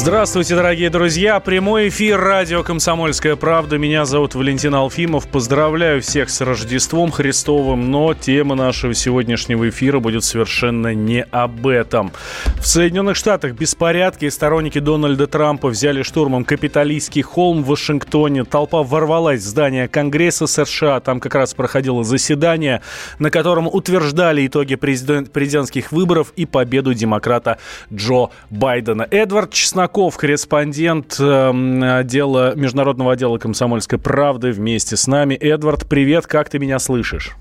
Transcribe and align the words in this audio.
Здравствуйте, 0.00 0.54
дорогие 0.54 0.90
друзья. 0.90 1.40
Прямой 1.40 1.88
эфир 1.88 2.20
радио 2.20 2.62
«Комсомольская 2.62 3.34
правда». 3.34 3.78
Меня 3.78 4.04
зовут 4.04 4.36
Валентин 4.36 4.72
Алфимов. 4.76 5.26
Поздравляю 5.26 6.00
всех 6.00 6.30
с 6.30 6.40
Рождеством 6.40 7.10
Христовым, 7.10 7.90
но 7.90 8.14
тема 8.14 8.54
нашего 8.54 8.94
сегодняшнего 8.94 9.68
эфира 9.68 9.98
будет 9.98 10.22
совершенно 10.22 10.94
не 10.94 11.24
об 11.24 11.66
этом. 11.66 12.12
В 12.58 12.66
Соединенных 12.66 13.16
Штатах 13.16 13.54
беспорядки 13.54 14.26
и 14.26 14.30
сторонники 14.30 14.78
Дональда 14.78 15.26
Трампа 15.26 15.66
взяли 15.66 16.02
штурмом 16.02 16.44
капиталистский 16.44 17.22
холм 17.22 17.64
в 17.64 17.66
Вашингтоне. 17.66 18.44
Толпа 18.44 18.84
ворвалась 18.84 19.40
в 19.40 19.46
здание 19.46 19.88
Конгресса 19.88 20.46
США. 20.46 21.00
Там 21.00 21.18
как 21.18 21.34
раз 21.34 21.54
проходило 21.54 22.04
заседание, 22.04 22.82
на 23.18 23.30
котором 23.30 23.66
утверждали 23.66 24.46
итоги 24.46 24.76
президент, 24.76 25.32
президентских 25.32 25.90
выборов 25.90 26.32
и 26.36 26.46
победу 26.46 26.94
демократа 26.94 27.58
Джо 27.92 28.28
Байдена. 28.48 29.04
Эдвард 29.10 29.52
Чесноков, 29.52 29.87
корреспондент 29.88 31.16
э, 31.18 31.98
отдела, 31.98 32.54
международного 32.54 33.12
отдела 33.12 33.38
«Комсомольской 33.38 33.98
правды» 33.98 34.52
вместе 34.52 34.96
с 34.96 35.06
нами. 35.06 35.34
Эдвард, 35.34 35.88
привет, 35.88 36.26
как 36.26 36.50
ты 36.50 36.58
меня 36.58 36.78
слышишь? 36.78 37.36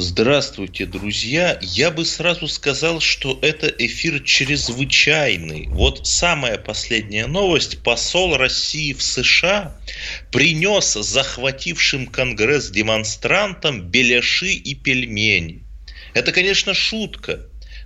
Здравствуйте, 0.00 0.86
друзья. 0.86 1.58
Я 1.60 1.90
бы 1.90 2.04
сразу 2.04 2.46
сказал, 2.46 3.00
что 3.00 3.36
это 3.42 3.66
эфир 3.66 4.20
чрезвычайный. 4.20 5.66
Вот 5.70 6.06
самая 6.06 6.56
последняя 6.56 7.26
новость. 7.26 7.82
Посол 7.82 8.36
России 8.36 8.92
в 8.92 9.02
США 9.02 9.76
принес 10.30 10.92
захватившим 10.92 12.06
Конгресс 12.06 12.70
демонстрантам 12.70 13.82
беляши 13.82 14.52
и 14.52 14.76
пельмени. 14.76 15.64
Это, 16.14 16.30
конечно, 16.30 16.74
шутка, 16.74 17.40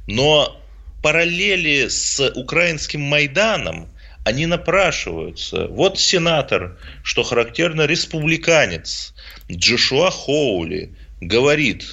но 0.06 0.61
параллели 1.03 1.89
с 1.89 2.20
украинским 2.34 3.03
Майданом, 3.03 3.89
они 4.25 4.47
напрашиваются. 4.47 5.67
Вот 5.67 5.98
сенатор, 5.98 6.78
что 7.03 7.22
характерно, 7.25 7.86
республиканец 7.86 9.14
Джошуа 9.50 10.11
Хоули 10.11 10.95
говорит, 11.20 11.84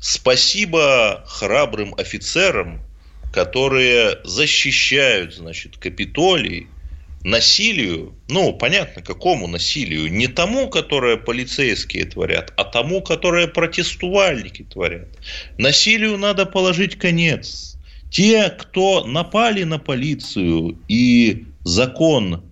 спасибо 0.00 1.22
храбрым 1.26 1.94
офицерам, 1.96 2.82
которые 3.32 4.18
защищают, 4.24 5.34
значит, 5.34 5.76
Капитолий, 5.76 6.68
насилию, 7.22 8.14
ну, 8.28 8.52
понятно, 8.52 9.02
какому 9.02 9.48
насилию, 9.48 10.10
не 10.10 10.28
тому, 10.28 10.70
которое 10.70 11.16
полицейские 11.16 12.04
творят, 12.04 12.52
а 12.56 12.64
тому, 12.64 13.02
которое 13.02 13.48
протестувальники 13.48 14.62
творят. 14.62 15.08
Насилию 15.58 16.16
надо 16.16 16.46
положить 16.46 16.96
конец. 16.96 17.75
Те, 18.10 18.50
кто 18.50 19.04
напали 19.04 19.64
на 19.64 19.78
полицию 19.78 20.78
и 20.88 21.46
закон 21.64 22.42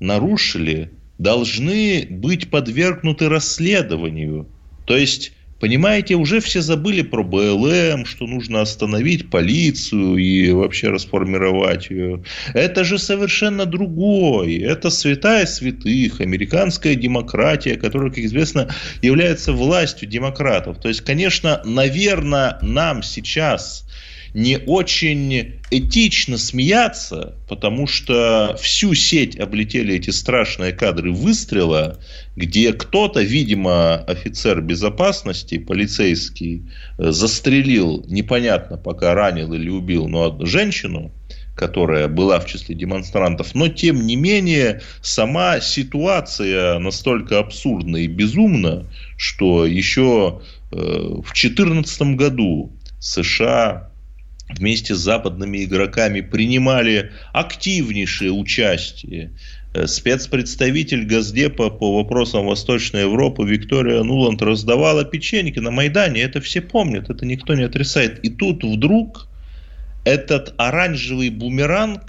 нарушили, 0.00 0.90
должны 1.18 2.06
быть 2.10 2.50
подвергнуты 2.50 3.28
расследованию. 3.28 4.48
То 4.86 4.96
есть 4.96 5.32
Понимаете, 5.64 6.16
уже 6.16 6.40
все 6.40 6.60
забыли 6.60 7.00
про 7.00 7.22
БЛМ, 7.22 8.04
что 8.04 8.26
нужно 8.26 8.60
остановить 8.60 9.30
полицию 9.30 10.18
и 10.18 10.50
вообще 10.50 10.90
расформировать 10.90 11.88
ее. 11.88 12.22
Это 12.52 12.84
же 12.84 12.98
совершенно 12.98 13.64
другое. 13.64 14.60
Это 14.60 14.90
святая 14.90 15.46
святых, 15.46 16.20
американская 16.20 16.96
демократия, 16.96 17.76
которая, 17.76 18.10
как 18.10 18.18
известно, 18.18 18.68
является 19.00 19.54
властью 19.54 20.06
демократов. 20.06 20.80
То 20.82 20.88
есть, 20.88 21.00
конечно, 21.00 21.62
наверное, 21.64 22.58
нам 22.60 23.02
сейчас 23.02 23.88
не 24.34 24.58
очень 24.58 25.60
этично 25.70 26.38
смеяться, 26.38 27.36
потому 27.48 27.86
что 27.86 28.56
всю 28.60 28.92
сеть 28.94 29.38
облетели 29.38 29.94
эти 29.94 30.10
страшные 30.10 30.72
кадры 30.72 31.12
выстрела, 31.12 32.00
где 32.34 32.72
кто-то, 32.72 33.22
видимо, 33.22 33.94
офицер 33.94 34.60
безопасности, 34.60 35.58
полицейский, 35.58 36.68
э, 36.98 37.12
застрелил, 37.12 38.04
непонятно 38.08 38.76
пока 38.76 39.14
ранил 39.14 39.52
или 39.52 39.70
убил, 39.70 40.08
но 40.08 40.36
женщину, 40.44 41.12
которая 41.54 42.08
была 42.08 42.40
в 42.40 42.46
числе 42.46 42.74
демонстрантов, 42.74 43.54
но 43.54 43.68
тем 43.68 44.04
не 44.04 44.16
менее 44.16 44.82
сама 45.00 45.60
ситуация 45.60 46.80
настолько 46.80 47.38
абсурдна 47.38 47.98
и 47.98 48.08
безумна, 48.08 48.90
что 49.16 49.64
еще 49.64 50.42
э, 50.72 50.76
в 50.76 51.32
2014 51.32 52.16
году 52.16 52.72
США 52.98 53.93
вместе 54.48 54.94
с 54.94 54.98
западными 54.98 55.64
игроками 55.64 56.20
принимали 56.20 57.12
активнейшее 57.32 58.32
участие. 58.32 59.32
Э, 59.72 59.86
спецпредставитель 59.86 61.04
Газдепа 61.04 61.70
по 61.70 61.96
вопросам 61.96 62.46
Восточной 62.46 63.02
Европы 63.02 63.44
Виктория 63.44 64.02
Нуланд 64.02 64.42
раздавала 64.42 65.04
печеньки 65.04 65.58
на 65.58 65.70
Майдане. 65.70 66.22
Это 66.22 66.40
все 66.40 66.60
помнят, 66.60 67.10
это 67.10 67.26
никто 67.26 67.54
не 67.54 67.62
отрицает. 67.62 68.24
И 68.24 68.30
тут 68.30 68.62
вдруг 68.62 69.28
этот 70.04 70.54
оранжевый 70.58 71.30
бумеранг 71.30 72.02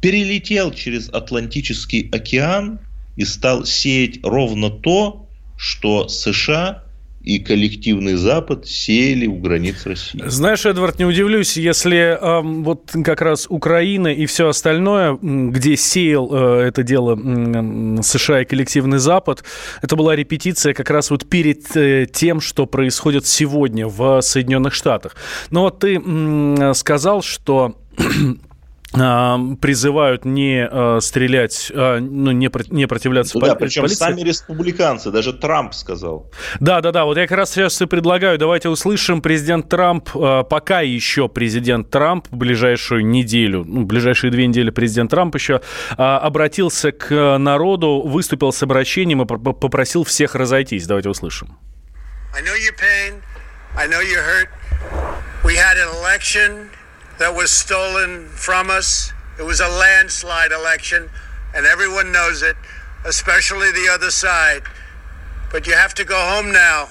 перелетел 0.00 0.72
через 0.72 1.08
Атлантический 1.08 2.08
океан 2.12 2.80
и 3.16 3.24
стал 3.24 3.64
сеять 3.64 4.20
ровно 4.22 4.70
то, 4.70 5.28
что 5.56 6.08
США 6.08 6.82
и 7.22 7.38
коллективный 7.38 8.14
Запад 8.14 8.66
сеяли 8.66 9.26
у 9.26 9.36
границ 9.36 9.86
России. 9.86 10.22
Знаешь, 10.26 10.66
Эдвард, 10.66 10.98
не 10.98 11.04
удивлюсь, 11.04 11.56
если 11.56 12.18
э, 12.20 12.42
вот 12.42 12.90
как 13.04 13.22
раз 13.22 13.46
Украина 13.48 14.08
и 14.08 14.26
все 14.26 14.48
остальное, 14.48 15.18
где 15.20 15.76
сеял 15.76 16.30
э, 16.32 16.68
это 16.68 16.82
дело 16.82 17.16
э, 17.16 18.02
США 18.02 18.42
и 18.42 18.44
коллективный 18.44 18.98
Запад, 18.98 19.44
это 19.82 19.96
была 19.96 20.16
репетиция 20.16 20.74
как 20.74 20.90
раз 20.90 21.10
вот 21.10 21.28
перед 21.28 21.76
э, 21.76 22.06
тем, 22.12 22.40
что 22.40 22.66
происходит 22.66 23.26
сегодня 23.26 23.86
в 23.86 24.20
Соединенных 24.20 24.74
Штатах. 24.74 25.14
Но 25.50 25.62
вот 25.62 25.78
ты 25.78 26.00
э, 26.04 26.72
сказал, 26.74 27.22
что 27.22 27.76
призывают 28.92 30.26
не 30.26 30.68
э, 30.70 31.00
стрелять, 31.00 31.72
э, 31.74 31.98
ну, 31.98 32.30
не, 32.30 32.50
не 32.68 32.86
противляться 32.86 33.38
ну, 33.38 33.46
да, 33.46 33.54
причем 33.54 33.82
полиции. 33.82 33.98
сами 33.98 34.20
республиканцы, 34.20 35.10
даже 35.10 35.32
Трамп 35.32 35.72
сказал. 35.72 36.30
Да, 36.60 36.82
да, 36.82 36.92
да, 36.92 37.06
вот 37.06 37.16
я 37.16 37.26
как 37.26 37.38
раз 37.38 37.52
сейчас 37.52 37.80
и 37.80 37.86
предлагаю, 37.86 38.38
давайте 38.38 38.68
услышим 38.68 39.22
президент 39.22 39.70
Трамп, 39.70 40.10
э, 40.14 40.44
пока 40.48 40.82
еще 40.82 41.30
президент 41.30 41.88
Трамп, 41.88 42.28
в 42.30 42.36
ближайшую 42.36 43.06
неделю, 43.06 43.64
ну, 43.66 43.84
ближайшие 43.84 44.30
две 44.30 44.46
недели 44.46 44.68
президент 44.68 45.10
Трамп 45.10 45.34
еще 45.36 45.62
обратился 45.96 46.92
к 46.92 47.38
народу, 47.38 48.02
выступил 48.04 48.52
с 48.52 48.62
обращением 48.62 49.22
и 49.22 49.26
попросил 49.26 50.04
всех 50.04 50.34
разойтись. 50.34 50.86
Давайте 50.86 51.08
услышим. 51.08 51.56
I 52.34 52.42
know 52.42 52.54
your 52.54 52.74
pain. 52.78 53.20
I 53.76 53.86
know 53.86 54.00
you're 54.00 54.22
hurt. 54.22 54.48
We 55.44 55.56
had 55.56 55.76
an 55.78 55.88
election 55.98 56.70
that 57.21 57.33
was 57.35 57.51
stolen 57.51 58.27
from 58.29 58.69
us. 58.69 59.13
It 59.39 59.43
was 59.43 59.59
a 59.59 59.67
landslide 59.67 60.51
election, 60.51 61.09
and 61.53 61.65
everyone 61.65 62.11
knows 62.11 62.41
it, 62.41 62.55
especially 63.05 63.71
the 63.71 63.89
other 63.91 64.11
side. 64.11 64.63
But 65.51 65.67
you 65.67 65.73
have 65.73 65.93
to 65.95 66.03
go 66.03 66.19
home 66.19 66.51
now. 66.51 66.89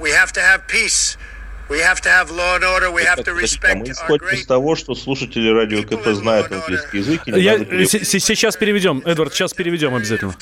We 0.00 0.10
have 0.10 0.32
to 0.32 0.40
have 0.40 0.66
peace. 0.66 1.16
We 1.68 1.78
have 1.80 2.00
to 2.02 2.08
have 2.08 2.30
law 2.30 2.56
and 2.56 2.64
order. 2.64 2.90
We 2.90 3.04
have 3.04 3.24
to 3.24 3.32
respect 3.32 3.80
Мы 3.80 3.92
исходим 3.92 4.28
из 4.28 4.46
того, 4.46 4.76
что 4.76 4.94
слушатели 4.94 5.48
радио 5.48 5.82
КП 5.82 6.08
знают 6.08 6.52
английский 6.52 6.98
язык. 6.98 7.22
Я, 7.26 7.58
сейчас 7.86 8.56
переведем, 8.56 9.02
Эдвард, 9.06 9.32
сейчас 9.32 9.54
переведем 9.54 9.94
обязательно. 9.94 10.34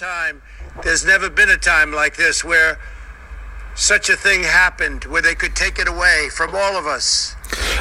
There's 0.83 1.05
never 1.05 1.29
been 1.29 1.51
a 1.51 1.59
time 1.59 1.93
like 1.93 2.17
this 2.17 2.43
where 2.43 2.79
such 3.75 4.09
a 4.09 4.17
thing 4.17 4.45
happened, 4.45 5.05
where 5.05 5.21
they 5.23 5.35
could 5.35 5.55
take 5.55 5.79
it 5.79 5.89
away 5.89 6.31
from 6.31 6.55
all 6.55 6.77
of 6.77 6.87
us. 6.87 7.34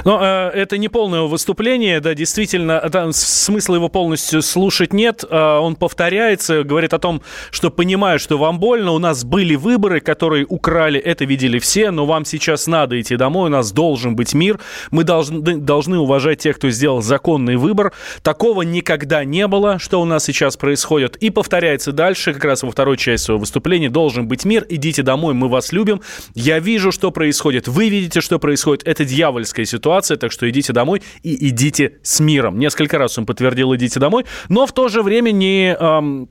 Но 0.04 0.20
э, 0.22 0.50
это 0.50 0.78
не 0.78 0.88
полное 0.88 1.22
выступление, 1.22 2.00
да, 2.00 2.14
действительно, 2.14 2.80
да, 2.90 3.10
смысла 3.12 3.76
его 3.76 3.88
полностью 3.88 4.42
слушать 4.42 4.92
нет. 4.92 5.24
Э, 5.28 5.58
он 5.58 5.76
повторяется, 5.76 6.62
говорит 6.62 6.92
о 6.92 6.98
том, 6.98 7.22
что 7.50 7.70
понимаю, 7.70 8.18
что 8.18 8.36
вам 8.36 8.58
больно, 8.58 8.92
у 8.92 8.98
нас 8.98 9.24
были 9.24 9.54
выборы, 9.54 10.00
которые 10.00 10.44
украли, 10.46 11.00
это 11.00 11.24
видели 11.24 11.58
все, 11.58 11.90
но 11.90 12.04
вам 12.04 12.24
сейчас 12.24 12.66
надо 12.66 13.00
идти 13.00 13.16
домой, 13.16 13.46
у 13.46 13.52
нас 13.52 13.72
должен 13.72 14.14
быть 14.14 14.34
мир, 14.34 14.60
мы 14.90 15.04
должны, 15.04 15.56
должны 15.56 15.98
уважать 15.98 16.38
тех, 16.40 16.56
кто 16.56 16.68
сделал 16.70 17.00
законный 17.00 17.56
выбор. 17.56 17.92
Такого 18.22 18.62
никогда 18.62 19.24
не 19.24 19.46
было, 19.46 19.78
что 19.78 20.00
у 20.00 20.04
нас 20.04 20.24
сейчас 20.24 20.56
происходит. 20.56 21.16
И 21.16 21.30
повторяется 21.30 21.92
дальше, 21.92 22.34
как 22.34 22.44
раз 22.44 22.62
во 22.62 22.70
второй 22.70 22.96
части 22.96 23.26
своего 23.26 23.40
выступления, 23.40 23.88
должен 23.88 24.28
быть 24.28 24.44
мир, 24.44 24.66
идите 24.68 25.02
домой, 25.02 25.32
мы 25.34 25.48
вас 25.48 25.72
любим. 25.72 26.02
Я 26.34 26.58
вижу, 26.58 26.92
что 26.92 27.10
происходит, 27.10 27.68
вы 27.68 27.88
видите, 27.88 28.20
что 28.20 28.38
происходит, 28.38 28.86
это 28.86 29.04
дьявольская 29.04 29.64
ситуация, 29.64 29.93
так 30.02 30.32
что 30.32 30.48
идите 30.48 30.72
домой 30.72 31.02
и 31.22 31.48
идите 31.48 31.98
с 32.02 32.20
миром. 32.20 32.58
Несколько 32.58 32.98
раз 32.98 33.18
он 33.18 33.26
подтвердил 33.26 33.74
«идите 33.74 34.00
домой», 34.00 34.24
но 34.48 34.66
в 34.66 34.72
то 34.72 34.88
же 34.88 35.02
время 35.02 35.30
не... 35.30 35.74
Эм, 35.74 36.28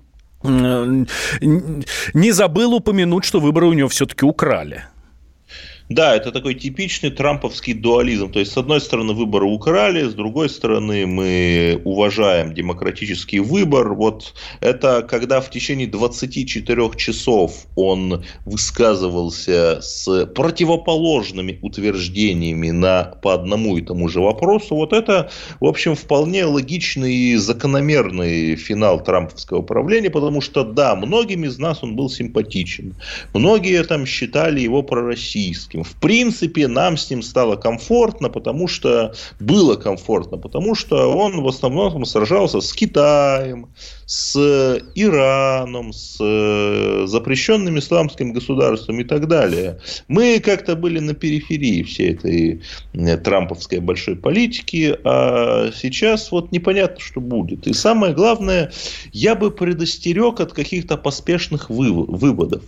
не 2.14 2.32
забыл 2.32 2.74
упомянуть, 2.74 3.24
что 3.24 3.40
выборы 3.40 3.68
у 3.68 3.74
него 3.74 3.88
все-таки 3.88 4.26
украли. 4.26 4.86
Да, 5.90 6.16
это 6.16 6.32
такой 6.32 6.54
типичный 6.56 7.12
трамповский 7.12 7.74
дуализм. 7.74 8.32
То 8.32 8.40
есть, 8.40 8.54
с 8.54 8.58
одной 8.58 8.80
стороны, 8.80 9.14
выборы 9.14 9.46
украли, 9.46 10.08
с 10.08 10.14
другой 10.14 10.50
стороны, 10.50 11.06
мы 11.06 11.82
уважаем 11.84 12.54
демократический 12.54 13.40
выбор. 13.40 13.94
Вот 13.94 14.34
это 14.62 15.02
когда 15.02 15.42
в 15.42 15.50
течение 15.50 15.88
24 15.88 16.92
часов 16.96 17.66
он 17.76 18.24
высказывался 18.46 19.82
с 19.82 20.26
противоположными 20.28 21.60
утверждениями 21.62 22.72
на, 22.72 23.04
по 23.22 23.34
одному 23.34 23.78
и 23.78 23.82
тому 23.82 24.08
же 24.08 24.22
вопросу. 24.22 24.76
Вот 24.76 24.94
это, 24.94 25.30
в 25.60 25.66
общем, 25.66 25.96
вполне 25.96 26.46
логичный 26.46 27.14
и 27.14 27.36
закономерный 27.36 28.56
финал 28.56 29.04
трамповского 29.04 29.62
правления, 29.62 30.10
потому 30.10 30.40
что, 30.40 30.64
да, 30.64 30.96
многим 30.96 31.44
из 31.44 31.60
нас 31.60 31.84
он 31.84 31.98
был 31.98 32.10
симпатичен. 32.10 32.96
Многие 33.34 33.84
там 33.84 34.06
считали 34.06 34.62
его 34.62 34.82
пророссийским 34.82 35.73
Зеленским. 35.74 35.84
В 35.84 36.00
принципе, 36.00 36.68
нам 36.68 36.98
с 36.98 37.10
ним 37.10 37.22
стало 37.22 37.56
комфортно, 37.56 38.30
потому 38.30 38.68
что 38.68 39.14
было 39.40 39.76
комфортно, 39.76 40.38
потому 40.38 40.76
что 40.76 41.14
он 41.14 41.42
в 41.42 41.48
основном 41.48 42.06
сражался 42.06 42.62
с 42.62 42.74
Китаем, 42.74 43.68
с 44.06 44.36
Ираном, 44.96 45.94
с 45.94 46.18
э, 46.20 47.06
запрещенным 47.08 47.80
исламским 47.80 48.34
государством 48.34 49.00
и 49.00 49.04
так 49.04 49.28
далее. 49.28 49.80
Мы 50.08 50.40
как-то 50.40 50.76
были 50.76 51.00
на 51.00 51.14
периферии 51.14 51.84
всей 51.84 52.14
этой 52.14 52.62
э, 52.94 53.18
трамповской 53.18 53.80
большой 53.80 54.16
политики, 54.16 54.96
а 55.04 55.72
сейчас 55.76 56.32
вот 56.32 56.52
непонятно, 56.52 57.00
что 57.00 57.22
будет. 57.22 57.68
И 57.68 57.74
самое 57.74 58.14
главное, 58.14 58.72
я 59.12 59.36
бы 59.36 59.52
предостерег 59.52 60.40
от 60.40 60.54
каких-то 60.54 60.98
поспешных 60.98 61.70
выводов. 61.70 62.64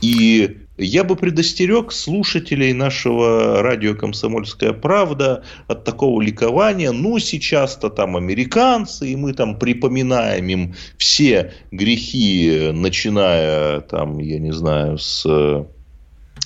И 0.00 0.67
я 0.78 1.02
бы 1.02 1.16
предостерег 1.16 1.92
слушателей 1.92 2.72
нашего 2.72 3.62
радио 3.62 3.94
«Комсомольская 3.94 4.72
правда» 4.72 5.42
от 5.66 5.84
такого 5.84 6.22
ликования. 6.22 6.92
Ну, 6.92 7.18
сейчас-то 7.18 7.90
там 7.90 8.16
американцы, 8.16 9.08
и 9.08 9.16
мы 9.16 9.32
там 9.32 9.58
припоминаем 9.58 10.48
им 10.48 10.74
все 10.96 11.52
грехи, 11.72 12.70
начиная 12.72 13.80
там, 13.80 14.18
я 14.20 14.38
не 14.38 14.52
знаю, 14.52 14.98
с... 14.98 15.26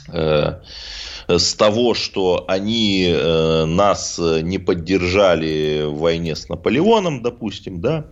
Э, 0.08 0.60
с 1.28 1.54
того, 1.54 1.94
что 1.94 2.44
они 2.48 3.06
э, 3.08 3.64
нас 3.64 4.18
не 4.18 4.58
поддержали 4.58 5.84
в 5.84 5.98
войне 5.98 6.34
с 6.34 6.48
Наполеоном, 6.48 7.22
допустим, 7.22 7.80
да. 7.80 8.06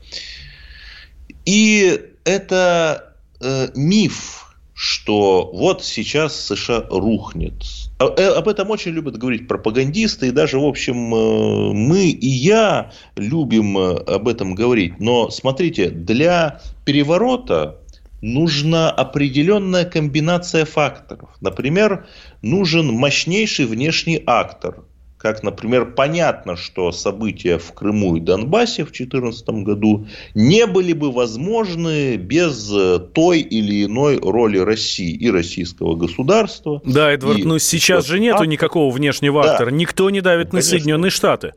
И 1.45 2.01
это 2.25 3.15
э, 3.41 3.69
миф, 3.75 4.50
что 4.83 5.51
вот 5.53 5.85
сейчас 5.85 6.41
США 6.47 6.87
рухнет. 6.89 7.53
А, 7.99 8.15
э, 8.17 8.29
об 8.29 8.49
этом 8.49 8.71
очень 8.71 8.93
любят 8.93 9.19
говорить 9.19 9.47
пропагандисты, 9.47 10.29
и 10.29 10.31
даже, 10.31 10.59
в 10.59 10.65
общем, 10.65 11.15
э, 11.15 11.73
мы 11.75 12.09
и 12.09 12.27
я 12.27 12.91
любим 13.15 13.77
э, 13.77 13.97
об 13.97 14.27
этом 14.27 14.55
говорить. 14.55 14.99
Но 14.99 15.29
смотрите, 15.29 15.91
для 15.91 16.63
переворота 16.87 17.77
нужна 18.23 18.91
определенная 18.91 19.85
комбинация 19.85 20.65
факторов. 20.65 21.29
Например, 21.43 22.07
нужен 22.41 22.87
мощнейший 22.87 23.67
внешний 23.67 24.23
актор, 24.25 24.87
как, 25.21 25.43
например, 25.43 25.93
понятно, 25.93 26.57
что 26.57 26.93
события 26.93 27.59
в 27.59 27.75
Крыму 27.75 28.17
и 28.17 28.21
Донбассе 28.21 28.85
в 28.85 28.91
2014 28.91 29.49
году 29.65 30.07
не 30.35 30.67
были 30.67 30.95
бы 30.95 31.13
возможны 31.13 32.17
без 32.17 32.73
э, 32.73 32.99
той 33.13 33.41
или 33.41 33.85
иной 33.85 34.19
роли 34.19 34.57
России 34.57 35.11
и 35.11 35.31
российского 35.31 35.95
государства. 35.95 36.81
Да, 36.87 37.13
Эдвард, 37.13 37.41
и... 37.41 37.45
но 37.45 37.59
сейчас 37.59 38.07
же 38.07 38.19
нету 38.19 38.45
никакого 38.45 38.91
внешнего 38.91 39.43
да. 39.43 39.53
актора. 39.53 39.71
Никто 39.71 40.09
не 40.09 40.23
давит 40.23 40.55
ну, 40.55 40.61
на 40.61 40.63
Соединенные 40.63 41.11
Штаты. 41.11 41.53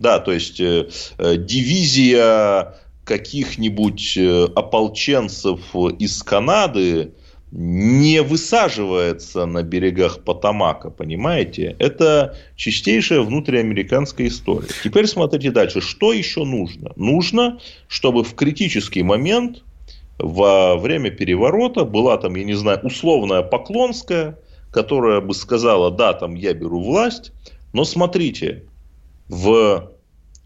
Да, 0.00 0.18
то 0.18 0.32
есть 0.32 0.58
э, 0.58 0.88
э, 1.18 1.36
дивизия 1.36 2.74
каких-нибудь 3.04 4.16
э, 4.16 4.48
ополченцев 4.56 5.60
из 6.00 6.24
Канады 6.24 7.12
не 7.52 8.22
высаживается 8.22 9.46
на 9.46 9.62
берегах 9.62 10.24
Потамака, 10.24 10.90
понимаете? 10.90 11.76
Это 11.78 12.36
чистейшая 12.56 13.20
внутриамериканская 13.20 14.26
история. 14.26 14.68
Теперь 14.82 15.06
смотрите 15.06 15.50
дальше. 15.50 15.80
Что 15.80 16.12
еще 16.12 16.44
нужно? 16.44 16.92
Нужно, 16.96 17.60
чтобы 17.88 18.24
в 18.24 18.34
критический 18.34 19.02
момент 19.02 19.62
во 20.18 20.76
время 20.76 21.10
переворота 21.10 21.84
была 21.84 22.16
там, 22.18 22.34
я 22.34 22.44
не 22.44 22.54
знаю, 22.54 22.80
условная 22.82 23.42
Поклонская, 23.42 24.38
которая 24.70 25.20
бы 25.20 25.34
сказала, 25.34 25.90
да, 25.90 26.14
там 26.14 26.34
я 26.34 26.52
беру 26.52 26.82
власть, 26.82 27.32
но 27.72 27.84
смотрите, 27.84 28.64
в 29.28 29.90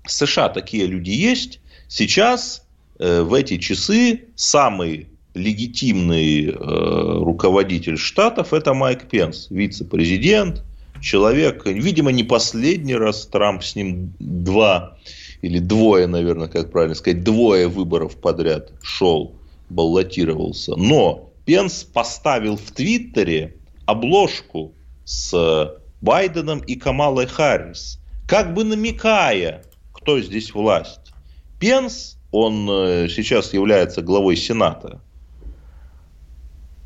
США 0.06 0.48
такие 0.48 0.86
люди 0.86 1.10
есть, 1.10 1.60
сейчас 1.88 2.66
э, 2.98 3.22
в 3.22 3.34
эти 3.34 3.58
часы 3.58 4.24
самый 4.34 5.09
легитимный 5.34 6.46
э, 6.46 6.52
руководитель 6.54 7.96
штатов 7.96 8.52
это 8.52 8.74
Майк 8.74 9.08
Пенс, 9.08 9.48
вице-президент, 9.50 10.64
человек, 11.00 11.66
видимо, 11.66 12.12
не 12.12 12.24
последний 12.24 12.94
раз 12.94 13.26
Трамп 13.26 13.62
с 13.62 13.76
ним 13.76 14.12
два 14.18 14.98
или 15.42 15.58
двое, 15.58 16.06
наверное, 16.06 16.48
как 16.48 16.70
правильно 16.70 16.94
сказать, 16.94 17.22
двое 17.24 17.68
выборов 17.68 18.16
подряд 18.16 18.72
шел, 18.82 19.34
баллотировался. 19.70 20.76
Но 20.76 21.30
Пенс 21.44 21.84
поставил 21.84 22.56
в 22.56 22.70
Твиттере 22.72 23.56
обложку 23.86 24.74
с 25.04 25.74
Байденом 26.00 26.60
и 26.60 26.76
Камалой 26.76 27.26
Харрис, 27.26 27.98
как 28.28 28.54
бы 28.54 28.64
намекая, 28.64 29.64
кто 29.92 30.20
здесь 30.20 30.54
власть. 30.54 31.12
Пенс, 31.58 32.16
он 32.32 32.68
э, 32.70 33.08
сейчас 33.08 33.52
является 33.52 34.02
главой 34.02 34.36
Сената, 34.36 35.00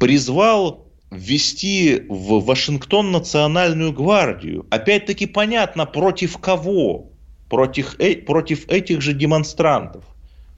призвал 0.05 0.85
ввести 1.11 2.03
в 2.11 2.45
Вашингтон 2.45 3.11
национальную 3.11 3.91
гвардию. 3.91 4.67
Опять-таки 4.69 5.25
понятно, 5.25 5.87
против 5.87 6.37
кого? 6.37 7.07
Против, 7.49 7.99
э, 7.99 8.17
против 8.17 8.69
этих 8.69 9.01
же 9.01 9.15
демонстрантов. 9.15 10.05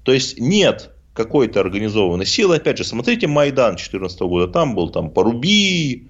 То 0.02 0.12
есть 0.12 0.40
нет 0.40 0.90
какой-то 1.14 1.60
организованной 1.60 2.26
силы. 2.26 2.56
Опять 2.56 2.78
же, 2.78 2.82
смотрите 2.82 3.28
Майдан 3.28 3.76
2014 3.76 4.20
года. 4.22 4.52
Там 4.52 4.74
был 4.74 4.88
там 4.88 5.10
Поруби, 5.10 6.08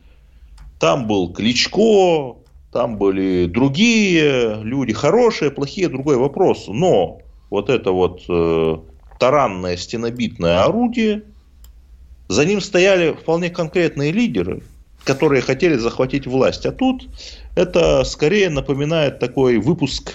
там 0.81 1.07
был 1.07 1.31
Кличко, 1.35 2.39
там 2.73 2.97
были 2.97 3.45
другие 3.45 4.63
люди, 4.63 4.95
хорошие, 4.95 5.51
плохие, 5.51 5.91
другой 5.91 6.17
вопрос. 6.17 6.69
Но 6.69 7.21
вот 7.51 7.69
это 7.69 7.93
вот 7.93 8.23
э, 8.31 8.77
таранное 9.19 9.77
стенобитное 9.77 10.63
орудие– 10.63 11.25
за 12.29 12.45
ним 12.45 12.61
стояли 12.61 13.13
вполне 13.13 13.51
конкретные 13.51 14.13
лидеры, 14.13 14.63
которые 15.05 15.43
хотели 15.43 15.77
захватить 15.77 16.27
власть. 16.27 16.67
А 16.67 16.73
тут 16.73 17.09
это 17.55 18.05
скорее 18.05 18.51
напоминает 18.51 19.19
такой 19.19 19.59
выпуск 19.59 20.15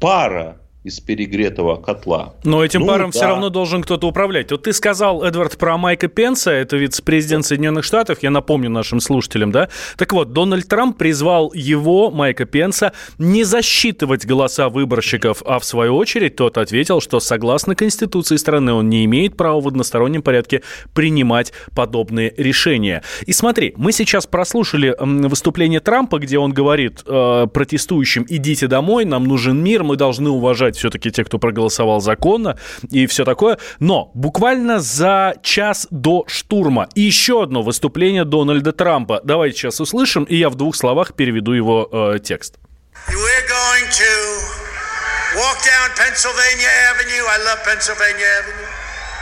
пара 0.00 0.58
из 0.84 0.98
перегретого 0.98 1.76
котла. 1.76 2.34
Но 2.42 2.64
этим 2.64 2.80
ну, 2.80 2.88
паром 2.88 3.10
да. 3.10 3.18
все 3.18 3.26
равно 3.26 3.50
должен 3.50 3.82
кто-то 3.82 4.08
управлять. 4.08 4.50
Вот 4.50 4.64
ты 4.64 4.72
сказал, 4.72 5.22
Эдвард, 5.22 5.56
про 5.56 5.78
Майка 5.78 6.08
Пенса, 6.08 6.50
это 6.50 6.76
вице-президент 6.76 7.46
Соединенных 7.46 7.84
Штатов, 7.84 8.18
я 8.22 8.30
напомню 8.30 8.68
нашим 8.68 8.98
слушателям, 8.98 9.52
да? 9.52 9.68
Так 9.96 10.12
вот, 10.12 10.32
Дональд 10.32 10.66
Трамп 10.66 10.98
призвал 10.98 11.52
его, 11.54 12.10
Майка 12.10 12.46
Пенса, 12.46 12.92
не 13.18 13.44
засчитывать 13.44 14.26
голоса 14.26 14.68
выборщиков, 14.68 15.42
а 15.46 15.60
в 15.60 15.64
свою 15.64 15.94
очередь 15.94 16.34
тот 16.34 16.58
ответил, 16.58 17.00
что 17.00 17.20
согласно 17.20 17.76
Конституции 17.76 18.34
страны 18.34 18.72
он 18.72 18.88
не 18.88 19.04
имеет 19.04 19.36
права 19.36 19.60
в 19.60 19.68
одностороннем 19.68 20.22
порядке 20.22 20.62
принимать 20.94 21.52
подобные 21.76 22.34
решения. 22.36 23.04
И 23.24 23.32
смотри, 23.32 23.72
мы 23.76 23.92
сейчас 23.92 24.26
прослушали 24.26 24.96
выступление 24.98 25.78
Трампа, 25.78 26.18
где 26.18 26.38
он 26.38 26.52
говорит 26.52 27.02
э, 27.06 27.46
протестующим, 27.46 28.26
идите 28.28 28.66
домой, 28.66 29.04
нам 29.04 29.24
нужен 29.24 29.62
мир, 29.62 29.84
мы 29.84 29.96
должны 29.96 30.30
уважать 30.30 30.71
уважать 30.72 30.76
все-таки 30.76 31.10
те, 31.10 31.24
кто 31.24 31.38
проголосовал 31.38 32.00
законно 32.00 32.56
и 32.90 33.06
все 33.06 33.24
такое. 33.24 33.58
Но 33.80 34.10
буквально 34.14 34.80
за 34.80 35.34
час 35.42 35.86
до 35.90 36.24
штурма 36.26 36.88
еще 36.94 37.42
одно 37.42 37.62
выступление 37.62 38.24
Дональда 38.24 38.72
Трампа. 38.72 39.20
Давайте 39.24 39.56
сейчас 39.58 39.80
услышим, 39.80 40.24
и 40.24 40.36
я 40.36 40.48
в 40.48 40.54
двух 40.54 40.76
словах 40.76 41.14
переведу 41.14 41.52
его 41.52 41.88
э, 41.92 42.18
текст. 42.22 42.56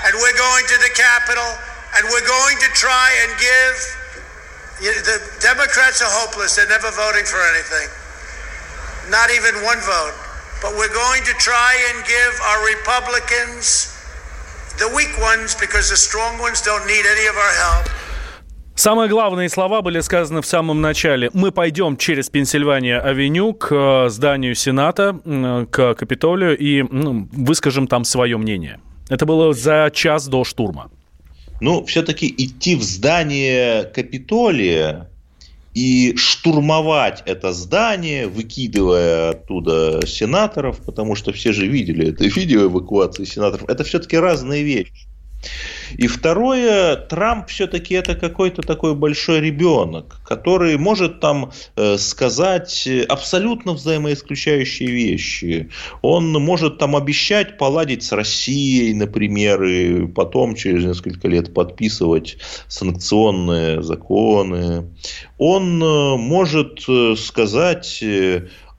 And 0.03 0.17
we're 0.17 0.39
going 0.39 0.65
to 0.65 0.79
the 0.81 0.93
Capitol, 0.97 1.51
and 1.95 2.09
we're 2.09 2.27
going 2.27 2.57
to 2.57 2.69
try 2.73 3.09
and 3.23 3.31
give. 3.37 3.77
The 4.81 5.21
Democrats 5.45 6.01
are 6.01 6.09
hopeless. 6.09 6.57
They're 6.57 6.73
never 6.73 6.91
voting 6.91 7.27
for 7.27 7.37
anything. 7.53 7.89
Not 9.13 9.29
even 9.29 9.61
one 9.63 9.79
vote. 9.85 10.30
But 10.63 10.73
we're 10.77 10.93
going 10.93 11.23
to 11.25 11.35
try 11.39 11.73
and 11.89 12.05
give 12.05 12.35
our 12.49 12.61
Republicans 12.73 13.97
the 14.79 14.89
weak 14.95 15.13
ones 15.19 15.55
because 15.55 15.89
the 15.89 15.97
strong 15.97 16.39
ones 16.39 16.61
don't 16.61 16.87
need 16.87 17.05
any 17.07 17.27
of 17.27 17.37
our 17.37 17.55
help. 17.65 17.87
Самые 18.75 19.09
главные 19.11 19.51
слова 19.51 19.83
были 19.83 20.01
сказаны 20.01 20.41
в 20.41 20.47
самом 20.47 20.81
начале. 20.81 21.31
Мы 21.35 21.53
пойдем 21.53 21.99
через 21.99 22.31
Пенсильвания-авеню 22.31 23.53
к 23.53 23.73
э, 23.73 24.09
зданию 24.09 24.55
Сената, 24.55 25.19
к 25.71 25.95
Капитолию 25.95 26.57
и 26.57 26.83
ну, 26.83 27.29
выскажем 27.33 27.87
там 27.87 28.05
свое 28.05 28.39
мнение. 28.39 28.81
Это 29.11 29.27
было 29.27 29.53
за 29.53 29.91
час 29.93 30.29
до 30.29 30.45
штурма. 30.45 30.91
Ну, 31.61 31.85
все-таки 31.85 32.27
идти 32.39 32.75
в 32.77 32.83
здание 32.83 33.85
Капитолия 33.85 35.11
и 35.75 36.17
штурмовать 36.17 37.23
это 37.27 37.53
здание, 37.53 38.27
выкидывая 38.27 39.31
оттуда 39.31 40.01
сенаторов, 40.07 40.79
потому 40.85 41.15
что 41.15 41.33
все 41.33 41.53
же 41.53 41.67
видели 41.67 42.09
это 42.09 42.25
видео 42.25 42.67
эвакуации 42.67 43.25
сенаторов, 43.25 43.69
это 43.69 43.85
все-таки 43.85 44.17
разные 44.17 44.63
вещи. 44.63 45.10
И 45.97 46.07
второе, 46.07 46.97
Трамп 46.97 47.49
все-таки 47.49 47.95
это 47.95 48.15
какой-то 48.15 48.63
такой 48.63 48.95
большой 48.95 49.41
ребенок, 49.41 50.21
который 50.25 50.77
может 50.77 51.21
там 51.21 51.53
э, 51.77 51.97
сказать 51.99 52.89
абсолютно 53.09 53.73
взаимоисключающие 53.73 54.91
вещи. 54.91 55.71
Он 56.03 56.33
может 56.33 56.79
там 56.79 56.95
обещать 56.97 57.59
поладить 57.59 58.03
с 58.03 58.13
Россией, 58.13 58.95
например, 58.95 59.63
и 59.65 60.07
потом 60.07 60.55
через 60.55 60.85
несколько 60.85 61.29
лет 61.29 61.53
подписывать 61.53 62.39
санкционные 62.69 63.83
законы. 63.83 64.91
Он 65.39 65.83
э, 65.83 66.17
может 66.17 66.85
э, 66.89 67.15
сказать 67.17 68.03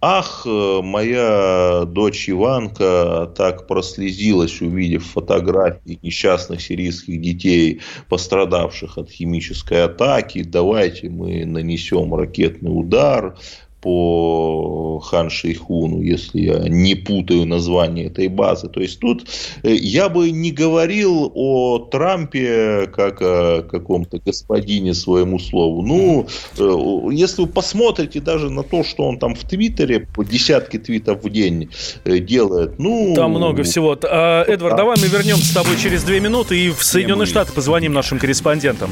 Ах, 0.04 0.48
э, 0.48 0.82
моя 0.82 1.86
дочь 1.86 2.28
Иванка 2.28 3.32
так 3.38 3.68
прослезилась, 3.68 4.60
увидев 4.60 5.06
фотографии 5.06 6.00
несчастных 6.02 6.60
сирийских 6.60 7.22
детей, 7.22 7.82
пострадавших 8.10 8.98
от 8.98 9.12
химической 9.12 9.84
атаки. 9.84 10.42
Давайте 10.42 11.08
мы 11.12 11.46
нанесем 11.46 12.16
ракетный 12.16 12.72
удар 12.72 13.38
по 13.82 15.00
Хан 15.00 15.30
Шейхуну, 15.30 16.02
если 16.02 16.42
я 16.42 16.70
не 16.70 16.96
путаю 16.96 17.46
название 17.46 18.06
этой 18.06 18.28
базы. 18.28 18.70
То 18.70 18.80
есть 18.80 19.00
тут 19.00 19.28
э, 19.64 19.74
я 19.74 20.08
бы 20.10 20.32
не 20.32 20.52
говорил 20.52 21.32
о 21.34 21.80
Трампе 21.80 22.88
как 22.94 23.22
о 23.22 23.64
каком-то 23.64 24.20
господине 24.20 24.94
своему 24.94 25.40
слову. 25.40 25.82
Ну, 25.82 26.28
э, 26.58 27.14
если 27.14 27.42
вы 27.42 27.48
посмотрите 27.48 28.22
даже 28.22 28.50
на 28.50 28.64
то, 28.64 28.84
что 28.84 29.04
он 29.04 29.18
там 29.18 29.36
в 29.36 29.44
Твиттере 29.44 30.08
по 30.14 30.24
десятки 30.24 30.78
твитов 30.78 31.24
в 31.24 31.30
день 31.30 31.70
э, 32.06 32.20
делает, 32.20 32.78
ну... 32.78 33.14
Там 33.16 33.32
много 33.32 33.64
всего. 33.64 33.98
А, 34.04 34.44
Эдвард, 34.44 34.74
да. 34.74 34.78
давай 34.78 34.98
мы 35.02 35.08
вернемся 35.08 35.46
с 35.46 35.54
тобой 35.54 35.78
через 35.82 36.04
две 36.04 36.20
минуты 36.20 36.58
и 36.58 36.70
в 36.70 36.84
Соединенные 36.84 37.26
Штаты 37.26 37.52
позвоним 37.52 37.94
нашим 37.94 38.20
корреспондентам. 38.20 38.92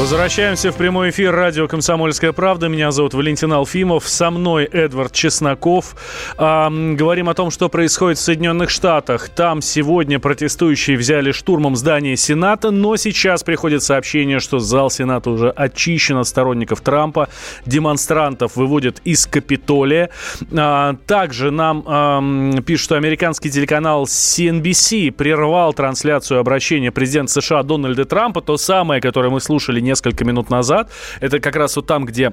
Возвращаемся 0.00 0.72
в 0.72 0.76
прямой 0.76 1.10
эфир 1.10 1.30
радио 1.34 1.68
«Комсомольская 1.68 2.32
правда». 2.32 2.68
Меня 2.68 2.90
зовут 2.90 3.12
Валентин 3.12 3.52
Алфимов. 3.52 4.08
Со 4.08 4.30
мной 4.30 4.64
Эдвард 4.64 5.12
Чесноков. 5.12 5.94
А, 6.38 6.70
говорим 6.70 7.28
о 7.28 7.34
том, 7.34 7.50
что 7.50 7.68
происходит 7.68 8.16
в 8.16 8.22
Соединенных 8.22 8.70
Штатах. 8.70 9.28
Там 9.28 9.60
сегодня 9.60 10.18
протестующие 10.18 10.96
взяли 10.96 11.32
штурмом 11.32 11.76
здание 11.76 12.16
Сената, 12.16 12.70
но 12.70 12.96
сейчас 12.96 13.42
приходит 13.42 13.82
сообщение, 13.82 14.40
что 14.40 14.58
зал 14.58 14.90
Сената 14.90 15.28
уже 15.28 15.50
очищен 15.50 16.16
от 16.16 16.26
сторонников 16.26 16.80
Трампа. 16.80 17.28
Демонстрантов 17.66 18.56
выводят 18.56 19.02
из 19.04 19.26
Капитолия. 19.26 20.08
А, 20.50 20.96
также 21.06 21.50
нам 21.50 21.84
а, 21.86 22.62
пишут, 22.62 22.84
что 22.84 22.94
американский 22.94 23.50
телеканал 23.50 24.04
CNBC 24.04 25.12
прервал 25.12 25.74
трансляцию 25.74 26.40
обращения 26.40 26.90
президента 26.90 27.32
США 27.34 27.62
Дональда 27.62 28.06
Трампа, 28.06 28.40
то 28.40 28.56
самое, 28.56 29.02
которое 29.02 29.28
мы 29.28 29.42
слушали 29.42 29.89
несколько 29.90 30.24
минут 30.24 30.50
назад. 30.50 30.90
Это 31.20 31.40
как 31.40 31.56
раз 31.56 31.76
вот 31.76 31.86
там, 31.86 32.06
где 32.06 32.32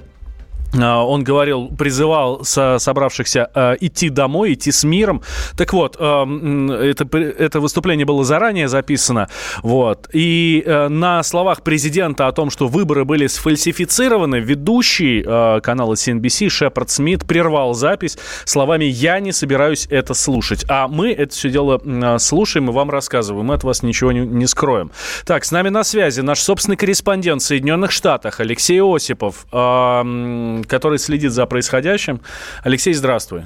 он 0.74 1.24
говорил, 1.24 1.68
призывал 1.68 2.44
со 2.44 2.78
собравшихся 2.78 3.50
э, 3.54 3.76
идти 3.80 4.10
домой, 4.10 4.54
идти 4.54 4.70
с 4.70 4.84
миром. 4.84 5.22
Так 5.56 5.72
вот, 5.72 5.96
э, 5.98 6.04
это, 6.04 7.18
это 7.18 7.60
выступление 7.60 8.04
было 8.04 8.24
заранее 8.24 8.68
записано. 8.68 9.28
Вот. 9.62 10.08
И 10.12 10.64
на 10.66 11.22
словах 11.22 11.62
президента 11.62 12.26
о 12.26 12.32
том, 12.32 12.50
что 12.50 12.68
выборы 12.68 13.04
были 13.04 13.26
сфальсифицированы, 13.26 14.36
ведущий 14.36 15.22
канала 15.60 15.94
CNBC 15.94 16.48
Шепард 16.48 16.90
Смит 16.90 17.26
прервал 17.26 17.74
запись 17.74 18.18
словами 18.44 18.84
«Я 18.84 19.20
не 19.20 19.32
собираюсь 19.32 19.86
это 19.90 20.14
слушать». 20.14 20.64
А 20.68 20.88
мы 20.88 21.12
это 21.12 21.34
все 21.34 21.50
дело 21.50 21.80
слушаем 22.18 22.68
и 22.68 22.72
вам 22.72 22.90
рассказываем. 22.90 23.46
Мы 23.46 23.54
от 23.54 23.64
вас 23.64 23.82
ничего 23.82 24.12
не, 24.12 24.20
не 24.20 24.46
скроем. 24.46 24.90
Так, 25.24 25.44
с 25.44 25.50
нами 25.50 25.68
на 25.68 25.84
связи 25.84 26.20
наш 26.20 26.40
собственный 26.40 26.76
корреспондент 26.76 27.42
в 27.42 27.44
Соединенных 27.44 27.90
Штатах 27.90 28.40
Алексей 28.40 28.80
Осипов. 28.80 29.46
Который 30.64 30.98
следит 30.98 31.32
за 31.32 31.46
происходящим. 31.46 32.20
Алексей, 32.62 32.94
здравствуй. 32.94 33.44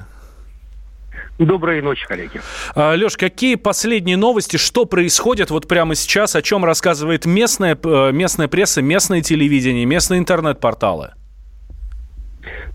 Доброй 1.39 1.81
ночи, 1.81 2.05
коллеги. 2.07 2.41
А, 2.75 2.93
Леш, 2.93 3.17
какие 3.17 3.55
последние 3.55 4.17
новости, 4.17 4.57
что 4.57 4.85
происходит 4.85 5.49
вот 5.49 5.67
прямо 5.67 5.95
сейчас, 5.95 6.35
о 6.35 6.41
чем 6.43 6.63
рассказывает 6.63 7.25
местная, 7.25 7.77
э, 7.81 8.11
местная 8.11 8.47
пресса, 8.47 8.81
местное 8.83 9.21
телевидение, 9.21 9.85
местные 9.85 10.19
интернет-порталы? 10.19 11.13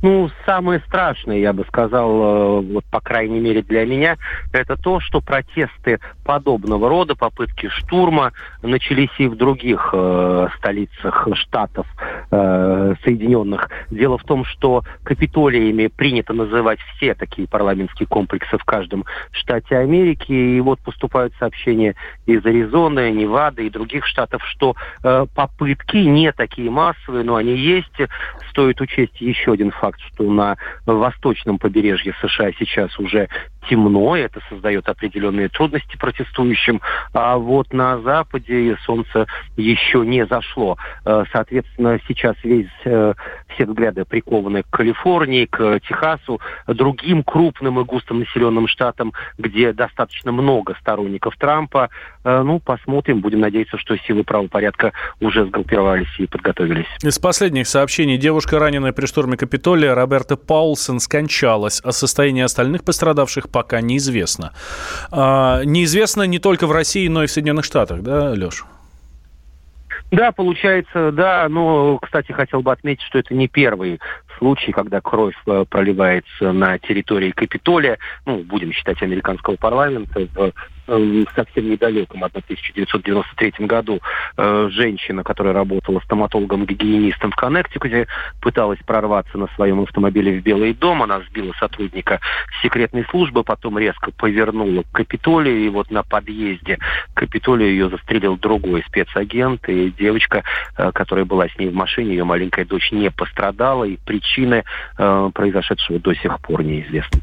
Ну, 0.00 0.30
самое 0.46 0.78
страшное, 0.86 1.38
я 1.38 1.52
бы 1.52 1.64
сказал, 1.64 2.10
э, 2.10 2.60
вот 2.72 2.84
по 2.84 3.00
крайней 3.00 3.40
мере 3.40 3.62
для 3.62 3.84
меня, 3.84 4.16
это 4.52 4.76
то, 4.76 5.00
что 5.00 5.20
протесты 5.20 5.98
подобного 6.24 6.88
рода, 6.88 7.16
попытки 7.16 7.68
штурма 7.68 8.32
начались 8.62 9.10
и 9.18 9.26
в 9.26 9.36
других 9.36 9.90
э, 9.92 10.48
столицах 10.56 11.26
штатов 11.34 11.86
э, 12.30 12.94
Соединенных. 13.02 13.70
Дело 13.90 14.18
в 14.18 14.22
том, 14.22 14.44
что 14.44 14.84
капитолиями 15.02 15.88
принято 15.88 16.32
называть 16.32 16.78
все 16.94 17.14
такие 17.14 17.48
парламентские 17.48 18.06
комплексы 18.06 18.56
в 18.56 18.64
каждом 18.64 19.04
штате 19.32 19.78
Америки. 19.78 20.30
И 20.30 20.60
вот 20.60 20.78
поступают 20.78 21.34
сообщения 21.40 21.96
из 22.24 22.46
Аризоны, 22.46 23.10
Невады 23.10 23.66
и 23.66 23.70
других 23.70 24.06
штатов, 24.06 24.44
что 24.44 24.76
э, 25.02 25.26
попытки 25.34 25.96
не 25.96 26.30
такие 26.30 26.70
массовые, 26.70 27.24
но 27.24 27.34
они 27.34 27.56
есть. 27.56 27.88
Стоит 28.50 28.80
учесть 28.80 29.20
еще 29.20 29.52
один 29.52 29.72
факт 29.72 29.87
факт, 29.88 30.00
что 30.12 30.24
на 30.24 30.56
восточном 30.84 31.58
побережье 31.58 32.14
США 32.20 32.50
сейчас 32.58 32.98
уже 32.98 33.28
темно, 33.68 34.16
и 34.16 34.20
это 34.20 34.40
создает 34.48 34.88
определенные 34.88 35.48
трудности 35.48 35.96
протестующим, 35.96 36.80
а 37.12 37.36
вот 37.36 37.72
на 37.72 38.00
Западе 38.00 38.76
солнце 38.84 39.26
еще 39.56 40.00
не 40.00 40.26
зашло. 40.26 40.76
Э, 41.04 41.24
соответственно, 41.32 42.00
сейчас 42.08 42.36
весь, 42.42 42.66
э, 42.84 43.14
все 43.54 43.66
взгляды 43.66 44.04
прикованы 44.04 44.62
к 44.62 44.70
Калифорнии, 44.70 45.46
к 45.46 45.80
Техасу, 45.80 46.40
другим 46.66 47.22
крупным 47.22 47.80
и 47.80 47.84
густонаселенным 47.84 48.68
штатам, 48.68 49.12
где 49.36 49.72
достаточно 49.72 50.32
много 50.32 50.74
сторонников 50.80 51.36
Трампа. 51.36 51.90
Э, 52.24 52.42
ну, 52.42 52.60
посмотрим, 52.60 53.20
будем 53.20 53.40
надеяться, 53.40 53.78
что 53.78 53.96
силы 53.96 54.24
правопорядка 54.24 54.92
уже 55.20 55.46
сгруппировались 55.46 56.08
и 56.18 56.26
подготовились. 56.26 56.86
Из 57.02 57.18
последних 57.18 57.66
сообщений. 57.66 58.16
Девушка, 58.16 58.58
раненая 58.58 58.92
при 58.92 59.06
штурме 59.06 59.36
Капитолия, 59.36 59.94
Роберта 59.94 60.36
Паулсон, 60.36 61.00
скончалась. 61.00 61.80
О 61.80 61.92
состоянии 61.92 62.42
остальных 62.42 62.84
пострадавших 62.84 63.48
пока 63.58 63.80
неизвестно. 63.80 64.52
А, 65.10 65.62
неизвестно 65.64 66.22
не 66.22 66.38
только 66.38 66.68
в 66.68 66.72
России, 66.72 67.08
но 67.08 67.24
и 67.24 67.26
в 67.26 67.30
Соединенных 67.32 67.64
Штатах, 67.64 68.02
да, 68.02 68.30
Леш? 68.30 68.64
Да, 70.12 70.30
получается, 70.30 71.10
да. 71.10 71.48
Но, 71.48 71.98
кстати, 71.98 72.30
хотел 72.30 72.62
бы 72.62 72.70
отметить, 72.70 73.02
что 73.02 73.18
это 73.18 73.34
не 73.34 73.48
первый 73.48 73.98
случай, 74.38 74.70
когда 74.70 75.00
кровь 75.00 75.34
э, 75.48 75.64
проливается 75.68 76.52
на 76.52 76.78
территории 76.78 77.32
Капитолия, 77.32 77.98
ну, 78.26 78.44
будем 78.44 78.72
считать, 78.72 79.02
американского 79.02 79.56
парламента, 79.56 80.28
совсем 81.34 81.70
недалеком, 81.70 82.20
в 82.20 82.24
1993 82.24 83.66
году, 83.66 84.00
э, 84.36 84.68
женщина, 84.70 85.22
которая 85.22 85.52
работала 85.52 86.00
стоматологом-гигиенистом 86.00 87.30
в 87.30 87.36
Коннектикуте, 87.36 88.06
пыталась 88.40 88.78
прорваться 88.86 89.36
на 89.36 89.48
своем 89.48 89.80
автомобиле 89.82 90.40
в 90.40 90.42
Белый 90.42 90.72
дом. 90.72 91.02
Она 91.02 91.20
сбила 91.28 91.52
сотрудника 91.58 92.20
секретной 92.62 93.04
службы, 93.10 93.44
потом 93.44 93.78
резко 93.78 94.10
повернула 94.12 94.82
к 94.82 94.92
Капитолию, 94.92 95.58
и 95.58 95.68
вот 95.68 95.90
на 95.90 96.02
подъезде 96.02 96.78
к 97.12 97.18
Капитолию 97.18 97.70
ее 97.70 97.90
застрелил 97.90 98.36
другой 98.36 98.82
спецагент, 98.86 99.68
и 99.68 99.90
девочка, 99.90 100.42
э, 100.76 100.90
которая 100.92 101.24
была 101.24 101.48
с 101.48 101.58
ней 101.58 101.68
в 101.68 101.74
машине, 101.74 102.12
ее 102.12 102.24
маленькая 102.24 102.64
дочь 102.64 102.90
не 102.92 103.10
пострадала, 103.10 103.84
и 103.84 103.96
причины 103.96 104.64
э, 104.96 105.30
произошедшего 105.34 105.98
до 105.98 106.14
сих 106.14 106.40
пор 106.40 106.62
неизвестны. 106.62 107.20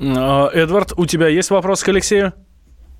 Эдвард, 0.00 0.92
у 0.96 1.06
тебя 1.06 1.28
есть 1.28 1.50
вопрос 1.50 1.82
к 1.82 1.88
Алексею? 1.88 2.32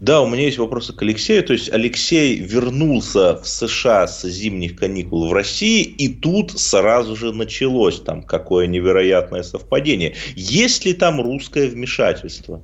Да, 0.00 0.20
у 0.22 0.26
меня 0.26 0.42
есть 0.42 0.58
вопросы 0.58 0.92
к 0.92 1.02
Алексею. 1.02 1.44
То 1.44 1.52
есть 1.52 1.72
Алексей 1.72 2.36
вернулся 2.36 3.36
в 3.40 3.46
США 3.46 4.06
с 4.06 4.26
зимних 4.28 4.76
каникул 4.76 5.28
в 5.28 5.32
России, 5.32 5.82
и 5.82 6.08
тут 6.08 6.58
сразу 6.58 7.16
же 7.16 7.32
началось 7.32 8.00
там 8.00 8.22
какое 8.22 8.66
невероятное 8.66 9.42
совпадение. 9.42 10.14
Есть 10.34 10.84
ли 10.84 10.94
там 10.94 11.20
русское 11.20 11.68
вмешательство? 11.68 12.62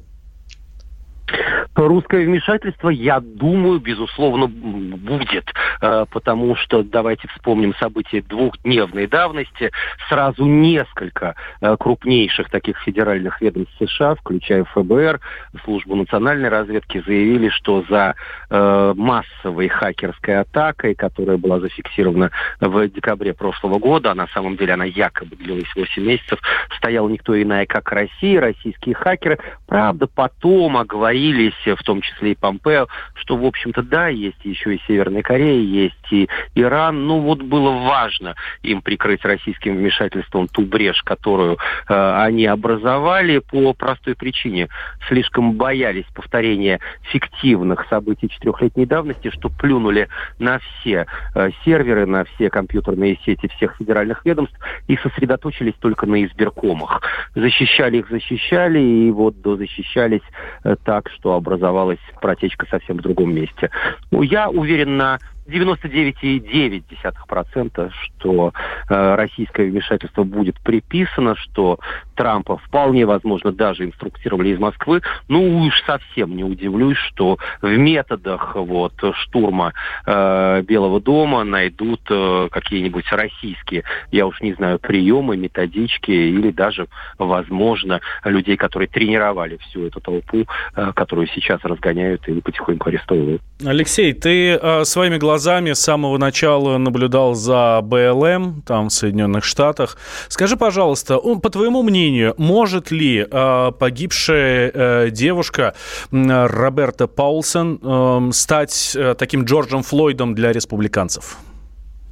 Русское 1.75 2.27
вмешательство, 2.27 2.89
я 2.89 3.21
думаю, 3.21 3.81
безусловно, 3.81 4.47
будет, 4.49 5.53
э, 5.81 6.05
потому 6.11 6.57
что, 6.57 6.83
давайте 6.83 7.29
вспомним 7.29 7.75
события 7.77 8.23
двухдневной 8.23 9.07
давности, 9.07 9.71
сразу 10.09 10.45
несколько 10.45 11.37
э, 11.61 11.77
крупнейших 11.79 12.51
таких 12.51 12.79
федеральных 12.81 13.41
ведомств 13.41 13.75
США, 13.79 14.15
включая 14.15 14.65
ФБР, 14.65 15.21
Службу 15.65 15.95
национальной 15.95 16.49
разведки, 16.49 17.03
заявили, 17.07 17.49
что 17.49 17.85
за 17.89 18.15
э, 18.51 18.93
массовой 18.97 19.69
хакерской 19.69 20.41
атакой, 20.41 20.95
которая 20.95 21.37
была 21.37 21.61
зафиксирована 21.61 22.31
в 22.61 22.89
декабре 22.89 23.33
прошлого 23.33 23.79
года, 23.79 24.11
а 24.11 24.15
на 24.15 24.27
самом 24.29 24.57
деле 24.57 24.75
она 24.75 24.85
якобы 24.85 25.37
длилась 25.37 25.75
8 25.75 26.03
месяцев, 26.03 26.41
стоял 26.77 27.09
никто 27.09 27.41
иная, 27.41 27.67
как 27.67 27.91
Россия, 27.93 28.41
российские 28.41 28.95
хакеры. 28.95 29.39
Правда, 29.67 30.07
потом 30.07 30.77
оговорились 31.21 31.55
в 31.67 31.83
том 31.83 32.01
числе 32.01 32.33
и 32.33 32.35
Помпео, 32.35 32.87
что, 33.15 33.37
в 33.37 33.45
общем-то, 33.45 33.83
да, 33.83 34.09
есть 34.09 34.43
еще 34.45 34.75
и 34.75 34.81
Северная 34.87 35.23
Корея, 35.23 35.61
есть 35.61 35.95
и 36.11 36.29
Иран. 36.55 37.07
Ну, 37.07 37.21
вот 37.21 37.43
было 37.43 37.71
важно 37.71 38.35
им 38.63 38.83
прикрыть 38.83 39.25
российским 39.25 39.77
вмешательством 39.77 40.49
ту 40.49 40.63
брешь, 40.63 41.03
которую 41.03 41.59
э, 41.89 42.23
они 42.23 42.47
образовали 42.47 43.39
по 43.39 43.73
простой 43.75 44.15
причине. 44.15 44.69
Слишком 45.09 45.55
боялись 45.55 46.07
повторения 46.15 46.81
фиктивных 47.13 47.87
событий 47.89 48.29
четырехлетней 48.29 48.87
давности, 48.87 49.31
что 49.31 49.51
плюнули 49.51 50.09
на 50.39 50.59
все 50.59 51.07
э, 51.35 51.51
серверы, 51.65 52.07
на 52.07 52.25
все 52.25 52.51
компьютерные 52.51 53.19
сети 53.25 53.49
всех 53.57 53.77
федеральных 53.77 54.25
ведомств 54.25 54.57
и 54.89 54.97
сосредоточились 54.97 55.75
только 55.81 56.07
на 56.07 56.25
избиркомах. 56.25 57.03
Защищали 57.35 57.99
их, 57.99 58.09
защищали, 58.09 58.81
и 58.81 59.11
вот 59.11 59.41
дозащищались 59.41 60.23
э, 60.65 60.77
так, 60.85 61.10
что 61.17 61.35
образовалась 61.35 61.99
протечка 62.21 62.67
совсем 62.71 62.99
в 62.99 63.03
другом 63.03 63.35
месте. 63.35 63.71
Ну, 64.11 64.23
я 64.23 64.49
уверен 64.51 64.97
на 64.97 65.19
99,9%, 65.51 67.93
что 67.93 68.53
э, 68.89 69.15
российское 69.15 69.71
вмешательство 69.71 70.25
будет 70.25 70.61
приписано, 70.61 71.37
что 71.37 71.79
Трампа 72.15 72.59
вполне 72.59 73.07
возможно 73.07 73.51
даже 73.51 73.85
инструктировали 73.85 74.51
из 74.51 74.59
Москвы. 74.59 75.01
Ну 75.29 75.63
уж 75.63 75.73
совсем 75.87 76.37
не 76.37 76.45
удивлюсь, 76.45 76.99
что 76.99 77.39
в 77.63 77.69
методах 77.69 78.57
вот, 78.57 78.93
штурма 79.15 79.73
э, 80.07 80.63
Белого 80.63 81.01
дома 81.01 81.45
найдут 81.45 82.03
э, 82.11 82.49
какие-нибудь 82.51 83.11
российские, 83.11 83.85
я 84.11 84.27
уж 84.27 84.41
не 84.43 84.53
знаю, 84.55 84.79
приемы, 84.79 85.37
методички 85.37 86.11
или 86.11 86.51
даже, 86.51 86.89
возможно, 87.19 88.01
людей, 88.25 88.57
которые 88.57 88.89
тренировали 88.89 89.59
всю 89.69 89.87
эту 89.87 90.01
толпу, 90.01 90.47
э, 90.77 90.93
которую 90.95 91.29
сейчас 91.29 91.61
разгоняют 91.65 92.29
и 92.29 92.41
потихоньку 92.41 92.89
арестовывают. 92.89 93.43
Алексей, 93.65 94.13
ты 94.13 94.59
э, 94.61 94.85
своими 94.85 95.17
глазами 95.17 95.40
глазами 95.41 95.73
с 95.73 95.81
самого 95.81 96.19
начала 96.19 96.77
наблюдал 96.77 97.35
за 97.35 97.81
БЛМ 97.83 98.61
там 98.61 98.89
в 98.89 98.93
Соединенных 98.93 99.43
Штатах. 99.43 99.97
Скажи, 100.29 100.59
пожалуйста, 100.59 101.17
по 101.17 101.49
твоему 101.49 101.83
мнению, 101.83 102.35
может 102.37 102.91
ли 102.91 103.27
э, 103.31 103.73
погибшая 103.79 104.71
э, 104.71 105.11
девушка 105.11 105.75
Роберта 106.11 107.07
Паулсон 107.07 107.81
э, 107.83 108.33
стать 108.33 108.95
э, 108.95 109.15
таким 109.19 109.45
Джорджем 109.45 109.83
Флойдом 109.83 110.35
для 110.35 110.53
республиканцев? 110.53 111.39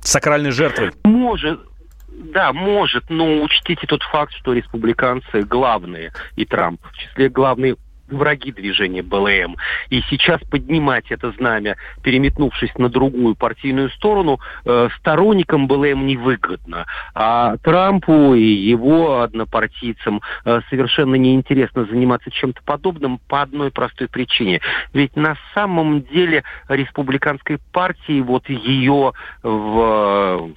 Сакральной 0.00 0.50
жертвой? 0.50 0.92
Может. 1.04 1.60
Да, 2.32 2.54
может, 2.54 3.10
но 3.10 3.42
учтите 3.42 3.86
тот 3.86 4.02
факт, 4.04 4.32
что 4.32 4.54
республиканцы 4.54 5.42
главные, 5.42 6.12
и 6.34 6.46
Трамп 6.46 6.80
в 6.82 6.96
числе 6.96 7.28
главный 7.28 7.76
враги 8.10 8.52
движения 8.52 9.02
БЛМ. 9.02 9.56
И 9.90 10.02
сейчас 10.08 10.40
поднимать 10.42 11.10
это 11.10 11.32
знамя, 11.32 11.76
переметнувшись 12.02 12.74
на 12.78 12.88
другую 12.88 13.34
партийную 13.34 13.90
сторону, 13.90 14.40
э, 14.64 14.88
сторонникам 14.98 15.66
БЛМ 15.66 16.06
невыгодно. 16.06 16.86
А 17.14 17.56
Трампу 17.58 18.34
и 18.34 18.42
его 18.42 19.20
однопартийцам 19.22 20.20
э, 20.44 20.60
совершенно 20.70 21.14
неинтересно 21.14 21.84
заниматься 21.84 22.30
чем-то 22.30 22.60
подобным 22.64 23.18
по 23.28 23.42
одной 23.42 23.70
простой 23.70 24.08
причине. 24.08 24.60
Ведь 24.92 25.16
на 25.16 25.36
самом 25.54 26.02
деле 26.02 26.44
республиканской 26.68 27.58
партии, 27.72 28.20
вот 28.20 28.48
ее 28.48 29.12
в 29.42 30.52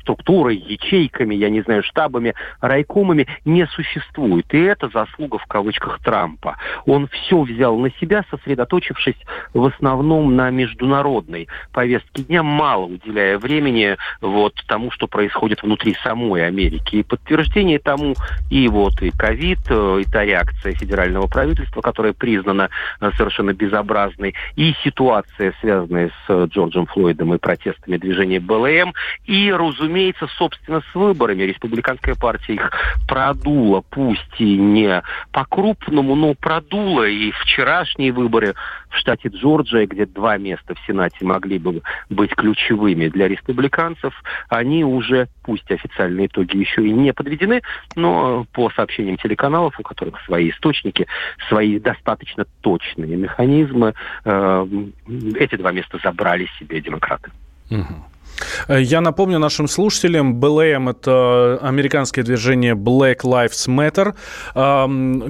структурой, 0.00 0.56
ячейками, 0.56 1.34
я 1.34 1.50
не 1.50 1.62
знаю, 1.62 1.82
штабами, 1.82 2.34
райкомами 2.60 3.26
не 3.44 3.66
существует. 3.66 4.52
И 4.54 4.60
это 4.60 4.88
заслуга 4.88 5.38
в 5.38 5.46
кавычках 5.46 6.00
Трампа. 6.02 6.56
Он 6.86 7.08
все 7.08 7.40
взял 7.40 7.76
на 7.78 7.90
себя, 8.00 8.24
сосредоточившись 8.30 9.16
в 9.52 9.64
основном 9.66 10.36
на 10.36 10.50
международной 10.50 11.48
повестке 11.72 12.22
дня, 12.22 12.42
мало 12.42 12.86
уделяя 12.86 13.38
времени 13.38 13.96
вот 14.20 14.54
тому, 14.66 14.90
что 14.90 15.06
происходит 15.06 15.62
внутри 15.62 15.94
самой 16.02 16.46
Америки. 16.46 16.96
И 16.96 17.02
подтверждение 17.02 17.78
тому 17.78 18.14
и 18.50 18.68
вот 18.68 19.00
и 19.02 19.10
ковид, 19.10 19.58
э, 19.68 20.00
и 20.00 20.04
та 20.04 20.24
реакция 20.24 20.74
федерального 20.74 21.26
правительства, 21.26 21.80
которая 21.80 22.12
признана 22.12 22.70
э, 23.00 23.10
совершенно 23.16 23.52
безобразной, 23.52 24.34
и 24.56 24.74
ситуация, 24.84 25.54
связанная 25.60 26.08
с 26.08 26.30
э, 26.30 26.46
Джорджем 26.50 26.86
Флойдом 26.86 27.34
и 27.34 27.38
протестами 27.38 27.96
движения 27.96 28.40
БЛМ, 28.40 28.94
и, 29.26 29.52
разумеется, 29.70 30.28
собственно, 30.38 30.82
с 30.92 30.94
выборами. 30.94 31.42
Республиканская 31.42 32.14
партия 32.14 32.54
их 32.54 32.72
продула, 33.08 33.82
пусть 33.90 34.20
и 34.38 34.56
не 34.56 35.02
по-крупному, 35.32 36.14
но 36.14 36.34
продула. 36.34 37.06
И 37.06 37.30
вчерашние 37.32 38.12
выборы 38.12 38.54
в 38.90 38.98
штате 38.98 39.28
Джорджия, 39.28 39.86
где 39.86 40.06
два 40.06 40.38
места 40.38 40.74
в 40.74 40.78
Сенате 40.86 41.24
могли 41.24 41.58
бы 41.58 41.82
быть 42.08 42.34
ключевыми 42.34 43.08
для 43.08 43.28
республиканцев, 43.28 44.14
они 44.48 44.84
уже, 44.84 45.28
пусть 45.42 45.70
официальные 45.70 46.26
итоги 46.26 46.56
еще 46.56 46.86
и 46.86 46.92
не 46.92 47.12
подведены, 47.12 47.62
но 47.96 48.46
по 48.52 48.70
сообщениям 48.70 49.16
телеканалов, 49.16 49.78
у 49.78 49.82
которых 49.82 50.20
свои 50.24 50.50
источники, 50.50 51.06
свои 51.48 51.78
достаточно 51.78 52.46
точные 52.60 53.16
механизмы, 53.16 53.94
э, 54.24 54.66
эти 55.34 55.56
два 55.56 55.72
места 55.72 55.98
забрали 56.02 56.48
себе 56.58 56.80
демократы. 56.80 57.30
Угу. 57.70 58.13
Э, 58.68 58.80
я 58.80 59.00
напомню 59.00 59.38
нашим 59.38 59.68
слушателям, 59.68 60.40
BLM– 60.40 60.90
это 60.90 61.58
американское 61.62 62.24
движение 62.24 62.74
Black 62.74 63.20
Lives 63.22 63.68
Matter, 63.68 64.14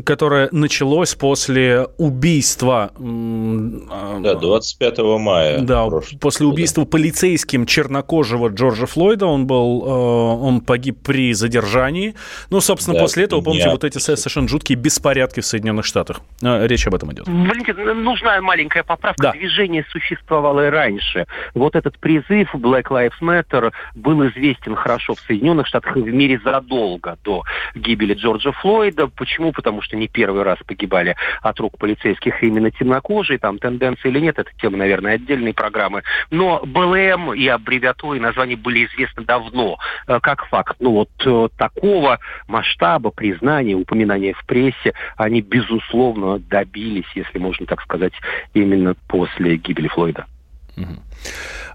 которое 0.02 0.48
началось 0.52 1.14
после 1.14 1.86
убийства... 1.98 2.90
А, 2.96 4.20
да, 4.20 4.34
25 4.34 4.98
мая. 5.18 5.60
Да, 5.60 5.88
после 6.20 6.46
убийства 6.46 6.84
полицейским 6.84 7.66
чернокожего 7.66 8.48
Джорджа 8.48 8.86
Флойда. 8.86 9.26
Он 9.26 9.46
был, 9.46 9.84
э, 9.84 10.44
он 10.44 10.60
погиб 10.60 10.98
при 11.02 11.32
задержании. 11.32 12.14
Ну, 12.50 12.60
собственно, 12.60 12.96
да, 12.96 13.02
после 13.02 13.24
этого, 13.24 13.40
помните, 13.40 13.70
вот 13.70 13.84
эти 13.84 13.98
совершенно 13.98 14.48
жуткие 14.48 14.78
беспорядки 14.78 15.40
в 15.40 15.46
Соединенных 15.46 15.84
Штатах. 15.84 16.20
Э, 16.42 16.66
речь 16.66 16.86
об 16.86 16.94
этом 16.94 17.12
идет. 17.12 17.26
Валентин, 17.26 18.02
нужна 18.02 18.40
маленькая 18.40 18.82
поправка. 18.82 19.22
Да. 19.22 19.32
Движение 19.32 19.84
существовало 19.90 20.66
и 20.66 20.70
раньше. 20.70 21.26
Вот 21.54 21.76
этот 21.76 21.98
призыв 21.98 22.54
Black 22.54 22.84
Lives 22.94 23.20
Matter 23.20 23.72
был 23.94 24.26
известен 24.28 24.74
хорошо 24.74 25.14
в 25.14 25.20
Соединенных 25.20 25.66
Штатах 25.66 25.96
и 25.96 26.00
в 26.00 26.14
мире 26.14 26.40
задолго 26.44 27.16
до 27.24 27.42
гибели 27.74 28.14
Джорджа 28.14 28.52
Флойда. 28.52 29.08
Почему? 29.08 29.52
Потому 29.52 29.82
что 29.82 29.96
не 29.96 30.08
первый 30.08 30.42
раз 30.42 30.58
погибали 30.66 31.16
от 31.42 31.58
рук 31.60 31.78
полицейских 31.78 32.42
именно 32.42 32.70
темнокожие. 32.70 33.38
Там 33.38 33.58
тенденции 33.58 34.08
или 34.08 34.20
нет, 34.20 34.38
это 34.38 34.50
тема, 34.60 34.78
наверное, 34.78 35.14
отдельной 35.14 35.54
программы. 35.54 36.02
Но 36.30 36.60
БЛМ 36.64 37.34
и 37.34 37.46
аббревиатуры 37.46 38.18
и 38.18 38.20
названия 38.20 38.56
были 38.56 38.86
известны 38.86 39.24
давно, 39.24 39.78
э, 40.06 40.18
как 40.20 40.46
факт. 40.46 40.76
Ну 40.80 40.92
вот 40.92 41.10
э, 41.24 41.48
такого 41.56 42.18
масштаба 42.48 43.10
признания, 43.10 43.74
упоминания 43.74 44.34
в 44.34 44.44
прессе, 44.46 44.94
они, 45.16 45.40
безусловно, 45.40 46.38
добились, 46.38 47.10
если 47.14 47.38
можно 47.38 47.66
так 47.66 47.82
сказать, 47.82 48.12
именно 48.52 48.94
после 49.08 49.56
гибели 49.56 49.88
Флойда. 49.88 50.26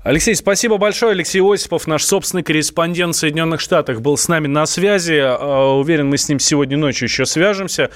Алексей, 0.03 0.33
спасибо 0.35 0.77
большое. 0.77 1.11
Алексей 1.11 1.41
Осипов, 1.41 1.85
наш 1.85 2.03
собственный 2.03 2.43
корреспондент 2.43 3.15
в 3.15 3.19
Соединенных 3.19 3.59
Штатах, 3.59 3.99
был 4.01 4.15
с 4.17 4.27
нами 4.27 4.47
на 4.47 4.65
связи. 4.65 5.19
А, 5.19 5.75
уверен, 5.77 6.07
мы 6.07 6.17
с 6.17 6.29
ним 6.29 6.39
сегодня 6.39 6.77
ночью 6.77 7.07
еще 7.07 7.25
свяжемся. 7.25 7.89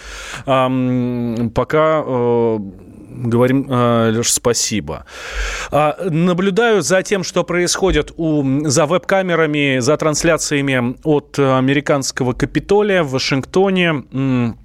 Пока 0.46 2.04
э, 2.06 2.58
говорим, 3.10 3.68
э, 3.70 4.12
Леш, 4.16 4.34
спасибо. 4.34 5.06
А, 5.72 5.96
наблюдаю 6.10 6.82
за 6.82 7.04
тем, 7.04 7.24
что 7.24 7.44
происходит 7.44 8.12
у, 8.18 8.68
за 8.68 8.86
веб-камерами, 8.86 9.80
за 9.80 9.96
трансляциями 9.96 10.98
от 11.04 11.40
американского 11.40 12.34
Капитолия 12.34 13.04
в 13.04 13.12
Вашингтоне 13.12 14.56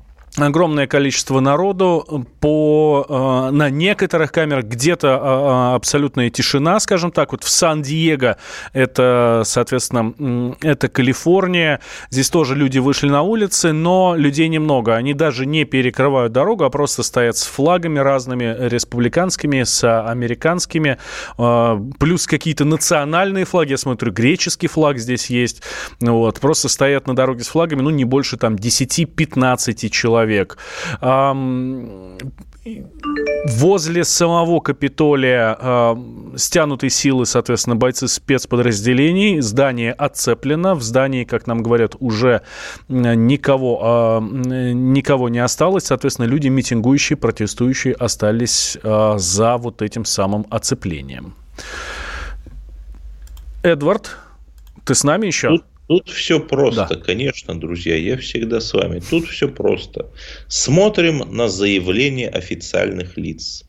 огромное 0.46 0.86
количество 0.86 1.40
народу 1.40 2.26
по 2.40 3.06
э, 3.08 3.50
на 3.50 3.70
некоторых 3.70 4.30
камерах 4.30 4.66
где-то 4.66 5.08
э, 5.08 5.74
абсолютная 5.74 6.30
тишина, 6.30 6.78
скажем 6.80 7.10
так, 7.10 7.32
вот 7.32 7.44
в 7.44 7.48
Сан-Диего 7.48 8.36
это, 8.72 9.42
соответственно, 9.44 10.54
это 10.62 10.88
Калифорния, 10.88 11.80
здесь 12.10 12.30
тоже 12.30 12.54
люди 12.54 12.78
вышли 12.78 13.08
на 13.08 13.22
улицы, 13.22 13.72
но 13.72 14.14
людей 14.16 14.48
немного, 14.48 14.94
они 14.94 15.14
даже 15.14 15.46
не 15.46 15.64
перекрывают 15.64 16.32
дорогу, 16.32 16.64
а 16.64 16.70
просто 16.70 17.02
стоят 17.02 17.36
с 17.36 17.44
флагами 17.44 17.98
разными, 17.98 18.56
республиканскими, 18.68 19.64
с 19.64 20.02
американскими, 20.02 20.98
э, 21.36 21.80
плюс 21.98 22.26
какие-то 22.26 22.64
национальные 22.64 23.44
флаги, 23.44 23.72
я 23.72 23.78
смотрю, 23.78 24.12
греческий 24.12 24.68
флаг 24.68 24.98
здесь 24.98 25.30
есть, 25.30 25.62
вот, 26.00 26.38
просто 26.38 26.68
стоят 26.68 27.06
на 27.06 27.16
дороге 27.16 27.42
с 27.42 27.48
флагами, 27.48 27.80
ну, 27.80 27.90
не 27.90 28.04
больше 28.04 28.36
там 28.36 28.54
10-15 28.54 29.88
человек 29.88 30.27
человек. 30.28 30.58
Возле 33.46 34.04
самого 34.04 34.60
Капитолия 34.60 35.56
э, 35.58 35.96
стянуты 36.36 36.90
силы, 36.90 37.24
соответственно, 37.24 37.76
бойцы 37.76 38.08
спецподразделений. 38.08 39.40
Здание 39.40 39.92
отцеплено. 39.92 40.74
В 40.74 40.82
здании, 40.82 41.24
как 41.24 41.46
нам 41.46 41.62
говорят, 41.62 41.96
уже 41.98 42.42
никого, 42.88 44.20
э, 44.20 44.72
никого 44.74 45.30
не 45.30 45.38
осталось. 45.38 45.84
Соответственно, 45.84 46.26
люди 46.26 46.48
митингующие, 46.48 47.16
протестующие 47.16 47.94
остались 47.94 48.76
э, 48.82 49.14
за 49.16 49.56
вот 49.56 49.80
этим 49.80 50.04
самым 50.04 50.44
оцеплением. 50.50 51.34
Эдвард, 53.62 54.18
ты 54.84 54.94
с 54.94 55.04
нами 55.04 55.26
еще? 55.26 55.48
Тут, 55.48 55.64
Тут 55.88 56.10
все 56.10 56.38
просто, 56.38 56.86
да. 56.90 56.96
конечно, 56.96 57.58
друзья, 57.58 57.96
я 57.96 58.18
всегда 58.18 58.60
с 58.60 58.74
вами. 58.74 59.00
Тут 59.00 59.26
все 59.26 59.48
просто. 59.48 60.10
Смотрим 60.46 61.34
на 61.34 61.48
заявления 61.48 62.28
официальных 62.28 63.16
лиц. 63.16 63.64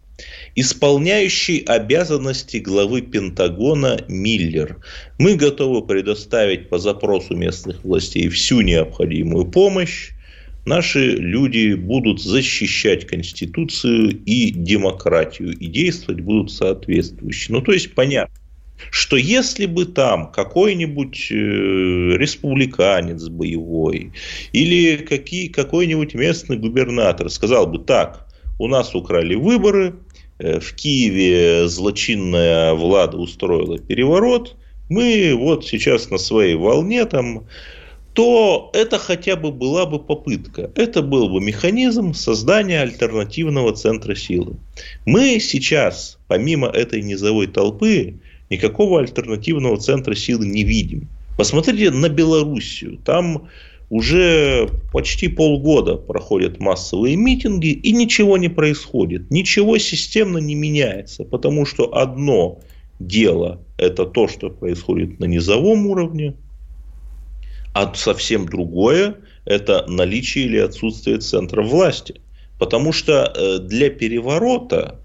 Исполняющий 0.53 1.63
обязанности 1.65 2.57
главы 2.57 3.03
Пентагона 3.03 4.01
Миллер. 4.09 4.83
Мы 5.17 5.35
готовы 5.35 5.87
предоставить 5.87 6.67
по 6.67 6.77
запросу 6.77 7.37
местных 7.37 7.85
властей 7.85 8.27
всю 8.27 8.59
необходимую 8.59 9.45
помощь. 9.45 10.09
Наши 10.65 11.11
люди 11.11 11.73
будут 11.73 12.21
защищать 12.21 13.07
Конституцию 13.07 14.21
и 14.25 14.51
демократию 14.51 15.57
и 15.57 15.67
действовать 15.67 16.19
будут 16.19 16.51
соответствующе. 16.51 17.53
Ну, 17.53 17.61
то 17.61 17.71
есть, 17.71 17.95
понятно 17.95 18.35
что 18.91 19.17
если 19.17 19.65
бы 19.65 19.85
там 19.85 20.31
какой-нибудь 20.31 21.31
э, 21.31 21.35
республиканец 21.35 23.27
боевой 23.27 24.13
или 24.53 24.97
какие, 24.97 25.47
какой-нибудь 25.47 26.13
местный 26.13 26.57
губернатор 26.57 27.29
сказал 27.29 27.67
бы 27.67 27.79
так, 27.79 28.27
у 28.57 28.67
нас 28.67 28.95
украли 28.95 29.35
выборы, 29.35 29.95
э, 30.39 30.59
в 30.59 30.73
Киеве 30.73 31.67
злочинная 31.67 32.73
влада 32.73 33.17
устроила 33.17 33.77
переворот, 33.77 34.55
мы 34.89 35.35
вот 35.35 35.65
сейчас 35.65 36.09
на 36.09 36.17
своей 36.17 36.55
волне 36.55 37.05
там, 37.05 37.45
то 38.13 38.71
это 38.73 38.97
хотя 38.97 39.35
бы 39.35 39.51
была 39.51 39.85
бы 39.85 39.99
попытка. 39.99 40.71
Это 40.75 41.01
был 41.01 41.29
бы 41.29 41.39
механизм 41.39 42.13
создания 42.13 42.81
альтернативного 42.81 43.73
центра 43.73 44.15
силы. 44.15 44.57
Мы 45.05 45.39
сейчас, 45.39 46.17
помимо 46.27 46.67
этой 46.67 47.03
низовой 47.03 47.47
толпы, 47.47 48.19
никакого 48.49 48.99
альтернативного 48.99 49.77
центра 49.77 50.15
силы 50.15 50.47
не 50.47 50.63
видим. 50.63 51.07
Посмотрите 51.37 51.91
на 51.91 52.09
Белоруссию. 52.09 52.97
Там 53.05 53.47
уже 53.89 54.69
почти 54.91 55.27
полгода 55.27 55.95
проходят 55.95 56.59
массовые 56.59 57.15
митинги, 57.15 57.69
и 57.69 57.91
ничего 57.91 58.37
не 58.37 58.49
происходит. 58.49 59.31
Ничего 59.31 59.77
системно 59.77 60.37
не 60.37 60.55
меняется, 60.55 61.23
потому 61.23 61.65
что 61.65 61.95
одно 61.95 62.59
дело– 62.99 63.61
это 63.77 64.05
то, 64.05 64.27
что 64.27 64.49
происходит 64.49 65.19
на 65.19 65.25
низовом 65.25 65.87
уровне, 65.87 66.35
а 67.73 67.93
совсем 67.95 68.45
другое– 68.45 69.15
это 69.45 69.85
наличие 69.87 70.45
или 70.45 70.57
отсутствие 70.57 71.17
центра 71.17 71.63
власти. 71.63 72.21
Потому 72.59 72.91
что 72.91 73.33
э, 73.33 73.59
для 73.59 73.89
переворота 73.89 74.99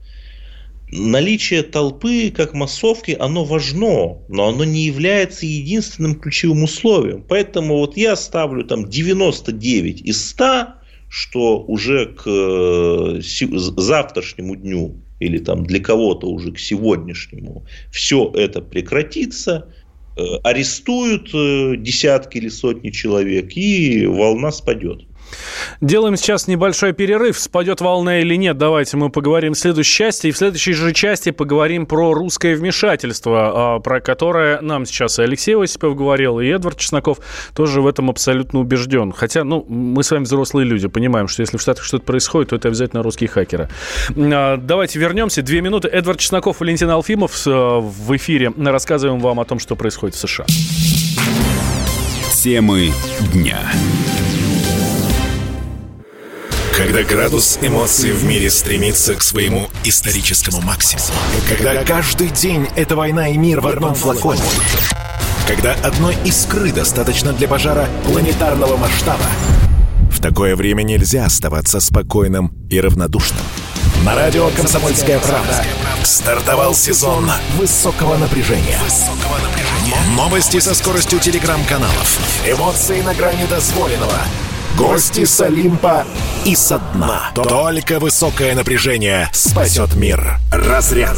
наличие 0.95 1.63
толпы 1.63 2.31
как 2.31 2.55
массовки, 2.55 3.17
оно 3.19 3.45
важно, 3.45 4.19
но 4.29 4.49
оно 4.49 4.65
не 4.65 4.85
является 4.85 5.45
единственным 5.45 6.15
ключевым 6.15 6.63
условием. 6.63 7.25
Поэтому 7.29 7.79
вот 7.79 7.97
я 7.97 8.15
ставлю 8.15 8.65
там 8.65 8.89
99 8.89 10.03
из 10.03 10.29
100, 10.31 10.67
что 11.09 11.61
уже 11.61 12.07
к 12.07 12.23
э, 12.27 13.21
завтрашнему 13.21 14.57
дню 14.57 14.97
или 15.19 15.39
там 15.39 15.65
для 15.65 15.81
кого-то 15.81 16.29
уже 16.29 16.53
к 16.53 16.59
сегодняшнему 16.59 17.67
все 17.91 18.31
это 18.35 18.61
прекратится, 18.61 19.69
э, 20.17 20.23
арестуют 20.45 21.31
э, 21.35 21.75
десятки 21.77 22.39
или 22.39 22.49
сотни 22.49 22.91
человек 22.91 23.57
и 23.57 24.07
волна 24.07 24.53
спадет. 24.53 25.07
Делаем 25.81 26.17
сейчас 26.17 26.47
небольшой 26.49 26.93
перерыв. 26.93 27.39
Спадет 27.39 27.81
волна 27.81 28.21
или 28.21 28.35
нет, 28.37 28.59
давайте 28.59 28.97
мы 28.97 29.11
поговорим 29.11 29.55
в 29.55 29.59
следующей 29.59 29.97
части. 29.97 30.27
И 30.29 30.33
в 30.33 30.37
следующей 30.37 30.73
же 30.73 30.93
части 30.93 31.31
поговорим 31.31 31.87
про 31.87 32.15
русское 32.15 32.55
вмешательство, 32.55 33.77
а, 33.77 33.81
про 33.81 34.01
которое 34.01 34.61
нам 34.61 34.87
сейчас 34.87 35.19
и 35.19 35.23
Алексей 35.23 35.57
Осипов 35.57 35.97
говорил, 35.97 36.41
и 36.41 36.47
Эдвард 36.47 36.79
Чесноков 36.79 37.19
тоже 37.55 37.81
в 37.81 37.87
этом 37.87 38.11
абсолютно 38.11 38.61
убежден. 38.61 39.13
Хотя, 39.13 39.45
ну, 39.45 39.65
мы 39.69 40.03
с 40.03 40.11
вами 40.11 40.25
взрослые 40.25 40.67
люди, 40.67 40.89
понимаем, 40.89 41.29
что 41.29 41.43
если 41.43 41.57
в 41.57 41.61
Штатах 41.61 41.85
что-то 41.85 42.05
происходит, 42.05 42.51
то 42.51 42.57
это 42.57 42.69
обязательно 42.69 43.03
русские 43.03 43.29
хакеры. 43.29 43.69
А, 44.17 44.57
давайте 44.57 44.99
вернемся. 44.99 45.43
Две 45.43 45.61
минуты. 45.61 45.89
Эдвард 45.89 46.19
Чесноков, 46.19 46.61
Валентин 46.61 46.91
Алфимов 46.91 47.45
в 47.45 48.17
эфире. 48.17 48.53
Рассказываем 48.57 49.21
вам 49.21 49.41
о 49.41 49.45
том, 49.45 49.59
что 49.59 49.77
происходит 49.77 50.15
в 50.15 50.19
США. 50.19 50.47
Темы 52.45 52.93
дня. 53.33 53.59
Когда 56.85 57.03
градус 57.03 57.59
эмоций 57.63 58.13
в 58.13 58.25
мире 58.25 58.51
стремится 58.51 59.15
к 59.15 59.23
своему 59.23 59.69
историческому 59.85 60.61
максимуму. 60.61 61.07
Когда 61.49 61.83
каждый 61.83 62.29
день 62.29 62.69
это 62.77 62.95
война 62.95 63.29
и 63.29 63.39
мир 63.39 63.63
в 63.63 63.67
одном 63.69 63.95
флаконе. 63.95 64.43
Когда 65.49 65.73
одной 65.83 66.15
искры 66.27 66.73
достаточно 66.73 67.33
для 67.33 67.49
пожара 67.49 67.89
планетарного 68.05 68.77
масштаба. 68.77 69.25
В 70.11 70.21
такое 70.21 70.57
время 70.57 70.83
нельзя 70.83 71.25
оставаться 71.25 71.81
спокойным 71.81 72.53
и 72.69 72.79
равнодушным. 72.79 73.41
На 74.05 74.15
радио 74.15 74.51
«Комсомольская 74.51 75.19
правда» 75.21 75.65
стартовал 76.03 76.75
сезон 76.75 77.31
высокого 77.57 78.19
напряжения. 78.19 78.79
Новости 80.15 80.61
со 80.61 80.75
скоростью 80.75 81.19
телеграм-каналов. 81.19 82.21
Эмоции 82.47 83.01
на 83.01 83.15
грани 83.15 83.47
дозволенного– 83.47 84.19
Гости 84.77 85.25
с 85.25 85.41
Олимпа 85.41 86.05
и 86.45 86.57
со 86.57 86.79
дна. 86.79 87.31
Только 87.35 88.01
высокое 88.01 88.55
напряжение 88.55 89.29
спасет 89.33 89.95
мир. 89.95 90.39
Разряд. 90.51 91.17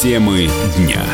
Темы 0.00 0.48
дня. 0.76 1.04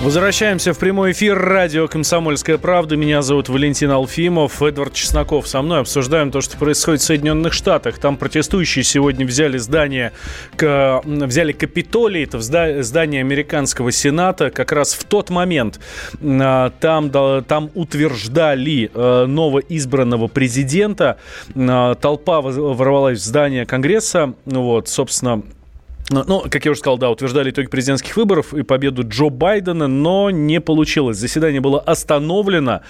Возвращаемся 0.00 0.72
в 0.72 0.78
прямой 0.78 1.10
эфир 1.10 1.36
радио 1.36 1.88
«Комсомольская 1.88 2.56
правда». 2.56 2.96
Меня 2.96 3.20
зовут 3.20 3.48
Валентин 3.48 3.90
Алфимов, 3.90 4.62
Эдвард 4.62 4.92
Чесноков. 4.92 5.48
Со 5.48 5.60
мной 5.60 5.80
обсуждаем 5.80 6.30
то, 6.30 6.40
что 6.40 6.56
происходит 6.56 7.00
в 7.00 7.04
Соединенных 7.04 7.52
Штатах. 7.52 7.98
Там 7.98 8.16
протестующие 8.16 8.84
сегодня 8.84 9.26
взяли 9.26 9.58
здание, 9.58 10.12
взяли 10.54 11.50
Капитолий, 11.50 12.22
это 12.22 12.40
здание 12.40 13.20
американского 13.22 13.90
Сената, 13.90 14.50
как 14.50 14.70
раз 14.70 14.94
в 14.94 15.02
тот 15.02 15.30
момент. 15.30 15.80
А, 16.22 16.70
там, 16.78 17.10
там 17.44 17.70
утверждали 17.74 18.92
э, 18.94 19.26
новоизбранного 19.26 20.28
президента. 20.28 21.18
А, 21.56 21.96
толпа 21.96 22.40
ворвалась 22.40 23.18
в 23.18 23.24
здание 23.24 23.66
Конгресса. 23.66 24.34
Вот, 24.46 24.88
собственно, 24.88 25.42
ну, 26.10 26.24
ну, 26.26 26.44
как 26.50 26.64
я 26.64 26.70
уже 26.70 26.80
сказал, 26.80 26.98
да, 26.98 27.10
утверждали 27.10 27.50
итоги 27.50 27.66
президентских 27.66 28.16
выборов 28.16 28.54
и 28.54 28.62
победу 28.62 29.02
Джо 29.06 29.28
Байдена, 29.28 29.86
но 29.88 30.30
не 30.30 30.60
получилось. 30.60 31.18
Заседание 31.18 31.60
было 31.60 31.80
остановлено. 31.80 32.80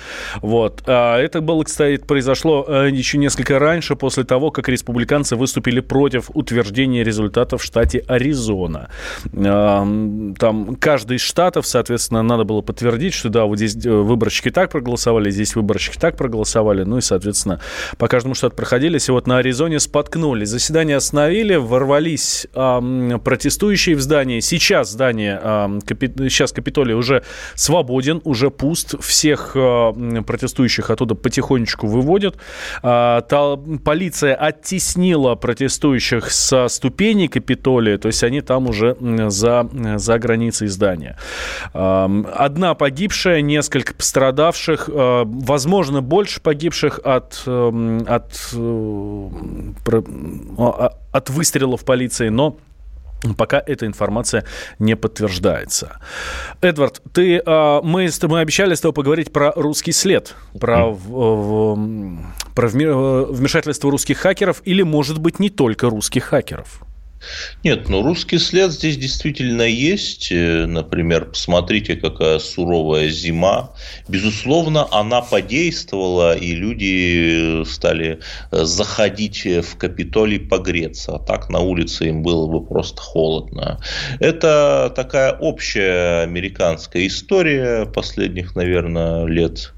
Вот. 0.40 0.82
А 0.86 1.18
это 1.18 1.40
было, 1.40 1.64
кстати, 1.64 2.02
произошло 2.02 2.64
э, 2.68 2.90
еще 2.90 3.18
несколько 3.18 3.58
раньше, 3.58 3.96
после 3.96 4.24
того, 4.24 4.50
как 4.50 4.68
республиканцы 4.68 5.36
выступили 5.36 5.80
против 5.80 6.30
утверждения 6.34 7.02
результатов 7.02 7.62
в 7.62 7.64
штате 7.64 8.04
Аризона. 8.06 8.88
Там 9.32 10.76
каждый 10.80 11.16
из 11.16 11.22
штатов, 11.22 11.66
соответственно, 11.66 12.22
надо 12.22 12.44
было 12.44 12.60
подтвердить, 12.60 13.14
что 13.14 13.28
да, 13.28 13.44
вот 13.44 13.56
здесь 13.56 13.84
э, 13.84 13.90
выборщики 13.90 14.50
так 14.50 14.70
проголосовали, 14.70 15.30
здесь 15.30 15.56
выборщики 15.56 15.98
так 15.98 16.16
проголосовали. 16.16 16.84
Ну 16.84 16.98
и, 16.98 17.00
соответственно, 17.00 17.60
по 17.96 18.08
каждому 18.08 18.34
штату 18.34 18.54
проходились. 18.54 19.08
И 19.08 19.12
вот 19.12 19.26
на 19.26 19.38
Аризоне 19.38 19.80
споткнулись. 19.80 20.48
Заседание 20.48 20.96
остановили, 20.96 21.56
ворвались 21.56 22.46
протестующие 23.16 23.96
в 23.96 24.00
здании. 24.00 24.40
Сейчас 24.40 24.90
здание, 24.90 25.40
сейчас 26.28 26.52
Капитолий 26.52 26.94
уже 26.94 27.22
свободен, 27.54 28.20
уже 28.24 28.50
пуст. 28.50 28.94
Всех 29.02 29.52
а, 29.54 29.92
протестующих 30.22 30.90
оттуда 30.90 31.14
потихонечку 31.14 31.86
выводят. 31.86 32.36
А, 32.82 33.22
полиция 33.84 34.34
оттеснила 34.34 35.34
протестующих 35.34 36.30
со 36.30 36.68
ступеней 36.68 37.28
Капитолия, 37.28 37.98
то 37.98 38.08
есть 38.08 38.22
они 38.24 38.40
там 38.40 38.68
уже 38.68 38.96
за, 39.28 39.68
за 39.96 40.18
границей 40.18 40.68
здания. 40.68 41.16
Одна 41.72 42.74
погибшая, 42.74 43.40
несколько 43.40 43.94
пострадавших, 43.94 44.90
а, 44.92 45.24
возможно, 45.24 46.02
больше 46.02 46.40
погибших 46.40 47.00
от, 47.04 47.42
от, 47.46 48.50
э, 48.54 49.28
от 51.12 51.30
выстрелов 51.30 51.84
полиции, 51.84 52.28
но 52.28 52.58
Пока 53.36 53.62
эта 53.64 53.86
информация 53.86 54.44
не 54.78 54.94
подтверждается. 54.96 56.00
Эдвард, 56.60 57.02
ты, 57.12 57.42
а, 57.44 57.82
мы, 57.82 58.08
мы 58.22 58.40
обещали 58.40 58.74
с 58.74 58.80
тобой 58.80 58.94
поговорить 58.94 59.32
про 59.32 59.52
русский 59.56 59.92
след, 59.92 60.34
про, 60.60 60.90
в, 60.90 61.76
про 62.54 62.68
вмешательство 62.68 63.90
русских 63.90 64.18
хакеров 64.18 64.62
или, 64.64 64.82
может 64.82 65.18
быть, 65.18 65.40
не 65.40 65.50
только 65.50 65.90
русских 65.90 66.24
хакеров. 66.24 66.82
Нет, 67.64 67.88
ну 67.88 68.02
русский 68.02 68.38
след 68.38 68.72
здесь 68.72 68.96
действительно 68.96 69.62
есть. 69.62 70.30
Э, 70.30 70.66
например, 70.66 71.26
посмотрите, 71.26 71.96
какая 71.96 72.38
суровая 72.38 73.08
зима. 73.08 73.74
Безусловно, 74.08 74.86
она 74.90 75.20
подействовала, 75.20 76.36
и 76.36 76.54
люди 76.54 77.64
стали 77.64 78.20
э, 78.50 78.64
заходить 78.64 79.44
в 79.44 79.76
Капитолий 79.76 80.38
погреться. 80.38 81.16
А 81.16 81.18
так 81.18 81.48
на 81.48 81.60
улице 81.60 82.08
им 82.08 82.22
было 82.22 82.46
бы 82.46 82.64
просто 82.64 83.00
холодно. 83.00 83.80
Это 84.20 84.92
такая 84.94 85.32
общая 85.32 86.22
американская 86.22 87.06
история 87.06 87.86
последних, 87.86 88.54
наверное, 88.54 89.24
лет 89.26 89.72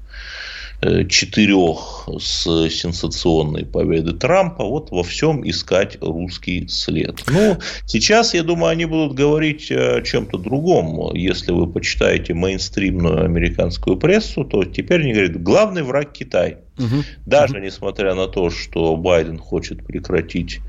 четырех 1.09 2.09
с 2.19 2.69
сенсационной 2.69 3.65
победы 3.65 4.13
Трампа, 4.13 4.63
вот 4.63 4.89
во 4.91 5.03
всем 5.03 5.47
искать 5.47 5.97
русский 6.01 6.67
след. 6.67 7.21
Ну, 7.27 7.57
сейчас, 7.85 8.33
я 8.33 8.43
думаю, 8.43 8.71
они 8.71 8.85
будут 8.85 9.13
говорить 9.13 9.71
о 9.71 10.01
чем-то 10.01 10.37
другом. 10.37 11.13
Если 11.13 11.51
вы 11.51 11.67
почитаете 11.67 12.33
мейнстримную 12.33 13.23
американскую 13.23 13.97
прессу, 13.97 14.43
то 14.43 14.63
теперь 14.63 15.01
они 15.01 15.13
говорят, 15.13 15.41
главный 15.41 15.83
враг 15.83 16.13
Китай. 16.13 16.57
Угу. 16.77 17.03
Даже 17.25 17.57
угу. 17.57 17.65
несмотря 17.65 18.15
на 18.15 18.27
то, 18.27 18.49
что 18.49 18.95
Байден 18.95 19.37
хочет 19.37 19.85
прекратить 19.85 20.59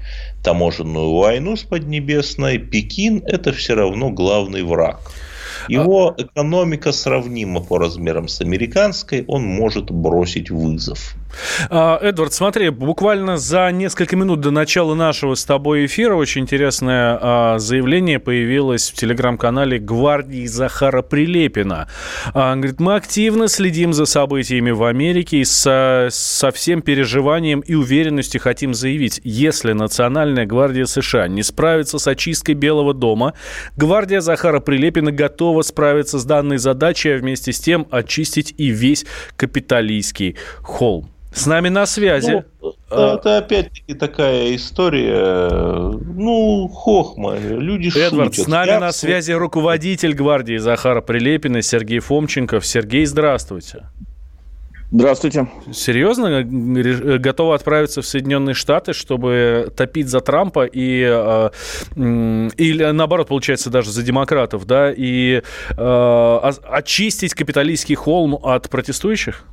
таможенную 0.45 1.11
войну 1.13 1.57
с 1.57 1.63
Поднебесной, 1.63 2.59
Пекин 2.59 3.23
это 3.27 3.53
все 3.53 3.75
равно 3.75 4.11
главный 4.11 4.63
враг. 4.63 5.01
Его 5.69 6.15
экономика 6.17 6.93
сравнима 6.93 7.61
по 7.63 7.79
размерам 7.79 8.29
с 8.29 8.41
американской, 8.41 9.25
он 9.27 9.45
может 9.45 9.91
бросить 9.91 10.51
вызов. 10.51 11.15
А, 11.71 11.99
Эдвард, 12.01 12.33
смотри, 12.33 12.71
буквально 12.71 13.37
за 13.37 13.71
несколько 13.71 14.17
минут 14.17 14.41
до 14.41 14.51
начала 14.51 14.95
нашего 14.95 15.35
с 15.35 15.45
тобой 15.45 15.87
эфира 15.87 16.15
очень 16.15 16.43
интересное 16.43 17.19
а, 17.21 17.59
заявление 17.59 18.19
появилось 18.19 18.91
в 18.91 18.95
телеграм-канале 18.95 19.79
гвардии 19.79 20.47
Захара 20.47 21.03
Прилепина. 21.03 21.89
А, 22.35 22.53
он 22.53 22.61
говорит, 22.61 22.81
мы 22.81 22.97
активно 22.97 23.49
следим 23.49 23.93
за 23.93 24.07
событиями 24.07 24.71
в 24.71 24.85
Америке 24.85 25.39
и 25.39 25.45
со, 25.45 26.09
со 26.11 26.51
всем 26.51 26.83
переживанием 26.83 27.61
и 27.61 27.75
уверенностью 27.75 28.41
хотим 28.41 28.75
заявить, 28.75 29.21
если 29.25 29.73
Национальная 29.73 30.47
гвардия 30.47 30.87
США 30.87 31.29
не 31.29 31.43
справится 31.43 31.99
с 31.99 32.07
очисткой 32.07 32.55
Белого 32.55 32.95
дома, 32.95 33.35
гвардия 33.77 34.21
Захара 34.21 34.61
Прилепина 34.61 35.13
готова 35.13 35.63
справиться 35.63 36.19
с 36.19 36.25
данной 36.25 36.59
задачей, 36.59 37.11
а 37.11 37.19
вместе 37.19 37.53
с 37.53 37.61
тем 37.61 37.87
очистить 37.91 38.55
и 38.57 38.69
весь 38.69 39.05
капиталийский 39.37 40.37
холм. 40.63 41.11
С 41.33 41.47
нами 41.47 41.69
на 41.69 41.87
связи. 41.87 42.45
Ну, 42.61 42.75
это 42.91 43.39
опять-таки 43.39 43.95
такая 43.95 44.55
история, 44.55 45.49
ну, 45.49 46.69
хохма, 46.69 47.37
люди 47.39 47.89
Эдвард, 47.99 48.35
шутят. 48.35 48.47
с 48.47 48.49
нами 48.49 48.69
Я... 48.69 48.81
на 48.81 48.93
связи 48.93 49.33
руководитель 49.33 50.15
гвардии 50.15 50.59
Захара 50.59 51.01
Прилепина 51.01 51.63
Сергей 51.63 52.01
Фомченков. 52.01 52.67
Сергей, 52.67 53.07
здравствуйте. 53.07 53.87
Здравствуйте. 54.91 55.49
Серьезно? 55.73 56.45
Готовы 56.45 57.55
отправиться 57.55 58.03
в 58.03 58.07
Соединенные 58.07 58.53
Штаты, 58.53 58.93
чтобы 58.93 59.73
топить 59.75 60.09
за 60.09 60.21
Трампа 60.21 60.67
и, 60.67 61.03
э, 61.03 61.51
или 61.97 62.91
наоборот, 62.91 63.29
получается, 63.29 63.71
даже 63.71 63.91
за 63.91 64.03
демократов, 64.03 64.67
да, 64.67 64.93
и 64.95 65.41
э, 65.71 66.51
очистить 66.69 67.33
капиталистский 67.33 67.95
холм 67.95 68.39
от 68.43 68.69
протестующих? 68.69 69.47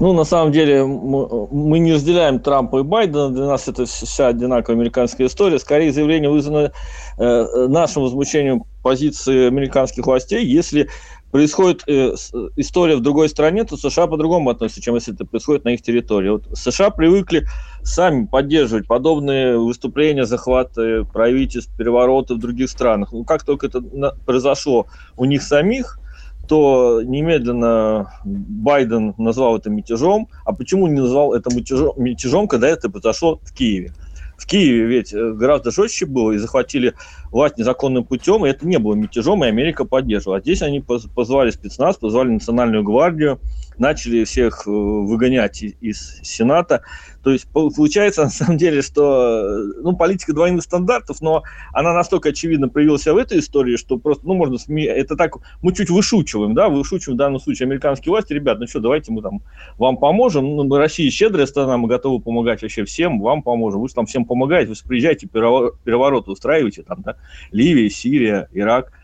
Ну, 0.00 0.12
на 0.12 0.24
самом 0.24 0.52
деле, 0.52 0.84
мы 0.84 1.78
не 1.78 1.92
разделяем 1.92 2.40
Трампа 2.40 2.80
и 2.80 2.82
Байдена. 2.82 3.30
Для 3.30 3.46
нас 3.46 3.68
это 3.68 3.86
вся 3.86 4.28
одинаковая 4.28 4.76
американская 4.76 5.26
история. 5.26 5.58
Скорее, 5.58 5.92
заявление 5.92 6.30
вызвано 6.30 6.72
э, 7.16 7.66
нашим 7.68 8.02
возмущением 8.02 8.64
позиции 8.82 9.46
американских 9.46 10.06
властей. 10.06 10.44
Если 10.44 10.88
происходит 11.30 11.82
э, 11.88 12.14
история 12.56 12.96
в 12.96 13.00
другой 13.00 13.28
стране, 13.28 13.64
то 13.64 13.76
США 13.76 14.06
по-другому 14.06 14.50
относятся, 14.50 14.82
чем 14.82 14.94
если 14.94 15.14
это 15.14 15.24
происходит 15.24 15.64
на 15.64 15.70
их 15.70 15.82
территории. 15.82 16.30
Вот 16.30 16.46
США 16.52 16.90
привыкли 16.90 17.46
сами 17.82 18.26
поддерживать 18.26 18.86
подобные 18.86 19.58
выступления, 19.58 20.26
захваты 20.26 21.04
правительств, 21.04 21.72
перевороты 21.76 22.34
в 22.34 22.38
других 22.38 22.70
странах. 22.70 23.12
Ну, 23.12 23.24
как 23.24 23.44
только 23.44 23.66
это 23.66 23.80
произошло 24.24 24.86
у 25.16 25.24
них 25.24 25.42
самих, 25.42 25.98
то 26.46 27.02
немедленно 27.02 28.12
Байден 28.24 29.14
назвал 29.18 29.56
это 29.56 29.70
мятежом. 29.70 30.28
А 30.44 30.52
почему 30.52 30.86
не 30.86 31.00
назвал 31.00 31.34
это 31.34 31.54
мятежом, 31.54 31.92
мятежом 31.96 32.48
когда 32.48 32.68
это 32.68 32.90
произошло 32.90 33.40
в 33.42 33.52
Киеве? 33.52 33.92
В 34.36 34.46
Киеве 34.46 34.86
ведь 34.86 35.12
э, 35.14 35.32
гораздо 35.32 35.70
жестче 35.70 36.06
было, 36.06 36.32
и 36.32 36.38
захватили 36.38 36.94
власть 37.30 37.56
незаконным 37.56 38.04
путем, 38.04 38.44
и 38.44 38.50
это 38.50 38.66
не 38.66 38.78
было 38.78 38.94
мятежом, 38.94 39.44
и 39.44 39.48
Америка 39.48 39.84
поддерживала. 39.84 40.38
А 40.38 40.40
здесь 40.40 40.62
они 40.62 40.80
позвали 40.80 41.50
спецназ, 41.50 41.96
позвали 41.96 42.30
Национальную 42.30 42.82
гвардию, 42.82 43.38
начали 43.78 44.24
всех 44.24 44.66
э, 44.66 44.70
выгонять 44.70 45.62
из 45.62 46.20
Сената. 46.22 46.82
То 47.22 47.30
есть 47.30 47.46
получается 47.50 48.22
на 48.24 48.30
самом 48.30 48.58
деле, 48.58 48.82
что 48.82 49.58
ну, 49.82 49.96
политика 49.96 50.32
двойных 50.32 50.62
стандартов, 50.62 51.20
но 51.20 51.42
она 51.72 51.92
настолько 51.92 52.30
очевидно 52.30 52.68
проявилась 52.68 53.06
в 53.06 53.16
этой 53.16 53.38
истории, 53.38 53.76
что 53.76 53.98
просто, 53.98 54.26
ну, 54.26 54.34
можно 54.34 54.58
СМИ, 54.58 54.84
это 54.84 55.16
так, 55.16 55.36
мы 55.62 55.74
чуть 55.74 55.90
вышучиваем, 55.90 56.54
да, 56.54 56.68
вышучиваем 56.68 57.16
в 57.16 57.18
данном 57.18 57.40
случае 57.40 57.66
американские 57.66 58.10
власти, 58.10 58.32
ребят, 58.32 58.58
ну 58.60 58.66
что, 58.66 58.80
давайте 58.80 59.10
мы 59.10 59.22
там 59.22 59.42
вам 59.78 59.96
поможем, 59.96 60.56
ну, 60.56 60.76
Россия 60.76 61.10
щедрая 61.10 61.46
страна, 61.46 61.76
мы 61.78 61.88
готовы 61.88 62.20
помогать 62.20 62.62
вообще 62.62 62.84
всем, 62.84 63.20
вам 63.20 63.42
поможем, 63.42 63.80
вы 63.80 63.88
же 63.88 63.94
там 63.94 64.06
всем 64.06 64.24
помогаете, 64.24 64.68
вы 64.68 64.74
же 64.74 64.82
приезжаете, 64.86 65.26
перевороты 65.26 66.30
устраиваете, 66.30 66.82
там, 66.82 67.02
да, 67.02 67.16
Ливия, 67.50 67.88
Сирия, 67.88 68.48
Ирак– 68.52 68.92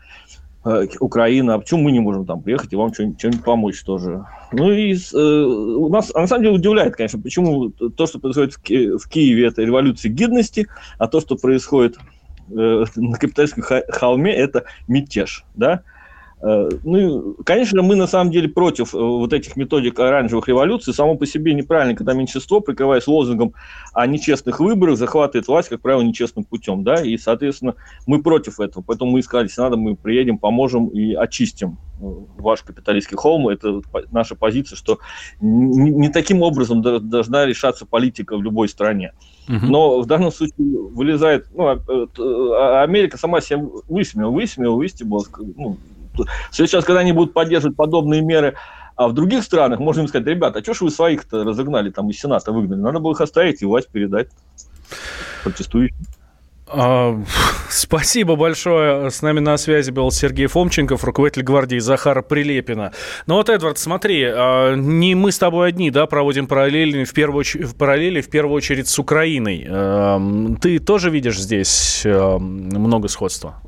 Украина, 0.63 1.55
а 1.55 1.59
почему 1.59 1.83
мы 1.83 1.91
не 1.91 1.99
можем 1.99 2.25
там 2.25 2.43
приехать 2.43 2.71
и 2.71 2.75
вам 2.75 2.93
что-нибудь 2.93 3.43
помочь 3.43 3.81
тоже? 3.83 4.25
Ну 4.51 4.71
и 4.71 4.93
э, 4.93 5.17
у 5.17 5.89
нас, 5.89 6.11
а 6.13 6.21
на 6.21 6.27
самом 6.27 6.43
деле, 6.43 6.55
удивляет, 6.55 6.95
конечно, 6.95 7.19
почему 7.19 7.69
то, 7.69 8.05
что 8.05 8.19
происходит 8.19 8.53
в, 8.53 8.61
Ки- 8.61 8.97
в 8.97 9.07
Киеве, 9.07 9.47
это 9.47 9.63
революция 9.63 10.11
гидности, 10.11 10.67
а 10.99 11.07
то, 11.07 11.19
что 11.19 11.35
происходит 11.35 11.97
э, 12.49 12.85
на 12.95 13.17
капитальском 13.17 13.63
холме, 13.89 14.35
это 14.35 14.65
мятеж, 14.87 15.45
да? 15.55 15.73
Э, 15.73 16.00
ну, 16.41 17.35
конечно, 17.45 17.83
мы 17.83 17.95
на 17.95 18.07
самом 18.07 18.31
деле 18.31 18.49
против 18.49 18.95
э, 18.95 18.97
вот 18.97 19.31
этих 19.31 19.55
методик 19.55 19.99
оранжевых 19.99 20.47
революций. 20.47 20.93
Само 20.93 21.15
по 21.15 21.27
себе 21.27 21.53
неправильно, 21.53 21.95
когда 21.95 22.13
меньшинство, 22.13 22.61
прикрываясь 22.61 23.05
лозунгом 23.05 23.53
о 23.93 24.07
нечестных 24.07 24.59
выборах, 24.59 24.97
захватывает 24.97 25.47
власть, 25.47 25.69
как 25.69 25.81
правило, 25.81 26.01
нечестным 26.01 26.43
путем. 26.43 26.83
Да? 26.83 26.95
И, 26.95 27.17
соответственно, 27.17 27.75
мы 28.07 28.23
против 28.23 28.59
этого. 28.59 28.83
Поэтому 28.85 29.11
мы 29.11 29.19
искали 29.19 29.49
надо, 29.57 29.77
мы 29.77 29.95
приедем, 29.95 30.39
поможем 30.39 30.87
и 30.87 31.13
очистим 31.13 31.77
э, 31.99 32.05
ваш 32.37 32.63
капиталистский 32.63 33.17
холм. 33.17 33.47
Это 33.47 33.81
наша 34.11 34.33
позиция, 34.33 34.77
что 34.77 34.97
не 35.41 36.09
таким 36.09 36.41
образом 36.41 36.81
должна 36.81 37.45
решаться 37.45 37.85
политика 37.85 38.35
в 38.35 38.41
любой 38.41 38.67
стране. 38.67 39.13
Но 39.47 39.99
в 39.99 40.05
данном 40.05 40.31
случае 40.31 40.55
вылезает, 40.57 41.47
ну, 41.53 41.67
а, 41.67 41.79
а 41.87 42.83
Америка 42.83 43.17
сама 43.17 43.41
себя 43.41 43.63
высмеяла, 43.89 44.31
высмеяла, 44.31 44.75
выстебала, 44.75 45.25
ну, 45.57 45.77
Сейчас, 46.51 46.85
когда 46.85 47.01
они 47.01 47.11
будут 47.11 47.33
поддерживать 47.33 47.75
подобные 47.75 48.21
меры 48.21 48.55
а 48.95 49.07
в 49.07 49.13
других 49.13 49.43
странах, 49.43 49.79
можно 49.79 50.01
им 50.01 50.07
сказать, 50.07 50.27
ребята, 50.27 50.59
а 50.59 50.61
что 50.61 50.73
ж 50.73 50.81
вы 50.81 50.91
своих-то 50.91 51.43
разогнали, 51.43 51.89
там 51.89 52.09
из 52.09 52.19
Сената 52.19 52.51
выгнали? 52.51 52.79
Надо 52.79 52.99
было 52.99 53.13
их 53.13 53.21
оставить 53.21 53.61
и 53.61 53.65
власть 53.65 53.87
передать 53.87 54.27
протестующим. 55.43 55.95
А, 56.67 57.19
спасибо 57.69 58.35
большое. 58.35 59.09
С 59.09 59.21
нами 59.21 59.39
на 59.39 59.57
связи 59.57 59.91
был 59.91 60.11
Сергей 60.11 60.47
Фомченков, 60.47 61.03
руководитель 61.03 61.43
гвардии 61.43 61.79
Захара 61.79 62.21
Прилепина. 62.21 62.93
Ну 63.25 63.35
вот, 63.35 63.49
Эдвард, 63.49 63.77
смотри, 63.77 64.23
а, 64.23 64.75
не 64.75 65.15
мы 65.15 65.31
с 65.31 65.39
тобой 65.39 65.69
одни, 65.69 65.89
да, 65.89 66.05
проводим 66.05 66.47
параллели 66.47 67.03
в 67.03 67.13
первую, 67.13 67.43
в 67.43 67.75
параллели 67.75 68.21
в 68.21 68.29
первую 68.29 68.55
очередь 68.55 68.87
с 68.87 68.99
Украиной. 68.99 69.67
Ты 70.61 70.79
тоже 70.79 71.09
видишь 71.09 71.39
здесь 71.39 72.03
много 72.05 73.07
сходства? 73.07 73.61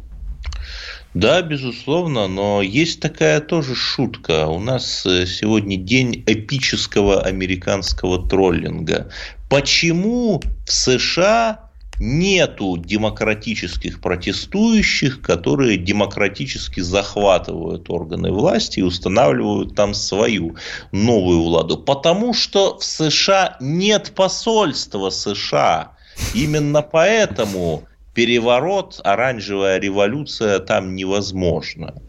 Да, 1.13 1.43
безусловно, 1.43 2.27
но 2.27 2.63
есть 2.63 2.99
такая 2.99 3.39
тоже 3.39 3.75
шутка. 3.75 4.47
У 4.47 4.59
нас 4.59 5.05
э, 5.05 5.27
сегодня 5.27 5.77
день 5.77 6.23
эпического 6.25 7.21
американского 7.21 8.27
троллинга. 8.27 9.11
Почему 9.47 10.41
в 10.65 10.71
США 10.71 11.69
нету 11.99 12.77
демократических 12.77 14.01
протестующих, 14.01 15.21
которые 15.21 15.77
демократически 15.77 16.79
захватывают 16.79 17.91
органы 17.91 18.31
власти 18.31 18.79
и 18.79 18.83
устанавливают 18.83 19.75
там 19.75 19.93
свою 19.93 20.55
новую 20.91 21.43
владу? 21.43 21.77
Потому 21.77 22.33
что 22.33 22.79
в 22.79 22.83
США 22.83 23.57
нет 23.59 24.13
посольства 24.15 25.11
США. 25.11 25.91
Именно 26.33 26.81
поэтому 26.81 27.83
переворот, 28.13 28.99
оранжевая 29.03 29.79
революция 29.79 30.59
там 30.59 30.95
невозможна. 30.95 32.01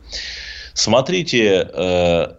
Смотрите, 0.75 1.69
э, 1.73 2.35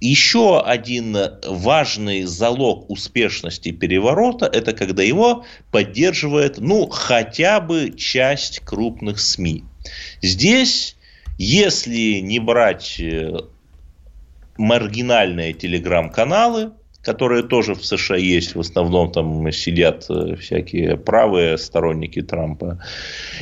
еще 0.00 0.60
один 0.60 1.16
важный 1.44 2.22
залог 2.22 2.88
успешности 2.90 3.72
переворота– 3.72 4.46
это 4.52 4.72
когда 4.72 5.02
его 5.02 5.44
поддерживает, 5.70 6.58
ну, 6.58 6.88
хотя 6.88 7.60
бы 7.60 7.92
часть 7.96 8.60
крупных 8.60 9.20
СМИ. 9.20 9.64
Здесь, 10.22 10.96
если 11.38 12.20
не 12.20 12.38
брать 12.38 13.00
э, 13.00 13.38
маргинальные 14.56 15.52
телеграм-каналы, 15.52 16.72
которые 17.02 17.42
тоже 17.42 17.74
в 17.74 17.84
США 17.84 18.16
есть, 18.16 18.54
в 18.54 18.60
основном 18.60 19.12
там 19.12 19.50
сидят 19.52 20.06
э, 20.10 20.36
всякие 20.36 20.96
правые 20.96 21.58
сторонники 21.58 22.22
Трампа, 22.22 22.82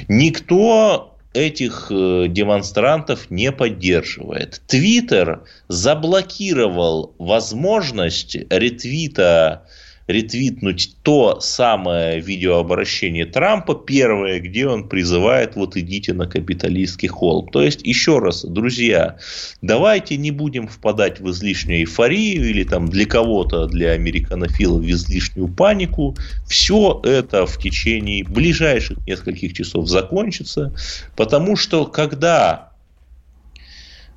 никто 0.09 1.16
этих 1.35 1.88
э, 1.90 2.27
демонстрантов 2.29 3.31
не 3.31 3.53
поддерживает. 3.53 4.62
Твиттер 4.66 5.44
заблокировал 5.68 7.14
возможность 7.18 8.37
ретвита 8.51 9.66
ретвитнуть 10.09 10.97
то 11.03 11.38
самое 11.38 12.18
видеообращение 12.21 13.27
Трампа, 13.27 13.75
первое, 13.75 14.40
где 14.40 14.66
он 14.66 14.88
призывает 14.88 15.55
вот 15.55 15.77
идите 15.77 16.14
на 16.14 16.27
капиталистский 16.27 17.09
холм. 17.09 17.49
То 17.49 17.62
есть, 17.62 17.83
еще 17.83 18.18
раз, 18.18 18.42
друзья, 18.42 19.18
давайте 19.61 20.16
не 20.16 20.31
будем 20.31 20.66
впадать 20.66 21.21
в 21.21 21.31
излишнюю 21.31 21.81
эйфорию 21.81 22.49
или 22.49 22.64
там 22.64 22.88
для 22.88 23.05
кого-то, 23.05 23.66
для 23.66 23.90
американофилов 23.90 24.83
в 24.83 24.90
излишнюю 24.90 25.49
панику. 25.49 26.16
Все 26.47 27.03
это 27.05 27.44
в 27.44 27.59
течение 27.59 28.25
ближайших 28.25 29.07
нескольких 29.07 29.53
часов 29.53 29.88
закончится, 29.88 30.75
потому 31.16 31.55
что 31.55 31.85
когда 31.85 32.73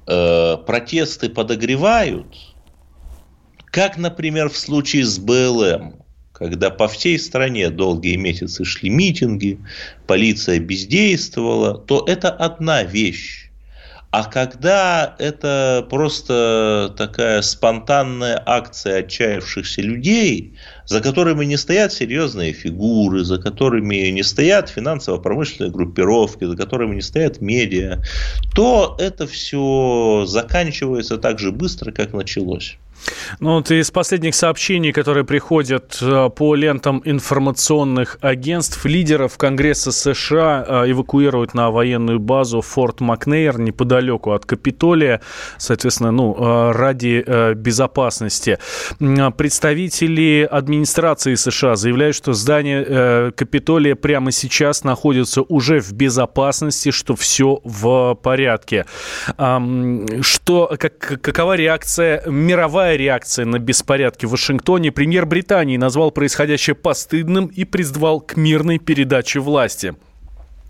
э, 0.07 0.55
протесты 0.65 1.27
подогревают, 1.27 2.50
как, 3.71 3.97
например, 3.97 4.49
в 4.49 4.57
случае 4.57 5.05
с 5.05 5.17
БЛМ, 5.17 5.95
когда 6.33 6.69
по 6.69 6.87
всей 6.87 7.17
стране 7.17 7.69
долгие 7.69 8.17
месяцы 8.17 8.65
шли 8.65 8.89
митинги, 8.89 9.59
полиция 10.07 10.59
бездействовала, 10.59 11.77
то 11.77 12.03
это 12.05 12.29
одна 12.29 12.83
вещь. 12.83 13.47
А 14.11 14.25
когда 14.25 15.15
это 15.19 15.87
просто 15.89 16.93
такая 16.97 17.41
спонтанная 17.41 18.43
акция 18.45 18.99
отчаявшихся 18.99 19.81
людей, 19.81 20.53
за 20.85 20.99
которыми 20.99 21.45
не 21.45 21.55
стоят 21.55 21.93
серьезные 21.93 22.51
фигуры, 22.51 23.23
за 23.23 23.37
которыми 23.37 24.09
не 24.09 24.23
стоят 24.23 24.67
финансово-промышленные 24.67 25.71
группировки, 25.71 26.43
за 26.43 26.57
которыми 26.57 26.95
не 26.95 27.01
стоят 27.01 27.39
медиа, 27.39 28.03
то 28.53 28.97
это 28.99 29.27
все 29.27 30.25
заканчивается 30.27 31.17
так 31.17 31.39
же 31.39 31.53
быстро, 31.53 31.93
как 31.93 32.11
началось. 32.11 32.77
Ну, 33.39 33.55
вот 33.55 33.71
из 33.71 33.91
последних 33.91 34.35
сообщений, 34.35 34.91
которые 34.91 35.23
приходят 35.23 35.97
э, 36.01 36.29
по 36.35 36.55
лентам 36.55 37.01
информационных 37.05 38.17
агентств, 38.21 38.85
лидеров 38.85 39.37
Конгресса 39.37 39.91
США 39.91 40.65
э, 40.67 40.91
эвакуируют 40.91 41.53
на 41.53 41.71
военную 41.71 42.19
базу 42.19 42.61
Форт 42.61 43.01
Макнейр 43.01 43.59
неподалеку 43.59 44.31
от 44.31 44.45
Капитолия, 44.45 45.21
соответственно, 45.57 46.11
ну, 46.11 46.35
э, 46.37 46.71
ради 46.71 47.53
безопасности. 47.55 48.59
Представители 48.99 50.47
администрации 50.49 51.35
США 51.35 51.75
заявляют, 51.75 52.15
что 52.15 52.33
здание 52.33 53.31
Капитолия 53.31 53.95
прямо 53.95 54.31
сейчас 54.31 54.83
находится 54.83 55.41
уже 55.41 55.79
в 55.79 55.93
безопасности, 55.93 56.91
что 56.91 57.15
все 57.15 57.59
в 57.63 58.15
порядке. 58.15 58.85
Что, 59.37 60.75
как, 60.79 61.21
какова 61.21 61.55
реакция 61.55 62.23
мировая 62.25 62.90
Какая 62.91 62.99
реакция 63.05 63.45
на 63.45 63.57
беспорядки 63.57 64.25
в 64.25 64.31
Вашингтоне? 64.31 64.91
Премьер 64.91 65.25
Британии 65.25 65.77
назвал 65.77 66.11
происходящее 66.11 66.75
постыдным 66.75 67.45
и 67.45 67.63
призвал 67.63 68.19
к 68.19 68.35
мирной 68.35 68.79
передаче 68.79 69.39
власти. 69.39 69.95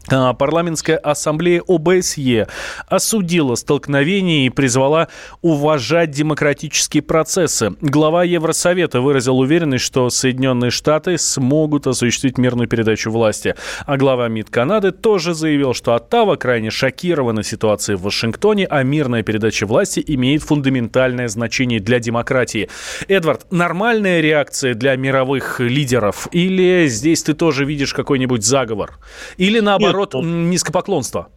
А, 0.10 0.34
парламентская 0.34 0.98
ассамблея 0.98 1.62
ОБСЕ 1.68 2.48
осудила 2.88 3.56
столкновение 3.56 4.48
и 4.48 4.50
призвала 4.50 5.10
уважать 5.42 6.12
демократические 6.12 7.04
процессы. 7.04 7.74
Глава 7.82 8.24
Евросовета 8.24 9.00
выразил 9.00 9.40
уверенность, 9.40 9.86
что 9.86 10.10
Соединенные 10.10 10.72
Штаты 10.72 11.18
смогут 11.18 11.88
осуществить 11.88 12.38
мирную 12.38 12.68
передачу 12.68 13.12
власти. 13.12 13.56
А 13.86 13.98
глава 13.98 14.28
МИД 14.28 14.50
Канады 14.50 14.92
тоже 14.92 15.34
заявил, 15.34 15.74
что 15.74 15.94
Оттава 15.94 16.36
крайне 16.36 16.72
шокирована 16.72 17.44
ситуацией 17.44 17.98
в 17.98 18.02
Вашингтоне, 18.02 18.66
а 18.66 18.84
мирная 18.84 19.24
передача 19.24 19.66
власти 19.66 20.04
имеет 20.06 20.42
фундаментальное 20.42 21.28
значение 21.28 21.80
для 21.80 22.00
демократии. 22.00 22.70
Эдвард, 23.08 23.52
нормальная 23.52 24.20
реакция 24.20 24.74
для 24.74 24.96
мировых 24.96 25.60
лидеров? 25.60 26.28
Или 26.32 26.88
здесь 26.88 27.24
ты 27.24 27.34
тоже 27.34 27.66
видишь 27.66 27.94
какой-нибудь 27.94 28.44
заговор? 28.44 28.98
Или 29.38 29.60
наоборот, 29.60 29.91
наоборот, 29.92 30.14
низкопоклонство? 30.24 31.30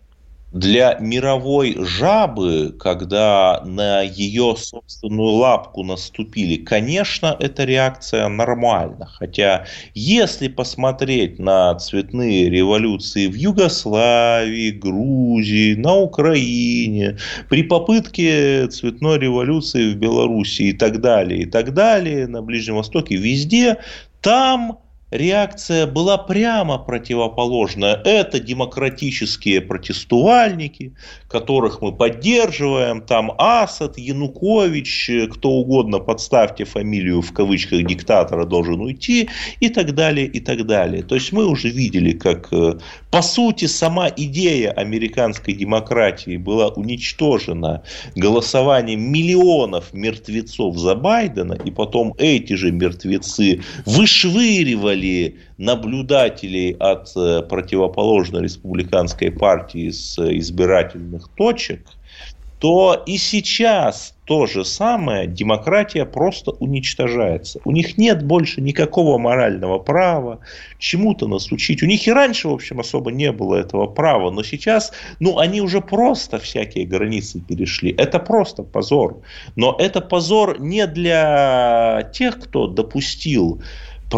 Для 0.53 0.97
мировой 1.01 1.77
жабы, 1.85 2.77
когда 2.79 3.61
на 3.65 4.03
ее 4.03 4.55
собственную 4.57 5.31
лапку 5.31 5.83
наступили, 5.83 6.63
конечно, 6.63 7.37
эта 7.41 7.65
реакция 7.65 8.29
нормальна. 8.29 9.07
Хотя, 9.07 9.67
если 9.95 10.47
посмотреть 10.47 11.41
на 11.41 11.75
цветные 11.75 12.49
революции 12.51 13.27
в 13.27 13.35
Югославии, 13.35 14.71
Грузии, 14.71 15.75
на 15.75 15.97
Украине, 15.97 17.19
при 17.51 17.65
попытке 17.65 18.69
цветной 18.69 19.19
революции 19.19 19.93
в 19.93 19.97
Беларуси 19.97 20.63
и 20.63 20.73
так 20.73 21.01
далее, 21.01 21.41
и 21.41 21.47
так 21.47 21.75
далее, 21.75 22.29
на 22.29 22.43
Ближнем 22.43 22.77
Востоке, 22.77 23.17
везде, 23.17 23.79
там 24.21 24.79
реакция 25.15 25.87
была 25.87 26.19
прямо 26.19 26.79
противоположная. 26.79 27.95
Это 28.05 28.41
демократические 28.41 29.61
протестувальники, 29.61 30.93
которых 31.29 31.81
мы 31.81 31.93
поддерживаем. 31.93 33.01
Там 33.01 33.33
Асад, 33.39 33.97
Янукович, 33.97 35.11
кто 35.33 35.51
угодно, 35.51 36.01
подставьте 36.01 36.65
фамилию 36.65 37.23
в 37.23 37.33
кавычках 37.33 37.87
диктатора, 37.87 38.45
должен 38.45 38.81
уйти 38.81 39.29
и 39.61 39.69
так 39.69 39.95
далее, 39.95 40.27
и 40.27 40.41
так 40.41 40.67
далее. 40.67 41.03
То 41.03 41.15
есть 41.15 41.33
мы 41.33 41.47
уже 41.47 41.69
видели, 41.69 42.13
как 42.13 42.53
э, 42.53 42.75
по 43.11 43.23
сути 43.23 43.67
сама 43.67 44.09
идея 44.09 44.73
американской 44.73 45.55
демократии 45.55 46.37
была 46.37 46.69
уничтожена 46.69 47.83
голосованием 48.17 49.01
миллионов 49.01 49.95
мертвецов 49.95 50.77
за 50.77 50.97
Байдена, 50.97 51.57
и 51.65 51.71
потом 51.71 52.15
эти 52.19 52.55
же 52.55 52.73
мертвецы 52.73 53.61
вышвыривали 53.87 55.04
были 55.05 55.37
наблюдателей 55.59 56.77
от 56.79 57.13
э, 57.17 57.43
противоположной 57.43 58.43
республиканской 58.43 59.31
партии 59.31 59.91
с 59.91 60.19
избирательных 60.19 61.29
точек, 61.37 61.81
то 62.59 63.03
и 63.07 63.19
сейчас 63.19 64.15
то 64.25 64.47
же 64.47 64.65
самое, 64.65 65.27
демократия 65.27 66.07
просто 66.07 66.53
уничтожается. 66.53 67.61
У 67.65 67.73
них 67.73 67.99
нет 67.99 68.25
больше 68.25 68.63
никакого 68.63 69.19
морального 69.19 69.79
права 69.79 70.39
чему-то 70.79 71.29
нас 71.29 71.53
учить. 71.53 71.83
У 71.83 71.87
них 71.87 72.09
и 72.09 72.13
раньше, 72.13 72.49
в 72.49 72.53
общем, 72.53 72.81
особо 72.81 73.11
не 73.11 73.33
было 73.33 73.57
этого 73.57 73.87
права, 73.87 74.31
но 74.31 74.43
сейчас, 74.43 74.93
ну, 75.21 75.39
они 75.39 75.61
уже 75.61 75.83
просто 75.83 76.39
всякие 76.39 76.87
границы 76.87 77.41
перешли. 77.41 77.95
Это 77.99 78.19
просто 78.19 78.63
позор. 78.63 79.21
Но 79.57 79.77
это 79.79 80.01
позор 80.01 80.59
не 80.59 80.87
для 80.87 82.09
тех, 82.15 82.41
кто 82.41 82.67
допустил 82.67 83.61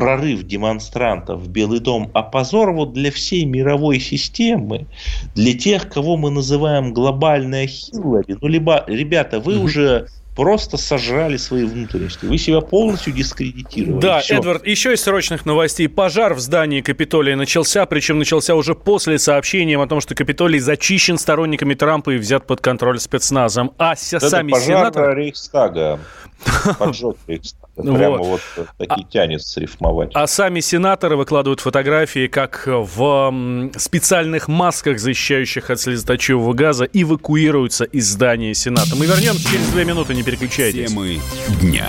прорыв 0.01 0.43
демонстрантов 0.43 1.41
в 1.41 1.49
Белый 1.49 1.81
дом, 1.81 2.11
а 2.15 2.23
позор 2.23 2.73
вот 2.73 2.93
для 2.93 3.11
всей 3.11 3.45
мировой 3.45 4.01
системы, 4.01 4.87
для 5.35 5.57
тех, 5.59 5.89
кого 5.89 6.17
мы 6.17 6.31
называем 6.31 6.93
глобальная 6.93 7.67
Хиллари. 7.67 8.37
Ну, 8.41 8.49
либо, 8.49 8.85
ребята, 8.87 9.41
вы 9.41 9.59
уже 9.59 10.09
просто 10.37 10.77
сожрали 10.77 11.39
свои 11.39 11.65
внутренности. 11.65 12.27
Вы 12.27 12.37
себя 12.37 12.61
полностью 12.61 13.13
дискредитировали. 13.13 14.01
Да, 14.01 14.21
Все. 14.21 14.37
Эдвард, 14.37 14.67
еще 14.67 14.93
из 14.93 15.03
срочных 15.03 15.47
новостей. 15.47 15.89
Пожар 15.89 16.35
в 16.35 16.41
здании 16.41 16.83
Капитолия 16.83 17.37
начался, 17.37 17.87
причем 17.87 18.19
начался 18.19 18.55
уже 18.55 18.75
после 18.75 19.19
сообщения 19.19 19.81
о 19.81 19.87
том, 19.87 20.01
что 20.03 20.15
Капитолий 20.15 20.59
зачищен 20.59 21.17
сторонниками 21.17 21.73
Трампа 21.73 22.11
и 22.11 22.19
взят 22.19 22.47
под 22.47 22.61
контроль 22.61 23.01
спецназом. 23.01 23.73
А 23.79 23.95
Это 23.95 24.29
сами 24.29 24.53
пожар 24.53 24.67
сенаторы... 24.67 25.15
Рейхстага. 25.15 25.99
Поджог 26.79 27.17
Рейхстага. 27.27 27.67
Прямо 27.77 28.19
вот, 28.19 28.41
вот 28.57 28.69
таки 28.79 29.05
а, 29.07 29.11
тянет 29.11 29.43
срифмовать. 29.43 30.11
А 30.15 30.27
сами 30.27 30.61
сенаторы 30.61 31.17
выкладывают 31.17 31.61
фотографии, 31.61 32.27
как 32.27 32.63
в 32.67 33.71
специальных 33.77 34.49
масках, 34.49 34.99
защищающих 34.99 35.71
от 35.71 35.81
слезоточивого 35.81 36.55
газа, 36.55 36.89
эвакуируются 36.93 37.85
из 37.85 38.09
здания 38.09 38.55
Сената. 38.55 38.97
Мы 38.97 39.07
вернемся 39.07 39.49
через 39.51 39.69
две 39.69 39.85
минуты, 39.85 40.15
не 40.15 40.23
переключайтесь. 40.23 40.91
Темы 40.91 41.19
дня. 41.61 41.89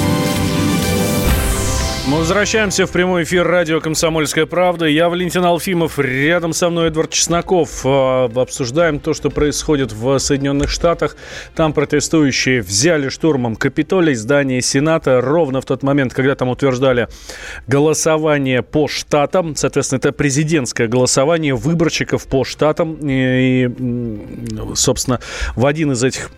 Мы 2.11 2.17
возвращаемся 2.17 2.85
в 2.87 2.91
прямой 2.91 3.23
эфир 3.23 3.47
радио 3.47 3.79
«Комсомольская 3.79 4.45
правда». 4.45 4.85
Я 4.85 5.07
Валентин 5.07 5.45
Алфимов, 5.45 5.97
рядом 5.97 6.51
со 6.51 6.69
мной 6.69 6.89
Эдвард 6.89 7.11
Чесноков. 7.11 7.85
А, 7.85 8.29
обсуждаем 8.35 8.99
то, 8.99 9.13
что 9.13 9.29
происходит 9.29 9.93
в 9.93 10.19
Соединенных 10.19 10.69
Штатах. 10.69 11.15
Там 11.55 11.71
протестующие 11.71 12.63
взяли 12.63 13.07
штурмом 13.07 13.55
Капитолий, 13.55 14.13
здание 14.13 14.61
Сената, 14.61 15.21
ровно 15.21 15.61
в 15.61 15.65
тот 15.65 15.83
момент, 15.83 16.13
когда 16.13 16.35
там 16.35 16.49
утверждали 16.49 17.07
голосование 17.67 18.61
по 18.61 18.89
штатам. 18.89 19.55
Соответственно, 19.55 19.99
это 19.99 20.11
президентское 20.11 20.89
голосование 20.89 21.55
выборщиков 21.55 22.27
по 22.27 22.43
штатам. 22.43 22.97
И, 23.03 23.69
собственно, 24.75 25.21
в 25.55 25.65
один 25.65 25.93
из 25.93 26.03
этих 26.03 26.29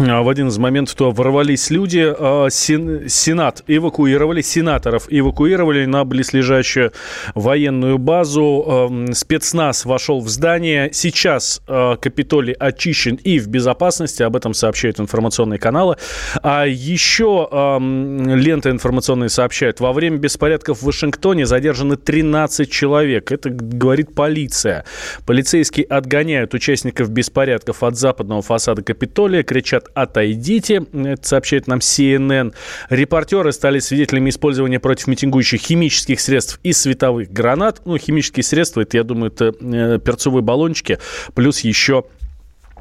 в 0.00 0.28
один 0.28 0.48
из 0.48 0.56
моментов 0.56 0.94
то 0.94 1.10
ворвались 1.10 1.68
люди, 1.68 2.02
а, 2.06 2.48
Сенат 2.48 3.62
эвакуировали, 3.66 4.40
сенаторов 4.40 5.06
эвакуировали 5.10 5.84
на 5.84 6.04
близлежащую 6.04 6.92
военную 7.34 7.98
базу, 7.98 8.90
спецназ 9.12 9.84
вошел 9.84 10.20
в 10.20 10.28
здание, 10.28 10.90
сейчас 10.92 11.60
а, 11.66 11.96
Капитолий 11.96 12.54
очищен 12.54 13.16
и 13.16 13.38
в 13.38 13.48
безопасности, 13.48 14.22
об 14.22 14.36
этом 14.36 14.54
сообщают 14.54 15.00
информационные 15.00 15.58
каналы, 15.58 15.96
а 16.42 16.64
еще 16.64 17.48
лента 17.50 18.70
информационная 18.70 19.28
сообщает, 19.28 19.80
во 19.80 19.92
время 19.92 20.16
беспорядков 20.16 20.78
в 20.78 20.86
Вашингтоне 20.86 21.44
задержаны 21.44 21.96
13 21.96 22.70
человек, 22.70 23.32
это 23.32 23.50
говорит 23.50 24.14
полиция. 24.14 24.84
Полицейские 25.26 25.84
отгоняют 25.86 26.54
участников 26.54 27.10
беспорядков 27.10 27.82
от 27.82 27.96
западного 27.96 28.40
фасада 28.40 28.82
Капитолия, 28.82 29.42
кричат 29.42 29.89
отойдите, 29.94 30.84
сообщает 31.22 31.66
нам 31.66 31.78
CNN. 31.78 32.54
Репортеры 32.88 33.52
стали 33.52 33.78
свидетелями 33.78 34.30
использования 34.30 34.80
против 34.80 35.06
митингующих 35.06 35.60
химических 35.60 36.20
средств 36.20 36.60
и 36.62 36.72
световых 36.72 37.32
гранат. 37.32 37.82
Ну, 37.84 37.96
химические 37.98 38.44
средства, 38.44 38.82
это, 38.82 38.96
я 38.96 39.04
думаю, 39.04 39.32
это 39.32 39.54
э, 39.60 39.98
перцовые 39.98 40.42
баллончики, 40.42 40.98
плюс 41.34 41.60
еще 41.60 42.04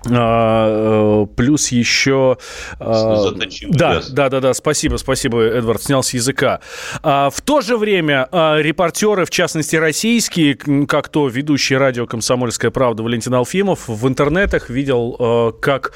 плюс 0.04 1.70
еще... 1.70 2.38
А, 2.80 3.32
да, 3.70 4.02
да, 4.10 4.30
да, 4.30 4.40
да, 4.40 4.54
спасибо, 4.54 4.98
спасибо, 4.98 5.42
Эдвард, 5.42 5.82
снял 5.84 6.04
с 6.04 6.14
языка. 6.14 6.62
А, 7.04 7.30
в 7.30 7.42
то 7.42 7.62
же 7.62 7.78
время 7.78 8.28
репортеры, 8.32 9.26
в 9.26 9.30
частности 9.30 9.76
российские, 9.76 10.56
как 10.56 11.10
то 11.10 11.28
ведущий 11.28 11.76
радио 11.76 12.06
«Комсомольская 12.06 12.72
правда» 12.72 13.04
Валентин 13.04 13.34
Алфимов, 13.34 13.88
в 13.88 14.08
интернетах 14.08 14.70
видел, 14.70 15.54
как 15.62 15.94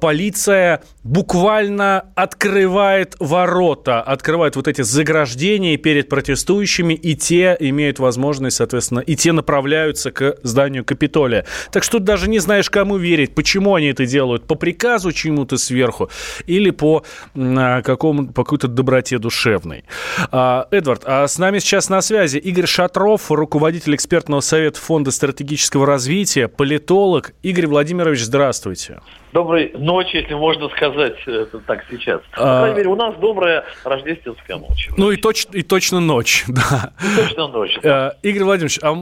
полиция 0.00 0.82
буквально 1.04 2.04
открывает 2.14 3.16
ворота, 3.18 4.00
открывает 4.02 4.56
вот 4.56 4.68
эти 4.68 4.82
заграждения 4.82 5.76
перед 5.76 6.08
протестующими, 6.08 6.94
и 6.94 7.14
те 7.14 7.56
имеют 7.60 7.98
возможность, 7.98 8.56
соответственно, 8.56 9.00
и 9.00 9.16
те 9.16 9.32
направляются 9.32 10.10
к 10.10 10.36
зданию 10.42 10.84
Капитолия. 10.84 11.46
Так 11.72 11.82
что 11.82 11.98
даже 11.98 12.28
не 12.28 12.38
знаешь, 12.38 12.68
кому 12.70 12.96
верить 12.96 13.17
проверить, 13.18 13.34
почему 13.34 13.74
они 13.74 13.88
это 13.88 14.06
делают, 14.06 14.46
по 14.46 14.54
приказу 14.54 15.12
чему-то 15.12 15.58
сверху 15.58 16.08
или 16.46 16.70
по, 16.70 17.04
какому, 17.34 18.28
по 18.28 18.44
какой-то 18.44 18.68
доброте 18.68 19.18
душевной. 19.18 19.84
А, 20.30 20.68
Эдвард, 20.70 21.02
а 21.04 21.26
с 21.26 21.38
нами 21.38 21.58
сейчас 21.58 21.88
на 21.88 22.00
связи 22.00 22.38
Игорь 22.38 22.66
Шатров, 22.66 23.30
руководитель 23.30 23.94
экспертного 23.94 24.40
совета 24.40 24.78
Фонда 24.80 25.10
стратегического 25.10 25.86
развития, 25.86 26.48
политолог. 26.48 27.32
Игорь 27.42 27.66
Владимирович, 27.66 28.22
здравствуйте. 28.22 29.00
Доброй 29.32 29.72
ночи, 29.74 30.16
если 30.16 30.34
можно 30.34 30.68
сказать 30.70 31.16
это 31.26 31.58
так 31.60 31.84
сейчас. 31.90 32.20
По 32.34 32.60
а... 32.60 32.60
крайней 32.60 32.76
мере, 32.78 32.88
у 32.88 32.96
нас 32.96 33.14
добрая 33.16 33.64
рождественская 33.84 34.56
ночь. 34.56 34.88
Ну 34.96 35.10
и, 35.10 35.16
точ... 35.16 35.46
и 35.52 35.62
точно 35.62 36.00
ночь, 36.00 36.44
да. 36.48 36.92
И 37.02 37.16
точно 37.16 37.48
ночь. 37.48 37.78
Да. 37.82 38.14
Игорь 38.22 38.44
Владимирович, 38.44 38.78
а 38.82 38.94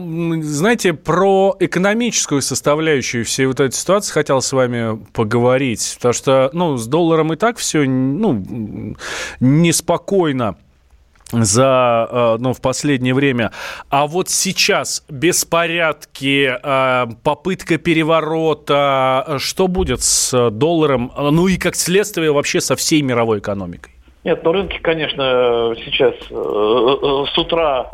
знаете, 0.43 0.93
про 0.93 1.55
экономическую 1.59 2.41
составляющую 2.41 3.23
всей 3.25 3.45
вот 3.45 3.59
этой 3.59 3.73
ситуации 3.73 4.11
хотел 4.11 4.41
с 4.41 4.51
вами 4.51 5.03
поговорить, 5.13 5.95
потому 5.97 6.13
что, 6.13 6.49
ну, 6.53 6.77
с 6.77 6.87
долларом 6.87 7.33
и 7.33 7.35
так 7.35 7.57
все, 7.57 7.83
ну, 7.85 8.43
неспокойно 9.39 10.57
за, 11.31 12.07
э, 12.09 12.37
ну, 12.39 12.53
в 12.53 12.61
последнее 12.61 13.13
время. 13.13 13.51
А 13.89 14.07
вот 14.07 14.29
сейчас 14.29 15.03
беспорядки, 15.09 16.49
э, 16.51 17.07
попытка 17.23 17.77
переворота, 17.77 19.37
что 19.39 19.67
будет 19.67 20.01
с 20.01 20.49
долларом, 20.49 21.11
ну 21.17 21.47
и 21.47 21.57
как 21.57 21.75
следствие 21.75 22.31
вообще 22.31 22.61
со 22.61 22.75
всей 22.75 23.01
мировой 23.01 23.39
экономикой? 23.39 23.91
Нет, 24.23 24.43
ну 24.43 24.51
рынки, 24.51 24.77
конечно, 24.81 25.73
сейчас 25.85 26.13
э, 26.29 27.25
с 27.33 27.37
утра, 27.37 27.89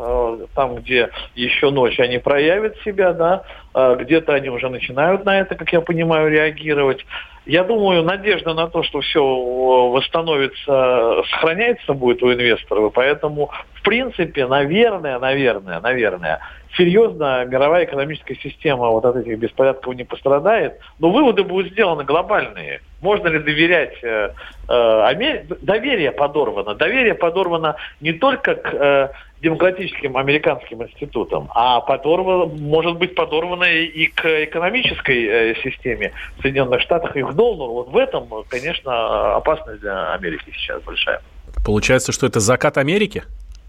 там, 0.54 0.76
где 0.76 1.10
еще 1.34 1.70
ночь, 1.70 2.00
они 2.00 2.18
проявят 2.18 2.76
себя, 2.84 3.12
да, 3.12 3.44
где-то 3.74 4.34
они 4.34 4.50
уже 4.50 4.68
начинают 4.68 5.24
на 5.24 5.40
это, 5.40 5.56
как 5.56 5.72
я 5.72 5.80
понимаю, 5.80 6.30
реагировать. 6.30 7.04
Я 7.46 7.64
думаю, 7.64 8.02
надежда 8.02 8.54
на 8.54 8.68
то, 8.68 8.82
что 8.82 9.00
все 9.00 9.22
восстановится, 9.22 11.22
сохраняется 11.30 11.92
будет 11.92 12.22
у 12.22 12.32
инвесторов. 12.32 12.92
Поэтому, 12.94 13.50
в 13.74 13.82
принципе, 13.82 14.46
наверное, 14.46 15.18
наверное, 15.18 15.80
наверное, 15.80 16.40
серьезно 16.76 17.44
мировая 17.44 17.84
экономическая 17.84 18.36
система 18.36 18.88
вот 18.88 19.04
от 19.04 19.16
этих 19.16 19.38
беспорядков 19.38 19.94
не 19.94 20.04
пострадает. 20.04 20.78
Но 20.98 21.10
выводы 21.10 21.44
будут 21.44 21.72
сделаны 21.72 22.04
глобальные. 22.04 22.80
Можно 23.00 23.28
ли 23.28 23.38
доверять? 23.40 24.02
Э, 24.02 24.30
э, 24.68 25.02
Амер... 25.04 25.44
Доверие 25.60 26.12
подорвано. 26.12 26.74
Доверие 26.74 27.14
подорвано 27.14 27.76
не 28.00 28.12
только 28.12 28.54
к 28.54 28.72
э, 28.72 29.08
демократическим 29.44 30.16
американским 30.16 30.82
институтам, 30.82 31.50
а 31.54 31.80
подорвано, 31.80 32.46
может 32.46 32.96
быть 32.96 33.14
подорвано 33.14 33.64
и 33.64 34.06
к 34.06 34.24
экономической 34.44 35.24
э, 35.24 35.54
системе 35.62 36.12
Соединенных 36.40 36.80
Штатов 36.80 37.14
и 37.14 37.22
к 37.22 37.32
доллару. 37.34 37.74
Вот 37.74 37.88
в 37.90 37.96
этом, 37.96 38.26
конечно, 38.48 39.36
опасность 39.36 39.80
для 39.82 40.14
Америки 40.14 40.50
сейчас 40.56 40.82
большая. 40.82 41.20
Получается, 41.64 42.10
что 42.12 42.26
это 42.26 42.40
закат 42.40 42.78
Америки? 42.78 43.22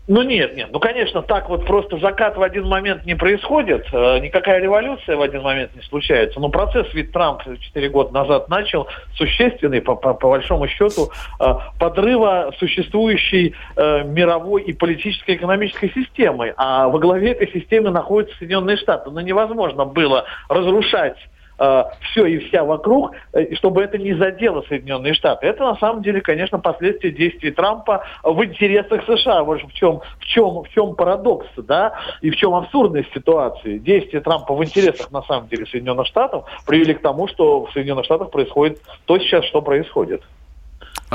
Ну 0.07 0.21
нет, 0.21 0.55
нет, 0.55 0.69
ну 0.71 0.79
конечно, 0.79 1.23
так 1.23 1.49
вот 1.49 1.65
просто 1.65 1.97
закат 1.97 2.37
в 2.37 2.41
один 2.43 2.67
момент 2.67 3.07
не 3.07 3.15
происходит, 3.15 3.87
э, 3.91 4.19
никакая 4.19 4.59
революция 4.61 5.17
в 5.17 5.21
один 5.21 5.41
момент 5.41 5.75
не 5.75 5.81
случается, 5.81 6.39
но 6.39 6.49
процесс 6.49 6.85
ведь 6.93 7.11
Трамп 7.11 7.41
4 7.59 7.89
года 7.89 8.13
назад 8.13 8.47
начал 8.47 8.87
существенный, 9.15 9.81
по, 9.81 9.95
по, 9.95 10.13
по 10.13 10.29
большому 10.29 10.67
счету, 10.67 11.09
э, 11.39 11.45
подрыва 11.79 12.53
существующей 12.59 13.55
э, 13.75 14.03
мировой 14.03 14.61
и 14.61 14.73
политической 14.73 15.35
экономической 15.35 15.91
системы, 15.91 16.53
а 16.55 16.87
во 16.87 16.99
главе 16.99 17.31
этой 17.31 17.51
системы 17.51 17.89
находятся 17.89 18.37
Соединенные 18.37 18.77
Штаты. 18.77 19.09
Но 19.09 19.21
невозможно 19.21 19.85
было 19.85 20.25
разрушать 20.49 21.17
э, 21.59 21.83
все 22.01 22.25
и 22.25 22.39
вся 22.39 22.63
вокруг, 22.63 23.11
э, 23.33 23.55
чтобы 23.55 23.83
это 23.83 23.97
не 23.97 24.13
задело 24.13 24.63
Соединенные 24.67 25.13
Штаты. 25.13 25.47
Это 25.47 25.63
на 25.63 25.75
самом 25.75 26.01
деле, 26.01 26.21
конечно, 26.21 26.59
последствия 26.59 27.11
действий 27.11 27.51
Трампа 27.51 28.03
в 28.23 28.43
интересах 28.43 29.03
США. 29.05 29.43
Вот 29.43 29.61
в 29.61 29.73
чем, 29.73 30.01
в 30.19 30.25
чем, 30.25 30.63
в 30.63 30.69
чем 30.69 30.95
парадокс, 30.95 31.47
да, 31.57 31.93
и 32.21 32.29
в 32.29 32.35
чем 32.35 32.53
абсурдность 32.53 33.13
ситуации. 33.13 33.77
Действия 33.77 34.21
Трампа 34.21 34.53
в 34.53 34.63
интересах, 34.63 35.11
на 35.11 35.21
самом 35.23 35.47
деле, 35.47 35.65
Соединенных 35.65 36.07
Штатов 36.07 36.45
привели 36.65 36.93
к 36.93 37.01
тому, 37.01 37.27
что 37.27 37.65
в 37.65 37.71
Соединенных 37.71 38.05
Штатах 38.05 38.31
происходит 38.31 38.79
то 39.05 39.17
сейчас, 39.19 39.45
что 39.45 39.61
происходит. 39.61 40.21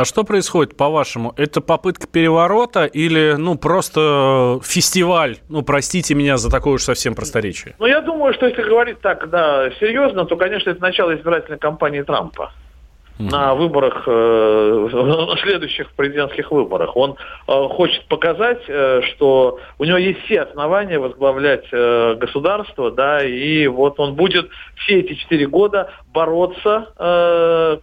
А 0.01 0.07
что 0.07 0.24
происходит, 0.24 0.78
по-вашему? 0.78 1.34
Это 1.36 1.61
попытка 1.61 2.07
переворота 2.07 2.86
или, 2.86 3.34
ну, 3.36 3.59
просто 3.59 4.59
фестиваль? 4.64 5.36
Ну, 5.51 5.61
простите 5.61 6.14
меня 6.14 6.38
за 6.38 6.51
такое 6.51 6.76
уж 6.76 6.84
совсем 6.84 7.14
просторечие. 7.14 7.74
Ну, 7.78 7.84
я 7.84 8.01
думаю, 8.01 8.32
что 8.32 8.46
если 8.46 8.62
говорить 8.62 9.03
так, 9.03 9.28
да, 9.28 9.70
серьезно, 9.78 10.24
то, 10.24 10.38
конечно, 10.38 10.70
это 10.70 10.80
начало 10.80 11.14
избирательной 11.14 11.59
кампании 11.59 12.01
Трампа 12.01 12.51
на 13.20 13.54
выборах, 13.54 14.04
э, 14.06 14.88
на 14.92 15.36
следующих 15.42 15.90
президентских 15.92 16.50
выборах. 16.50 16.96
Он 16.96 17.16
э, 17.46 17.68
хочет 17.68 18.04
показать, 18.06 18.62
э, 18.68 19.02
что 19.02 19.60
у 19.78 19.84
него 19.84 19.98
есть 19.98 20.20
все 20.24 20.42
основания 20.42 20.98
возглавлять 20.98 21.70
государство, 21.70 22.90
да, 22.90 23.22
и 23.22 23.66
вот 23.66 24.00
он 24.00 24.14
будет 24.14 24.48
все 24.76 25.00
эти 25.00 25.14
четыре 25.14 25.46
года 25.46 25.90
бороться, 26.12 26.88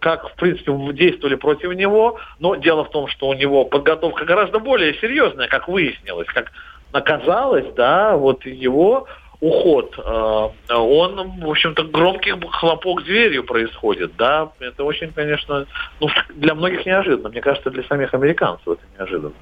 как, 0.00 0.30
в 0.30 0.34
принципе, 0.36 0.72
действовали 0.92 1.36
против 1.36 1.74
него, 1.74 2.18
но 2.38 2.56
дело 2.56 2.84
в 2.84 2.90
том, 2.90 3.08
что 3.08 3.28
у 3.28 3.34
него 3.34 3.64
подготовка 3.64 4.24
гораздо 4.24 4.58
более 4.58 4.94
серьезная, 4.94 5.48
как 5.48 5.68
выяснилось, 5.68 6.28
как 6.28 6.52
оказалось, 6.92 7.66
да, 7.74 8.16
вот 8.16 8.44
его 8.46 9.06
уход, 9.40 9.94
э, 9.98 10.74
он, 10.74 11.40
в 11.40 11.50
общем-то, 11.50 11.84
громкий 11.84 12.34
хлопок 12.50 13.04
дверью 13.04 13.44
происходит, 13.44 14.16
да, 14.16 14.50
это 14.58 14.84
очень, 14.84 15.12
конечно, 15.12 15.66
ну, 16.00 16.08
для 16.34 16.54
многих 16.54 16.84
неожиданно, 16.84 17.28
мне 17.28 17.40
кажется, 17.40 17.70
для 17.70 17.84
самих 17.84 18.12
американцев 18.14 18.66
это 18.66 18.82
неожиданно. 18.98 19.34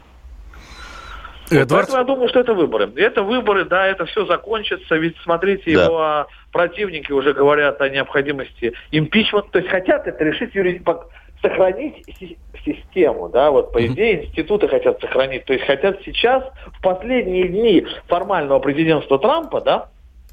Эдвард... 1.50 1.86
Поэтому 1.86 1.98
я 1.98 2.04
думаю, 2.04 2.28
что 2.28 2.40
это 2.40 2.54
выборы. 2.54 2.90
Это 2.96 3.22
выборы, 3.22 3.64
да, 3.64 3.86
это 3.86 4.04
все 4.06 4.26
закончится. 4.26 4.96
Ведь 4.96 5.16
смотрите, 5.22 5.76
да. 5.76 5.84
его 5.84 6.02
а, 6.02 6.26
противники 6.50 7.12
уже 7.12 7.32
говорят 7.34 7.80
о 7.80 7.88
необходимости 7.88 8.72
импичмента. 8.90 9.48
То 9.52 9.58
есть 9.60 9.70
хотят 9.70 10.08
это 10.08 10.24
решить 10.24 10.54
юридически 10.56 10.84
сохранить 11.40 12.04
систему, 12.64 13.28
да, 13.28 13.50
вот 13.50 13.72
по 13.72 13.84
идее 13.86 14.24
институты 14.24 14.68
хотят 14.68 15.00
сохранить, 15.00 15.44
то 15.44 15.52
есть 15.52 15.64
хотят 15.64 16.00
сейчас 16.04 16.42
в 16.72 16.80
последние 16.82 17.48
дни 17.48 17.86
формального 18.06 18.58
президентства 18.58 19.18
Трампа, 19.18 19.60
да, 19.60 19.88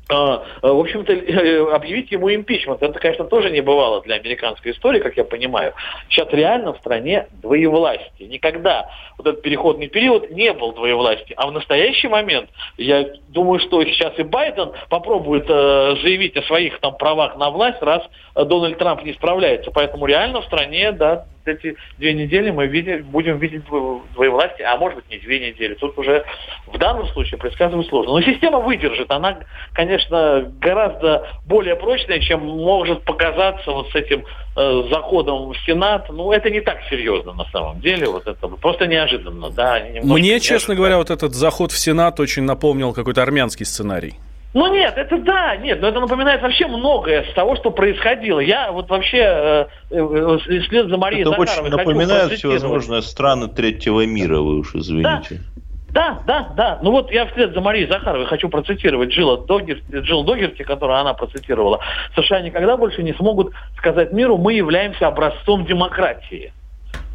в 0.10 0.80
общем-то, 0.80 1.14
э, 1.14 1.74
объявить 1.74 2.12
ему 2.12 2.34
импичмент. 2.34 2.84
Это, 2.84 3.00
конечно, 3.00 3.26
тоже 3.26 3.50
не 3.50 3.62
бывало 3.62 4.02
для 4.02 4.16
американской 4.16 4.72
истории, 4.72 5.00
как 5.00 5.16
я 5.18 5.24
понимаю. 5.24 5.74
Сейчас 6.10 6.28
реально 6.32 6.74
в 6.74 6.78
стране 6.78 7.28
двоевластие. 7.42 8.28
Никогда 8.28 8.90
вот 9.18 9.28
этот 9.28 9.42
переходный 9.42 9.88
период 9.88 10.30
не 10.32 10.52
был 10.54 10.74
двоевластия. 10.74 11.36
А 11.38 11.48
в 11.48 11.52
настоящий 11.52 12.08
момент, 12.08 12.50
я 12.78 13.06
думаю, 13.30 13.60
что 13.60 13.84
сейчас 13.86 14.18
и 14.20 14.24
Байден 14.24 14.74
попробует 14.90 15.46
э, 15.48 15.96
заявить 16.02 16.36
о 16.38 16.44
своих 16.44 16.80
там 16.80 16.98
правах 16.98 17.38
на 17.38 17.50
власть, 17.50 17.82
раз 17.82 18.04
э, 18.36 18.44
Дональд 18.44 18.78
Трамп 18.78 19.04
не 19.04 19.14
справляется. 19.14 19.72
Поэтому 19.72 20.06
реально 20.06 20.42
в 20.42 20.46
стране, 20.46 20.92
да, 20.92 21.26
эти 21.48 21.76
две 21.98 22.14
недели 22.14 22.52
мы 22.52 22.68
видим, 22.68 23.04
будем 23.04 23.38
видеть 23.38 23.64
двоевластие, 23.66 24.68
а 24.68 24.78
может 24.78 24.98
быть 24.98 25.10
не 25.10 25.18
две 25.20 25.50
недели. 25.52 25.74
Тут 25.76 25.98
уже 25.98 26.26
в 26.68 26.78
данном 26.78 27.08
случае 27.08 27.40
предсказывать 27.40 27.88
сложно. 27.88 28.14
Но 28.14 28.22
система 28.22 28.60
выдержит. 28.60 29.12
Она, 29.12 29.40
конечно, 29.74 30.52
гораздо 30.60 31.28
более 31.46 31.76
прочная, 31.76 32.20
чем 32.20 32.42
может 32.42 33.04
показаться 33.04 33.72
вот 33.72 33.90
с 33.92 33.96
этим 33.96 34.26
э, 34.56 34.84
заходом 34.90 35.52
в 35.52 35.58
Сенат. 35.66 36.10
Ну, 36.10 36.32
это 36.32 36.50
не 36.50 36.62
так 36.62 36.80
серьезно 36.90 37.34
на 37.34 37.46
самом 37.46 37.80
деле. 37.82 38.08
Вот 38.08 38.28
это 38.28 38.48
просто 38.48 38.88
неожиданно. 38.88 39.50
Да, 39.50 39.80
Мне, 39.80 40.02
неожиданно. 40.02 40.40
честно 40.40 40.76
говоря, 40.76 40.98
вот 40.98 41.10
этот 41.10 41.34
заход 41.34 41.72
в 41.72 41.78
Сенат 41.78 42.20
очень 42.20 42.44
напомнил 42.44 42.94
какой-то 42.94 43.22
армянский 43.22 43.66
сценарий. 43.66 44.16
Ну 44.54 44.72
нет, 44.72 44.94
это 44.98 45.18
да, 45.18 45.56
нет, 45.56 45.82
но 45.82 45.88
это 45.88 46.00
напоминает 46.00 46.42
вообще 46.42 46.68
многое 46.68 47.24
с 47.24 47.34
того, 47.34 47.56
что 47.56 47.72
происходило. 47.72 48.40
Я 48.40 48.72
вот 48.72 48.88
вообще 48.90 49.18
э, 49.18 49.66
э, 49.90 50.38
след 50.68 50.90
за 50.90 50.98
Марией 50.98 51.22
Это 51.22 51.32
Захаровой 51.32 51.70
очень 51.70 51.78
напоминает 51.78 52.32
всевозможные 52.34 53.02
страны 53.02 53.48
третьего 53.48 54.06
мира, 54.06 54.40
вы 54.40 54.60
уж 54.60 54.76
извините. 54.76 55.42
Да. 55.56 55.64
Да, 55.94 56.24
да, 56.26 56.54
да. 56.58 56.80
Ну 56.82 56.90
вот 56.90 57.12
я 57.12 57.28
вслед 57.28 57.54
за 57.54 57.62
Марией 57.62 57.88
Захаровой 57.88 58.26
хочу 58.26 58.50
процитировать 58.50 59.10
Джилла 59.10 59.46
Догерти, 59.46 59.84
Джилл 59.92 60.24
Догерти, 60.24 60.64
которую 60.64 60.98
она 60.98 61.14
процитировала. 61.14 61.80
США 62.16 62.42
никогда 62.42 62.78
больше 62.78 63.04
не 63.04 63.14
смогут 63.14 63.54
сказать 63.78 64.12
миру, 64.12 64.38
мы 64.38 64.54
являемся 64.54 65.08
образцом 65.08 65.66
демократии. 65.66 66.52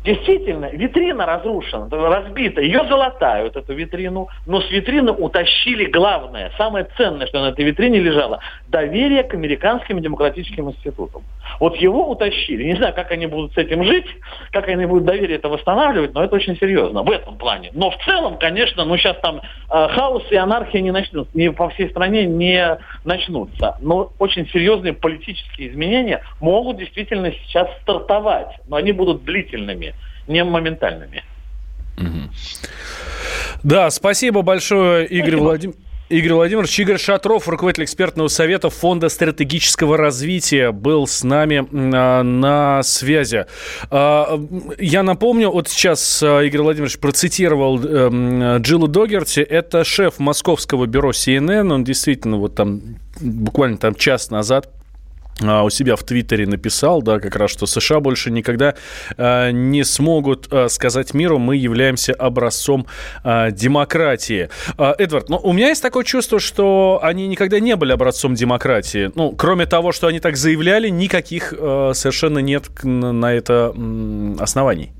Действительно, 0.04 0.70
витрина 0.72 1.26
разрушена, 1.26 1.88
разбита. 1.90 2.60
Ее 2.60 2.86
залатают, 2.88 3.56
эту 3.56 3.74
витрину, 3.74 4.28
но 4.46 4.60
с 4.60 4.70
витрины 4.70 5.12
утащили 5.12 5.86
главное, 5.86 6.52
самое 6.56 6.86
ценное, 6.96 7.26
что 7.26 7.40
на 7.40 7.48
этой 7.48 7.64
витрине 7.64 7.98
лежало, 7.98 8.40
доверие 8.68 9.24
к 9.24 9.34
американским 9.34 10.00
демократическим 10.00 10.70
институтам. 10.70 11.22
Вот 11.60 11.76
его 11.76 12.08
утащили. 12.10 12.64
Не 12.64 12.76
знаю, 12.76 12.94
как 12.94 13.10
они 13.10 13.26
будут 13.26 13.54
с 13.54 13.56
этим 13.56 13.84
жить, 13.84 14.06
как 14.52 14.68
они 14.68 14.86
будут 14.86 15.04
доверие 15.04 15.36
это 15.36 15.48
восстанавливать, 15.48 16.14
но 16.14 16.24
это 16.24 16.36
очень 16.36 16.56
серьезно 16.56 17.02
в 17.02 17.10
этом 17.10 17.36
плане. 17.36 17.70
Но 17.74 17.90
в 17.90 17.96
целом, 18.04 18.38
конечно, 18.38 18.84
ну 18.84 18.96
сейчас 18.96 19.16
там 19.20 19.40
э, 19.40 19.88
хаос 19.88 20.24
и 20.30 20.36
анархия 20.36 20.80
не 20.80 20.92
начнутся, 20.92 21.30
не 21.36 21.50
по 21.50 21.68
всей 21.70 21.90
стране 21.90 22.26
не 22.26 22.78
начнутся. 23.08 23.76
Но 23.80 24.12
очень 24.20 24.46
серьезные 24.48 24.92
политические 24.92 25.70
изменения 25.70 26.22
могут 26.40 26.76
действительно 26.76 27.32
сейчас 27.32 27.68
стартовать, 27.82 28.54
но 28.68 28.76
они 28.76 28.92
будут 28.92 29.24
длительными 29.24 29.94
не 30.28 30.44
моментальными. 30.44 31.24
Да, 33.64 33.90
спасибо 33.90 34.42
большое, 34.42 35.06
Игорь 35.06 35.36
Владимирович. 35.36 35.87
Игорь 36.08 36.32
Владимирович, 36.32 36.78
Игорь 36.80 36.96
Шатров, 36.96 37.48
руководитель 37.48 37.84
экспертного 37.84 38.28
совета 38.28 38.70
Фонда 38.70 39.10
стратегического 39.10 39.98
развития, 39.98 40.72
был 40.72 41.06
с 41.06 41.22
нами 41.22 41.68
а, 41.70 42.22
на 42.22 42.82
связи. 42.82 43.44
А, 43.90 44.40
я 44.78 45.02
напомню, 45.02 45.50
вот 45.50 45.68
сейчас 45.68 46.22
а, 46.22 46.40
Игорь 46.40 46.62
Владимирович 46.62 46.98
процитировал 46.98 47.78
э, 47.78 48.58
Джилла 48.60 48.88
Догерти, 48.88 49.40
это 49.40 49.84
шеф 49.84 50.18
московского 50.18 50.86
бюро 50.86 51.10
CNN, 51.10 51.70
он 51.72 51.84
действительно 51.84 52.38
вот 52.38 52.54
там 52.54 52.80
буквально 53.20 53.76
там 53.76 53.94
час 53.94 54.30
назад 54.30 54.70
у 55.40 55.70
себя 55.70 55.96
в 55.96 56.02
Твиттере 56.02 56.46
написал, 56.46 57.02
да, 57.02 57.20
как 57.20 57.36
раз, 57.36 57.50
что 57.50 57.66
США 57.66 58.00
больше 58.00 58.30
никогда 58.30 58.74
э, 59.16 59.50
не 59.52 59.84
смогут 59.84 60.48
э, 60.50 60.68
сказать 60.68 61.14
миру, 61.14 61.38
мы 61.38 61.56
являемся 61.56 62.12
образцом 62.12 62.86
э, 63.24 63.50
демократии. 63.52 64.48
Э, 64.78 64.94
Эдвард, 64.98 65.28
ну, 65.28 65.38
у 65.42 65.52
меня 65.52 65.68
есть 65.68 65.82
такое 65.82 66.04
чувство, 66.04 66.40
что 66.40 67.00
они 67.02 67.28
никогда 67.28 67.60
не 67.60 67.76
были 67.76 67.92
образцом 67.92 68.34
демократии. 68.34 69.10
Ну, 69.14 69.32
кроме 69.32 69.66
того, 69.66 69.92
что 69.92 70.06
они 70.06 70.20
так 70.20 70.36
заявляли, 70.36 70.88
никаких 70.88 71.54
э, 71.56 71.92
совершенно 71.94 72.38
нет 72.38 72.68
на 72.82 73.32
это 73.32 73.72
э, 73.76 74.36
оснований. 74.40 74.92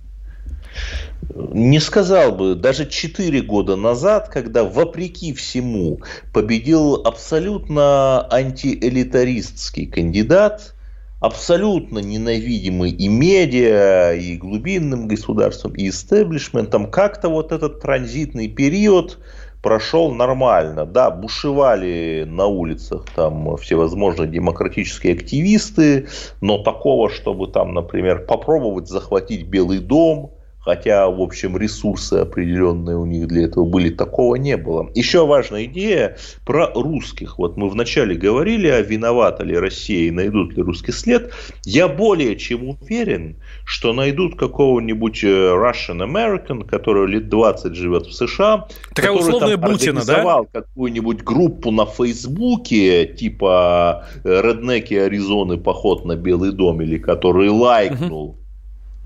Не 1.31 1.81
сказал 1.81 2.33
бы, 2.33 2.55
даже 2.55 2.87
4 2.87 3.43
года 3.43 3.77
назад, 3.77 4.29
когда 4.29 4.64
вопреки 4.64 5.33
всему 5.35 6.01
победил 6.33 6.95
абсолютно 7.05 8.27
антиэлитаристский 8.31 9.87
кандидат, 9.87 10.75
абсолютно 11.21 11.99
ненавидимый 11.99 12.93
и 12.93 13.09
медиа, 13.09 14.14
и 14.14 14.37
глубинным 14.37 15.09
государством, 15.09 15.75
и 15.75 15.89
истеблишментом, 15.89 16.91
как-то 16.91 17.29
вот 17.29 17.51
этот 17.51 17.81
транзитный 17.81 18.49
период 18.49 19.19
прошел 19.61 20.12
нормально. 20.12 20.87
Да, 20.87 21.11
бушевали 21.11 22.25
на 22.29 22.47
улицах 22.47 23.07
там 23.16 23.57
всевозможные 23.57 24.29
демократические 24.29 25.14
активисты, 25.14 26.07
но 26.41 26.62
такого, 26.62 27.11
чтобы 27.11 27.49
там, 27.49 27.75
например, 27.75 28.25
попробовать 28.25 28.89
захватить 28.89 29.47
Белый 29.49 29.81
дом– 29.81 30.33
хотя, 30.61 31.09
в 31.09 31.20
общем, 31.20 31.56
ресурсы 31.56 32.14
определенные 32.14 32.96
у 32.96 33.06
них 33.06 33.26
для 33.28 33.44
этого 33.44 33.64
были, 33.64 33.90
такого 33.90 34.34
не 34.36 34.56
было. 34.56 34.90
Еще 34.94 35.26
важная 35.26 35.64
идея 35.64 36.16
про 36.44 36.70
русских. 36.74 37.38
Вот 37.38 37.56
мы 37.56 37.68
вначале 37.68 38.14
говорили, 38.14 38.68
а 38.68 38.80
виновата 38.80 39.44
ли 39.44 39.56
Россия 39.56 40.09
и 40.09 40.11
найдут 40.11 40.56
ли 40.56 40.62
русский 40.62 40.92
след. 40.92 41.32
Я 41.64 41.88
более 41.88 42.36
чем 42.36 42.68
уверен, 42.68 43.36
что 43.64 43.92
найдут 43.92 44.38
какого-нибудь 44.38 45.24
э, 45.24 45.28
Russian 45.28 46.02
American, 46.02 46.64
который 46.64 47.06
лет 47.06 47.28
20 47.28 47.74
живет 47.74 48.06
в 48.06 48.12
США. 48.12 48.66
Такая 48.94 49.12
условная 49.12 49.56
там 49.56 49.72
Бутина, 49.72 50.04
да? 50.04 50.44
какую-нибудь 50.52 51.22
группу 51.22 51.70
на 51.70 51.86
Фейсбуке, 51.86 53.06
типа 53.06 54.06
э, 54.24 54.40
Реднеки 54.42 54.94
Аризоны, 54.94 55.56
поход 55.56 56.04
на 56.04 56.16
Белый 56.16 56.52
дом, 56.52 56.82
или 56.82 56.98
который 56.98 57.48
лайкнул 57.48 58.30
угу 58.30 58.47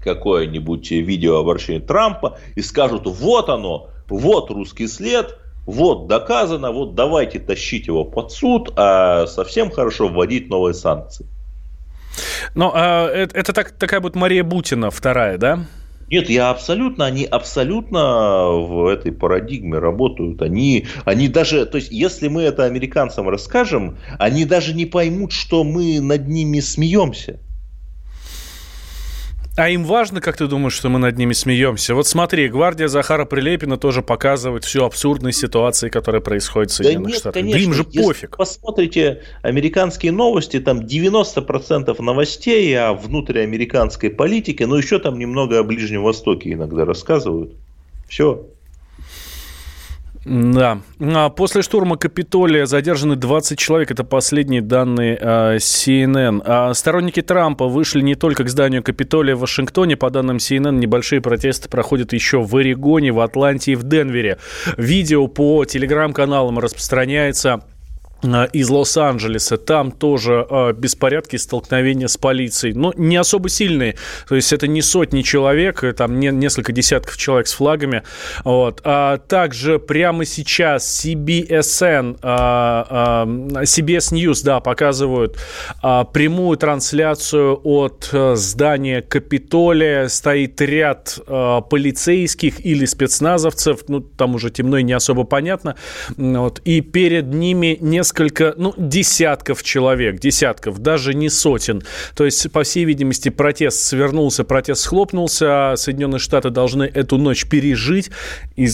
какое-нибудь 0.02 0.90
видео 0.90 1.38
обращения 1.38 1.80
Трампа 1.80 2.38
и 2.54 2.62
скажут, 2.62 3.06
вот 3.06 3.48
оно, 3.48 3.90
вот 4.08 4.50
русский 4.50 4.86
след, 4.86 5.38
вот 5.66 6.08
доказано, 6.08 6.72
вот 6.72 6.94
давайте 6.94 7.38
тащить 7.38 7.86
его 7.86 8.04
под 8.04 8.32
суд, 8.32 8.72
а 8.76 9.26
совсем 9.26 9.70
хорошо 9.70 10.08
вводить 10.08 10.48
новые 10.48 10.74
санкции. 10.74 11.26
Но 12.54 12.72
а, 12.74 13.08
это, 13.08 13.38
это 13.38 13.52
так, 13.52 13.72
такая 13.72 14.00
будет 14.00 14.16
Мария 14.16 14.44
Бутина 14.44 14.90
вторая, 14.90 15.38
да? 15.38 15.64
Нет, 16.10 16.28
я 16.28 16.50
абсолютно, 16.50 17.06
они 17.06 17.24
абсолютно 17.24 18.50
в 18.50 18.86
этой 18.86 19.12
парадигме 19.12 19.78
работают. 19.78 20.42
Они, 20.42 20.86
они 21.06 21.28
даже, 21.28 21.64
то 21.64 21.78
есть, 21.78 21.90
если 21.90 22.28
мы 22.28 22.42
это 22.42 22.64
американцам 22.64 23.30
расскажем, 23.30 23.96
они 24.18 24.44
даже 24.44 24.74
не 24.74 24.84
поймут, 24.84 25.32
что 25.32 25.64
мы 25.64 26.00
над 26.00 26.28
ними 26.28 26.60
смеемся. 26.60 27.40
А 29.54 29.68
им 29.68 29.84
важно, 29.84 30.22
как 30.22 30.38
ты 30.38 30.46
думаешь, 30.46 30.72
что 30.72 30.88
мы 30.88 30.98
над 30.98 31.18
ними 31.18 31.34
смеемся? 31.34 31.94
Вот 31.94 32.06
смотри, 32.06 32.48
гвардия 32.48 32.88
Захара 32.88 33.26
Прилепина 33.26 33.76
тоже 33.76 34.02
показывает 34.02 34.64
всю 34.64 34.84
абсурдность 34.84 35.38
ситуации, 35.38 35.90
которая 35.90 36.22
происходит 36.22 36.70
в 36.70 36.74
Соединенных 36.74 37.04
да 37.04 37.10
нет, 37.10 37.18
Штатах. 37.20 37.34
Конечно, 37.34 37.58
да 37.58 37.64
им 37.64 37.74
же 37.74 37.84
пофиг. 37.84 38.36
посмотрите 38.38 39.22
американские 39.42 40.12
новости, 40.12 40.58
там 40.58 40.80
90% 40.80 42.00
новостей 42.00 42.78
о 42.78 42.94
внутриамериканской 42.94 44.08
политике, 44.08 44.66
но 44.66 44.78
еще 44.78 44.98
там 44.98 45.18
немного 45.18 45.58
о 45.58 45.64
Ближнем 45.64 46.02
Востоке 46.02 46.52
иногда 46.52 46.86
рассказывают. 46.86 47.52
Все. 48.08 48.46
Да. 50.24 50.78
А 51.00 51.30
после 51.30 51.62
штурма 51.62 51.96
Капитолия 51.96 52.66
задержаны 52.66 53.16
20 53.16 53.58
человек. 53.58 53.90
Это 53.90 54.04
последние 54.04 54.62
данные 54.62 55.18
э, 55.20 55.56
CNN. 55.56 56.42
А 56.44 56.72
сторонники 56.74 57.22
Трампа 57.22 57.66
вышли 57.66 58.02
не 58.02 58.14
только 58.14 58.44
к 58.44 58.48
зданию 58.48 58.82
Капитолия 58.82 59.34
в 59.34 59.40
Вашингтоне. 59.40 59.96
По 59.96 60.10
данным 60.10 60.36
CNN, 60.36 60.76
небольшие 60.76 61.20
протесты 61.20 61.68
проходят 61.68 62.12
еще 62.12 62.40
в 62.40 62.56
Орегоне, 62.56 63.12
в 63.12 63.20
Атланте 63.20 63.72
и 63.72 63.74
в 63.74 63.82
Денвере. 63.82 64.38
Видео 64.76 65.26
по 65.26 65.64
телеграм-каналам 65.64 66.58
распространяется 66.58 67.62
из 68.22 68.70
Лос-Анджелеса. 68.70 69.58
Там 69.58 69.90
тоже 69.90 70.46
э, 70.48 70.72
беспорядки, 70.72 71.36
столкновения 71.36 72.06
с 72.06 72.16
полицией. 72.16 72.74
Но 72.74 72.92
не 72.96 73.16
особо 73.16 73.48
сильные. 73.48 73.96
То 74.28 74.36
есть 74.36 74.52
это 74.52 74.68
не 74.68 74.80
сотни 74.80 75.22
человек, 75.22 75.82
э, 75.82 75.92
там 75.92 76.20
не, 76.20 76.28
несколько 76.28 76.72
десятков 76.72 77.16
человек 77.16 77.48
с 77.48 77.52
флагами. 77.52 78.04
Вот. 78.44 78.80
А 78.84 79.18
также 79.18 79.78
прямо 79.80 80.24
сейчас 80.24 81.04
CBSN, 81.04 82.20
CBS 82.22 84.12
News, 84.12 84.44
да, 84.44 84.60
показывают 84.60 85.38
прямую 85.80 86.56
трансляцию 86.58 87.60
от 87.64 88.08
здания 88.34 89.02
Капитолия. 89.02 90.08
Стоит 90.08 90.60
ряд 90.60 91.18
полицейских 91.26 92.64
или 92.64 92.84
спецназовцев. 92.84 93.80
Ну, 93.88 94.00
там 94.00 94.34
уже 94.36 94.50
темно 94.50 94.78
и 94.78 94.82
не 94.82 94.92
особо 94.92 95.24
понятно. 95.24 95.74
Вот. 96.16 96.60
И 96.64 96.80
перед 96.80 97.32
ними 97.32 97.78
несколько 97.80 98.11
несколько, 98.12 98.54
ну, 98.56 98.74
десятков 98.76 99.62
человек, 99.62 100.20
десятков, 100.20 100.78
даже 100.78 101.14
не 101.14 101.30
сотен. 101.30 101.82
То 102.14 102.24
есть, 102.24 102.50
по 102.52 102.62
всей 102.62 102.84
видимости, 102.84 103.30
протест 103.30 103.80
свернулся, 103.80 104.44
протест 104.44 104.82
схлопнулся, 104.82 105.72
а 105.72 105.76
Соединенные 105.76 106.18
Штаты 106.18 106.50
должны 106.50 106.84
эту 106.84 107.16
ночь 107.16 107.46
пережить 107.46 108.10
и 108.56 108.68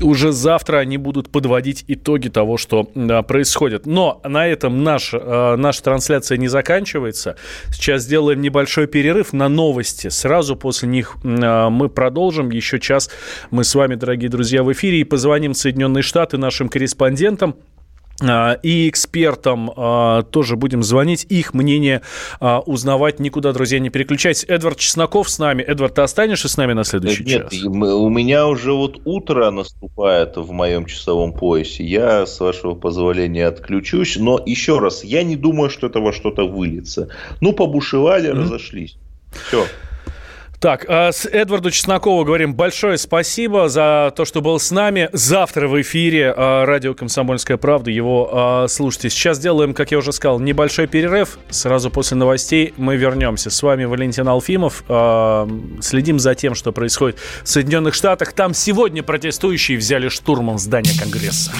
уже 0.00 0.30
завтра 0.30 0.78
они 0.78 0.96
будут 0.96 1.28
подводить 1.28 1.84
итоги 1.88 2.28
того, 2.28 2.56
что 2.56 2.88
да, 2.94 3.22
происходит. 3.22 3.84
Но 3.84 4.20
на 4.24 4.46
этом 4.46 4.84
наш, 4.84 5.12
э, 5.12 5.56
наша 5.56 5.82
трансляция 5.82 6.38
не 6.38 6.46
заканчивается. 6.46 7.34
Сейчас 7.72 8.02
сделаем 8.02 8.40
небольшой 8.40 8.86
перерыв 8.86 9.32
на 9.32 9.48
новости. 9.48 10.06
Сразу 10.06 10.54
после 10.54 10.88
них 10.88 11.16
э, 11.24 11.68
мы 11.68 11.88
продолжим. 11.88 12.50
Еще 12.50 12.78
час 12.78 13.10
мы 13.50 13.64
с 13.64 13.74
вами, 13.74 13.96
дорогие 13.96 14.30
друзья, 14.30 14.62
в 14.62 14.72
эфире 14.72 15.00
и 15.00 15.04
позвоним 15.04 15.52
в 15.52 15.58
Соединенные 15.58 16.02
Штаты 16.02 16.38
нашим 16.38 16.68
корреспондентам. 16.68 17.56
А, 18.20 18.54
и 18.62 18.88
экспертам 18.88 19.70
а, 19.76 20.22
тоже 20.22 20.56
будем 20.56 20.82
звонить, 20.82 21.24
их 21.28 21.54
мнение 21.54 22.02
а, 22.40 22.60
узнавать. 22.60 23.20
Никуда, 23.20 23.52
друзья, 23.52 23.78
не 23.78 23.90
переключайтесь. 23.90 24.44
Эдвард 24.48 24.78
Чесноков 24.78 25.28
с 25.28 25.38
нами. 25.38 25.62
Эдвард, 25.62 25.94
ты 25.94 26.02
останешься 26.02 26.48
с 26.48 26.56
нами 26.56 26.72
на 26.72 26.82
следующий 26.82 27.24
Нет, 27.24 27.50
час? 27.50 27.52
Нет, 27.52 27.66
у 27.66 28.08
меня 28.08 28.48
уже 28.48 28.72
вот 28.72 29.00
утро 29.04 29.50
наступает 29.50 30.36
в 30.36 30.50
моем 30.50 30.86
часовом 30.86 31.32
поясе. 31.32 31.84
Я, 31.84 32.26
с 32.26 32.40
вашего 32.40 32.74
позволения, 32.74 33.46
отключусь. 33.46 34.16
Но 34.16 34.42
еще 34.44 34.80
раз, 34.80 35.04
я 35.04 35.22
не 35.22 35.36
думаю, 35.36 35.70
что 35.70 35.86
это 35.86 36.00
во 36.00 36.12
что-то 36.12 36.48
выльется. 36.48 37.10
Ну, 37.40 37.52
побушевали, 37.52 38.30
mm-hmm. 38.30 38.40
разошлись. 38.40 38.96
Все. 39.46 39.64
Так, 40.60 40.86
а 40.88 41.12
с 41.12 41.24
Эдварду 41.24 41.70
Чеснокову 41.70 42.24
говорим 42.24 42.52
большое 42.52 42.98
спасибо 42.98 43.68
за 43.68 44.12
то, 44.16 44.24
что 44.24 44.40
был 44.40 44.58
с 44.58 44.72
нами. 44.72 45.08
Завтра 45.12 45.68
в 45.68 45.80
эфире 45.80 46.34
а, 46.36 46.66
радио 46.66 46.94
«Комсомольская 46.94 47.56
правда». 47.56 47.92
Его 47.92 48.28
а, 48.32 48.66
слушайте. 48.66 49.08
Сейчас 49.08 49.38
делаем, 49.38 49.72
как 49.72 49.92
я 49.92 49.98
уже 49.98 50.12
сказал, 50.12 50.40
небольшой 50.40 50.88
перерыв. 50.88 51.38
Сразу 51.48 51.90
после 51.90 52.16
новостей 52.16 52.74
мы 52.76 52.96
вернемся. 52.96 53.50
С 53.50 53.62
вами 53.62 53.84
Валентин 53.84 54.26
Алфимов. 54.26 54.82
Следим 55.80 56.18
за 56.18 56.34
тем, 56.34 56.56
что 56.56 56.72
происходит 56.72 57.18
в 57.44 57.48
Соединенных 57.48 57.94
Штатах. 57.94 58.32
Там 58.32 58.52
сегодня 58.52 59.04
протестующие 59.04 59.78
взяли 59.78 60.08
штурмом 60.08 60.58
здание 60.58 60.98
Конгресса. 60.98 61.52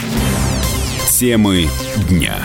Темы 1.08 1.68
дня. 2.08 2.36